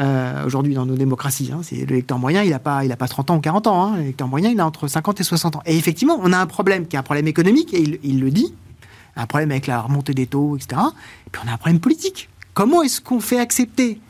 Euh, 0.00 0.44
aujourd'hui 0.44 0.74
dans 0.74 0.86
nos 0.86 0.96
démocraties. 0.96 1.52
Hein, 1.52 1.60
c'est 1.62 1.76
l'électeur 1.76 2.18
moyen, 2.18 2.42
il 2.42 2.50
n'a 2.50 2.58
pas, 2.58 2.82
pas 2.98 3.06
30 3.06 3.30
ans 3.30 3.36
ou 3.36 3.40
40 3.40 3.66
ans. 3.68 3.84
Hein, 3.84 3.98
l'électeur 3.98 4.26
moyen, 4.26 4.50
il 4.50 4.58
a 4.58 4.66
entre 4.66 4.88
50 4.88 5.20
et 5.20 5.22
60 5.22 5.54
ans. 5.54 5.62
Et 5.66 5.76
effectivement, 5.76 6.18
on 6.20 6.32
a 6.32 6.38
un 6.38 6.46
problème 6.46 6.88
qui 6.88 6.96
est 6.96 6.98
un 6.98 7.04
problème 7.04 7.28
économique, 7.28 7.72
et 7.72 8.00
il, 8.02 8.20
le 8.20 8.32
dit, 8.32 8.52
un 9.14 9.26
problème 9.26 9.52
avec 9.52 9.68
la 9.68 9.80
remontée 9.80 10.12
des 10.12 10.26
taux, 10.26 10.56
etc. 10.56 10.80
Et 11.28 11.30
puis 11.30 11.40
on 11.44 11.48
a 11.48 11.52
un 11.52 11.58
problème 11.58 11.78
politique. 11.78 12.28
Comment 12.54 12.82
est-ce 12.82 13.00
qu'on 13.00 13.20
fait 13.20 13.38
accepter 13.38 14.00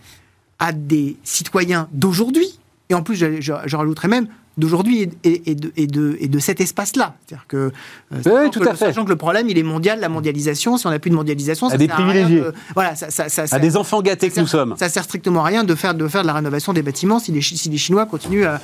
à 0.58 0.72
des 0.72 1.18
citoyens 1.22 1.88
d'aujourd'hui, 1.92 2.58
et 2.88 2.94
en 2.94 3.02
plus, 3.02 3.16
je, 3.16 3.40
je 3.42 4.06
même 4.06 4.28
d'aujourd'hui 4.56 5.10
et, 5.24 5.54
de, 5.54 5.72
et, 5.76 5.86
de, 5.86 6.16
et 6.20 6.28
de 6.28 6.38
cet 6.38 6.60
espace-là. 6.60 7.14
C'est-à-dire 7.26 7.46
que, 7.48 7.72
euh, 8.12 8.48
tout 8.50 8.62
à 8.62 8.74
fait. 8.74 8.86
sachant 8.86 9.04
que 9.04 9.10
le 9.10 9.16
problème, 9.16 9.48
il 9.48 9.58
est 9.58 9.62
mondial, 9.62 10.00
la 10.00 10.08
mondialisation. 10.08 10.76
Si 10.76 10.86
on 10.86 10.90
n'a 10.90 10.98
plus 10.98 11.10
de 11.10 11.16
mondialisation, 11.16 11.68
ça 11.68 11.74
à 11.74 11.78
des 11.78 11.88
privilégiés. 11.88 12.42
voilà, 12.74 12.94
ça, 12.94 13.10
ça, 13.10 13.44
à 13.50 13.58
des 13.58 13.76
enfants 13.76 14.02
gâtés 14.02 14.30
que 14.30 14.40
nous 14.40 14.46
sommes. 14.46 14.74
Ça 14.78 14.88
sert 14.88 15.04
strictement 15.04 15.44
à 15.44 15.48
rien 15.48 15.64
de 15.64 15.74
faire 15.74 15.94
de, 15.94 16.06
faire 16.08 16.22
de 16.22 16.26
la 16.26 16.34
rénovation 16.34 16.72
des 16.72 16.82
bâtiments 16.82 17.18
si 17.18 17.32
les, 17.32 17.42
si 17.42 17.68
les 17.68 17.78
Chinois 17.78 18.06
continuent 18.06 18.46
à, 18.46 18.60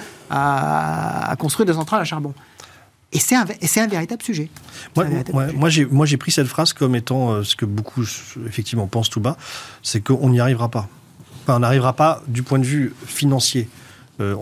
à, 1.30 1.36
construire 1.36 1.66
des 1.66 1.74
centrales 1.74 2.00
à 2.00 2.04
charbon. 2.04 2.34
Et 3.12 3.18
c'est 3.18 3.34
un, 3.34 3.42
un, 3.42 3.86
véritable 3.88 4.22
sujet. 4.22 4.48
Moi, 4.94 5.06
moi, 5.90 6.06
j'ai 6.06 6.16
pris 6.16 6.30
cette 6.30 6.46
phrase 6.46 6.72
comme 6.72 6.94
étant 6.94 7.32
euh, 7.32 7.42
ce 7.42 7.56
que 7.56 7.64
beaucoup, 7.64 8.04
effectivement, 8.46 8.86
pensent 8.86 9.10
tout 9.10 9.20
bas, 9.20 9.36
c'est 9.82 10.00
qu'on 10.00 10.30
n'y 10.30 10.38
arrivera 10.38 10.68
pas. 10.68 10.88
Enfin, 11.42 11.56
on 11.56 11.60
n'arrivera 11.60 11.94
pas 11.94 12.22
du 12.28 12.44
point 12.44 12.60
de 12.60 12.64
vue 12.64 12.94
financier. 13.06 13.68
Euh, 14.20 14.34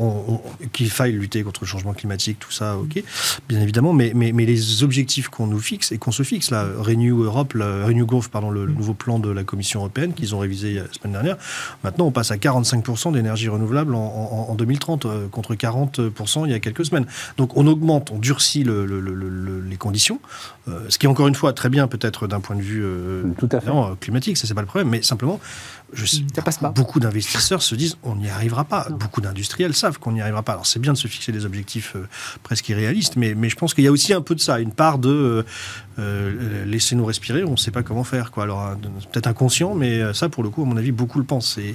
qu'il 0.72 0.90
faille 0.90 1.12
lutter 1.12 1.42
contre 1.42 1.60
le 1.62 1.66
changement 1.66 1.92
climatique, 1.92 2.38
tout 2.38 2.50
ça, 2.50 2.76
ok, 2.76 3.02
bien 3.48 3.60
évidemment, 3.60 3.92
mais, 3.92 4.12
mais, 4.14 4.32
mais 4.32 4.44
les 4.44 4.82
objectifs 4.82 5.28
qu'on 5.28 5.46
nous 5.46 5.60
fixe 5.60 5.92
et 5.92 5.98
qu'on 5.98 6.10
se 6.10 6.22
fixe, 6.22 6.50
là, 6.50 6.66
Renew 6.78 7.22
Europe, 7.22 7.52
Renew 7.54 8.04
Growth, 8.04 8.28
pardon, 8.28 8.50
le, 8.50 8.66
nouveau 8.66 8.94
plan 8.94 9.18
de 9.18 9.30
la 9.30 9.44
Commission 9.44 9.80
européenne 9.80 10.14
qu'ils 10.14 10.34
ont 10.34 10.40
révisé 10.40 10.74
la 10.74 10.92
semaine 10.92 11.12
dernière, 11.12 11.36
maintenant 11.84 12.06
on 12.06 12.10
passe 12.10 12.30
à 12.30 12.36
45% 12.36 13.12
d'énergie 13.12 13.48
renouvelable 13.48 13.94
en, 13.94 14.54
2030 14.56 15.06
euh, 15.06 15.28
contre 15.28 15.54
40% 15.54 16.46
il 16.46 16.50
y 16.50 16.54
a 16.54 16.60
quelques 16.60 16.86
semaines. 16.86 17.06
Donc 17.36 17.56
on 17.56 17.66
augmente, 17.66 18.10
on 18.10 18.18
durcit 18.18 18.64
les 18.64 19.76
conditions, 19.76 20.20
euh, 20.68 20.80
ce 20.88 20.98
qui 20.98 21.06
est 21.06 21.08
encore 21.08 21.28
une 21.28 21.34
fois 21.34 21.52
très 21.52 21.68
bien 21.68 21.86
peut-être 21.86 22.26
d'un 22.26 22.40
point 22.40 22.56
de 22.56 22.62
vue 22.62 22.84
tout 23.38 23.48
à 23.52 23.60
fait. 23.60 23.70
climatique, 24.00 24.36
ça 24.36 24.46
c'est 24.46 24.54
pas 24.54 24.60
le 24.60 24.66
problème, 24.66 24.88
mais 24.88 25.02
simplement 25.02 25.40
je 25.92 26.04
ça 26.34 26.42
passe 26.42 26.58
pas. 26.58 26.70
Beaucoup 26.70 27.00
d'investisseurs 27.00 27.62
se 27.62 27.74
disent 27.74 27.96
on 28.02 28.16
n'y 28.16 28.28
arrivera 28.28 28.64
pas. 28.64 28.88
Beaucoup 28.90 29.20
d'industriels 29.20 29.74
savent 29.74 29.98
qu'on 29.98 30.12
n'y 30.12 30.20
arrivera 30.20 30.42
pas. 30.42 30.52
Alors 30.52 30.66
c'est 30.66 30.78
bien 30.78 30.92
de 30.92 30.98
se 30.98 31.08
fixer 31.08 31.32
des 31.32 31.44
objectifs 31.46 31.96
euh, 31.96 32.06
presque 32.42 32.68
irréalistes, 32.68 33.16
mais, 33.16 33.34
mais 33.34 33.48
je 33.48 33.56
pense 33.56 33.74
qu'il 33.74 33.84
y 33.84 33.86
a 33.86 33.92
aussi 33.92 34.12
un 34.12 34.20
peu 34.20 34.34
de 34.34 34.40
ça, 34.40 34.60
une 34.60 34.72
part 34.72 34.98
de 34.98 35.08
euh, 35.08 35.42
euh, 35.98 36.64
laissez-nous 36.66 37.04
respirer, 37.04 37.44
on 37.44 37.52
ne 37.52 37.56
sait 37.56 37.70
pas 37.70 37.82
comment 37.82 38.04
faire. 38.04 38.30
Quoi. 38.30 38.44
Alors 38.44 38.76
peut-être 39.12 39.26
inconscient, 39.26 39.74
mais 39.74 40.12
ça 40.14 40.28
pour 40.28 40.42
le 40.42 40.50
coup, 40.50 40.62
à 40.62 40.66
mon 40.66 40.76
avis, 40.76 40.92
beaucoup 40.92 41.18
le 41.18 41.24
pensent. 41.24 41.58
Et, 41.58 41.74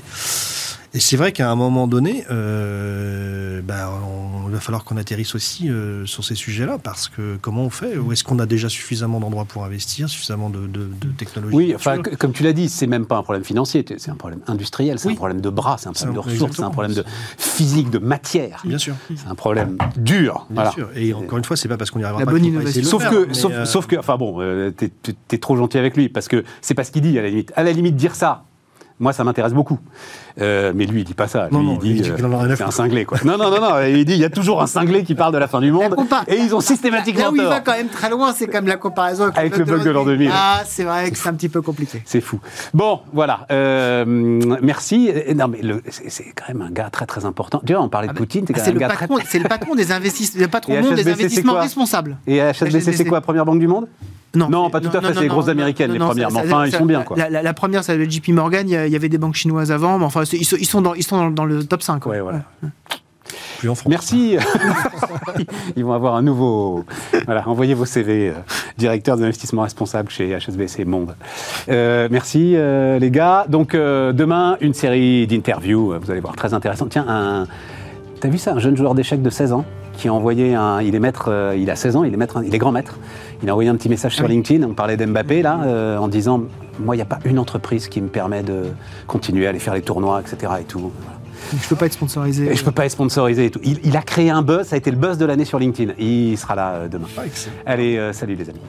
et 0.93 0.99
c'est 0.99 1.17
vrai 1.17 1.31
qu'à 1.31 1.49
un 1.49 1.55
moment 1.55 1.87
donné, 1.87 2.25
euh, 2.29 3.61
bah, 3.61 3.91
on, 4.05 4.33
il 4.53 4.53
va 4.53 4.59
falloir 4.59 4.83
qu'on 4.83 4.97
atterrisse 4.97 5.33
aussi 5.33 5.67
euh, 5.67 6.05
sur 6.05 6.23
ces 6.23 6.35
sujets-là, 6.35 6.77
parce 6.77 7.07
que 7.07 7.37
comment 7.41 7.63
on 7.63 7.71
fait? 7.71 7.97
Ou 7.97 8.11
est-ce 8.11 8.23
qu'on 8.23 8.37
a 8.37 8.45
déjà 8.45 8.69
suffisamment 8.69 9.19
d'endroits 9.19 9.45
pour 9.45 9.65
investir, 9.65 10.07
suffisamment 10.07 10.51
de, 10.51 10.67
de, 10.67 10.87
de 11.01 11.09
technologies 11.17 11.55
Oui, 11.55 11.73
enfin, 11.75 11.97
comme 12.19 12.33
tu 12.33 12.43
l'as 12.43 12.53
dit, 12.53 12.69
c'est 12.69 12.85
même 12.85 13.07
pas 13.07 13.17
un 13.17 13.23
problème 13.23 13.43
financier, 13.43 13.83
c'est 13.97 14.11
un 14.11 14.15
problème 14.15 14.41
industriel, 14.45 14.99
c'est 14.99 15.09
un 15.09 15.15
problème 15.15 15.41
de 15.41 15.49
bras, 15.49 15.77
c'est 15.79 15.89
un 15.89 15.93
problème 15.93 16.13
de 16.13 16.19
ressources, 16.19 16.57
c'est 16.57 16.63
un 16.63 16.69
problème 16.69 16.93
de 16.93 17.03
physique, 17.37 17.89
de 17.89 17.97
matière. 17.97 18.61
Bien 18.63 18.77
sûr. 18.77 18.93
C'est 19.15 19.27
un 19.27 19.33
problème 19.33 19.79
dur. 19.97 20.45
Bien 20.51 20.69
sûr. 20.69 20.89
Et 20.95 21.15
encore 21.15 21.39
une 21.39 21.45
fois, 21.45 21.57
c'est 21.57 21.67
pas 21.67 21.77
parce 21.77 21.89
qu'on 21.89 21.97
n'y 21.97 22.05
arrivera 22.05 22.21
la 22.21 22.25
pas. 22.27 22.31
Bonne 22.31 22.45
innovation. 22.45 22.83
Sauf, 22.83 23.09
que, 23.09 23.33
sauf, 23.33 23.51
euh, 23.51 23.65
sauf, 23.65 23.87
que, 23.87 23.95
enfin 23.95 24.17
bon, 24.17 24.37
tu 24.77 24.91
es, 25.31 25.37
trop 25.39 25.57
gentil 25.57 25.79
avec 25.79 25.97
lui, 25.97 26.09
parce 26.09 26.27
que 26.27 26.43
c'est 26.61 26.75
pas 26.75 26.83
ce 26.83 26.91
qu'il 26.91 27.01
dit 27.01 27.17
à 27.17 27.23
la 27.23 27.29
limite. 27.29 27.51
À 27.55 27.63
la 27.63 27.71
limite, 27.71 27.95
dire 27.95 28.13
ça, 28.13 28.45
moi, 29.03 29.13
ça 29.13 29.23
m'intéresse 29.25 29.53
beaucoup. 29.53 29.77
Euh, 30.41 30.71
mais 30.73 30.85
lui, 30.85 31.01
il 31.01 31.03
dit 31.03 31.13
pas 31.13 31.27
ça. 31.27 31.49
Lui, 31.51 31.59
il 31.83 32.01
dit, 32.01 32.09
euh, 32.09 32.55
c'est 32.55 32.63
un 32.63 32.71
cinglé, 32.71 33.03
quoi. 33.03 33.19
non, 33.25 33.37
non, 33.37 33.51
non, 33.51 33.59
non. 33.59 33.81
Il 33.85 34.05
dit, 34.05 34.13
il 34.13 34.19
y 34.19 34.25
a 34.25 34.29
toujours 34.29 34.61
un 34.61 34.67
cinglé 34.67 35.03
qui 35.03 35.13
parle 35.13 35.33
de 35.33 35.37
la 35.37 35.47
fin 35.47 35.59
du 35.59 35.71
monde. 35.71 35.95
Et 36.27 36.37
ils 36.37 36.55
ont 36.55 36.61
systématiquement 36.61 37.25
Là 37.25 37.31
où 37.31 37.35
il 37.35 37.43
va 37.43 37.59
quand 37.59 37.73
même 37.73 37.89
très 37.89 38.09
loin, 38.09 38.33
c'est 38.33 38.47
comme 38.47 38.65
la 38.65 38.77
comparaison 38.77 39.29
avec, 39.35 39.57
le 39.57 39.65
bug 39.65 39.83
de 39.83 39.91
l'an 39.91 40.05
2000. 40.05 40.31
Ah, 40.33 40.61
c'est 40.65 40.85
vrai 40.85 41.11
que 41.11 41.17
c'est 41.17 41.29
un 41.29 41.33
petit 41.33 41.49
peu 41.49 41.61
compliqué. 41.61 42.01
C'est 42.05 42.21
fou. 42.21 42.39
Bon, 42.73 43.01
voilà. 43.11 43.45
Euh, 43.51 44.05
merci. 44.61 45.11
Non, 45.35 45.49
mais 45.49 45.59
c'est 45.89 46.31
quand 46.35 46.47
même 46.47 46.61
un 46.61 46.71
gars 46.71 46.89
très, 46.89 47.05
très 47.05 47.25
important. 47.25 47.61
Tu 47.65 47.73
vois, 47.73 47.83
on 47.83 47.89
parlait 47.89 48.07
de 48.07 48.13
ah, 48.15 48.17
Poutine. 48.17 48.45
C'est 48.55 48.71
le, 48.71 48.79
patron, 48.79 49.17
très... 49.17 49.39
le 49.39 49.49
patron 49.49 49.75
des 49.75 49.91
investissements, 49.91 50.41
le 50.41 50.47
patron 50.47 50.93
des 50.93 51.09
investissements 51.09 51.59
responsables. 51.59 52.17
Et 52.25 52.39
HSBC, 52.39 52.93
c'est 52.93 53.05
quoi, 53.05 53.19
première 53.19 53.45
banque 53.45 53.59
du 53.59 53.67
monde? 53.67 53.87
Non, 54.35 54.69
pas 54.69 54.81
tout 54.81 54.95
à 54.95 55.01
fait, 55.01 55.13
c'est 55.13 55.21
les 55.21 55.27
grosses 55.27 55.47
américaines, 55.47 55.91
les 55.91 55.99
premières. 55.99 56.31
mais 56.31 56.39
enfin, 56.39 56.65
ils 56.65 56.71
sont 56.71 56.85
bien, 56.85 57.03
quoi. 57.03 57.17
La, 57.29 57.53
première, 57.53 57.83
c'est 57.83 57.97
le 57.97 58.09
JP 58.09 58.29
Morgan, 58.29 58.67
il 58.67 58.73
y, 58.73 58.95
avait 58.95 59.09
des 59.09 59.17
banques 59.17 59.35
chinoises 59.35 59.71
avant, 59.71 59.97
mais 59.99 60.05
enfin, 60.05 60.23
ils, 60.31 60.45
sont, 60.45 60.81
dans, 60.81 60.93
ils 60.93 61.03
sont 61.03 61.29
dans, 61.29 61.45
le 61.45 61.63
top 61.63 61.81
5. 61.81 61.99
Quoi. 61.99 62.13
Ouais, 62.13 62.21
voilà. 62.21 62.41
Plus 63.59 63.69
en 63.69 63.75
France. 63.75 63.89
Merci. 63.89 64.37
ils 65.75 65.85
vont 65.85 65.93
avoir 65.93 66.15
un 66.15 66.21
nouveau. 66.21 66.83
Voilà, 67.25 67.47
envoyez 67.47 67.73
vos 67.73 67.85
CV, 67.85 68.29
euh, 68.29 68.33
directeur 68.77 69.15
d'investissement 69.17 69.61
responsable 69.61 70.09
chez 70.09 70.37
HSBC 70.37 70.83
Monde. 70.85 71.15
Euh, 71.69 72.07
merci, 72.11 72.53
euh, 72.55 72.99
les 72.99 73.11
gars. 73.11 73.45
Donc, 73.47 73.73
demain, 73.73 74.57
une 74.59 74.73
série 74.73 75.27
d'interviews, 75.27 75.93
vous 75.99 76.11
allez 76.11 76.19
voir, 76.19 76.35
très 76.35 76.53
intéressante. 76.53 76.89
Tiens, 76.89 77.05
un. 77.07 77.47
T'as 78.19 78.29
vu 78.29 78.37
ça 78.37 78.53
Un 78.53 78.59
jeune 78.59 78.77
joueur 78.77 78.95
d'échecs 78.95 79.21
de 79.21 79.29
16 79.29 79.53
ans? 79.53 79.65
Qui 79.97 80.07
a 80.07 80.13
envoyé 80.13 80.55
un. 80.55 80.81
Il 80.81 80.95
est 80.95 80.99
maître, 80.99 81.53
il 81.57 81.69
a 81.69 81.75
16 81.75 81.95
ans, 81.95 82.03
il 82.03 82.13
est, 82.13 82.17
maître, 82.17 82.41
il 82.45 82.53
est 82.53 82.57
grand 82.57 82.71
maître. 82.71 82.97
Il 83.43 83.49
a 83.49 83.51
envoyé 83.51 83.69
un 83.69 83.75
petit 83.75 83.89
message 83.89 84.15
sur 84.15 84.27
LinkedIn, 84.27 84.65
on 84.65 84.73
parlait 84.73 84.95
d'Mbappé 84.95 85.41
là, 85.41 85.59
euh, 85.65 85.97
en 85.97 86.07
disant 86.07 86.43
Moi, 86.79 86.95
il 86.95 86.99
n'y 86.99 87.01
a 87.01 87.05
pas 87.05 87.19
une 87.25 87.37
entreprise 87.39 87.89
qui 87.89 87.99
me 87.99 88.07
permet 88.07 88.41
de 88.41 88.63
continuer 89.05 89.45
à 89.45 89.49
aller 89.49 89.59
faire 89.59 89.73
les 89.73 89.81
tournois, 89.81 90.21
etc. 90.21 90.53
Et 90.61 90.63
tout. 90.63 90.91
Je 91.51 91.67
peux 91.67 91.75
pas 91.75 91.87
être 91.87 91.93
sponsorisé. 91.93 92.51
Et 92.51 92.55
je 92.55 92.63
peux 92.63 92.71
pas 92.71 92.85
être 92.85 92.91
sponsorisé 92.91 93.45
et 93.45 93.51
tout. 93.51 93.59
Il, 93.63 93.97
a 93.97 94.01
créé 94.01 94.29
un 94.29 94.43
buzz, 94.43 94.67
ça 94.67 94.75
a 94.75 94.77
été 94.77 94.91
le 94.91 94.97
buzz 94.97 95.17
de 95.17 95.25
l'année 95.25 95.43
sur 95.43 95.59
LinkedIn. 95.59 95.91
Il 95.99 96.37
sera 96.37 96.55
là 96.55 96.71
euh, 96.71 96.87
demain. 96.87 97.07
Allez, 97.65 97.97
euh, 97.97 98.13
salut 98.13 98.35
les 98.35 98.49
amis. 98.49 98.61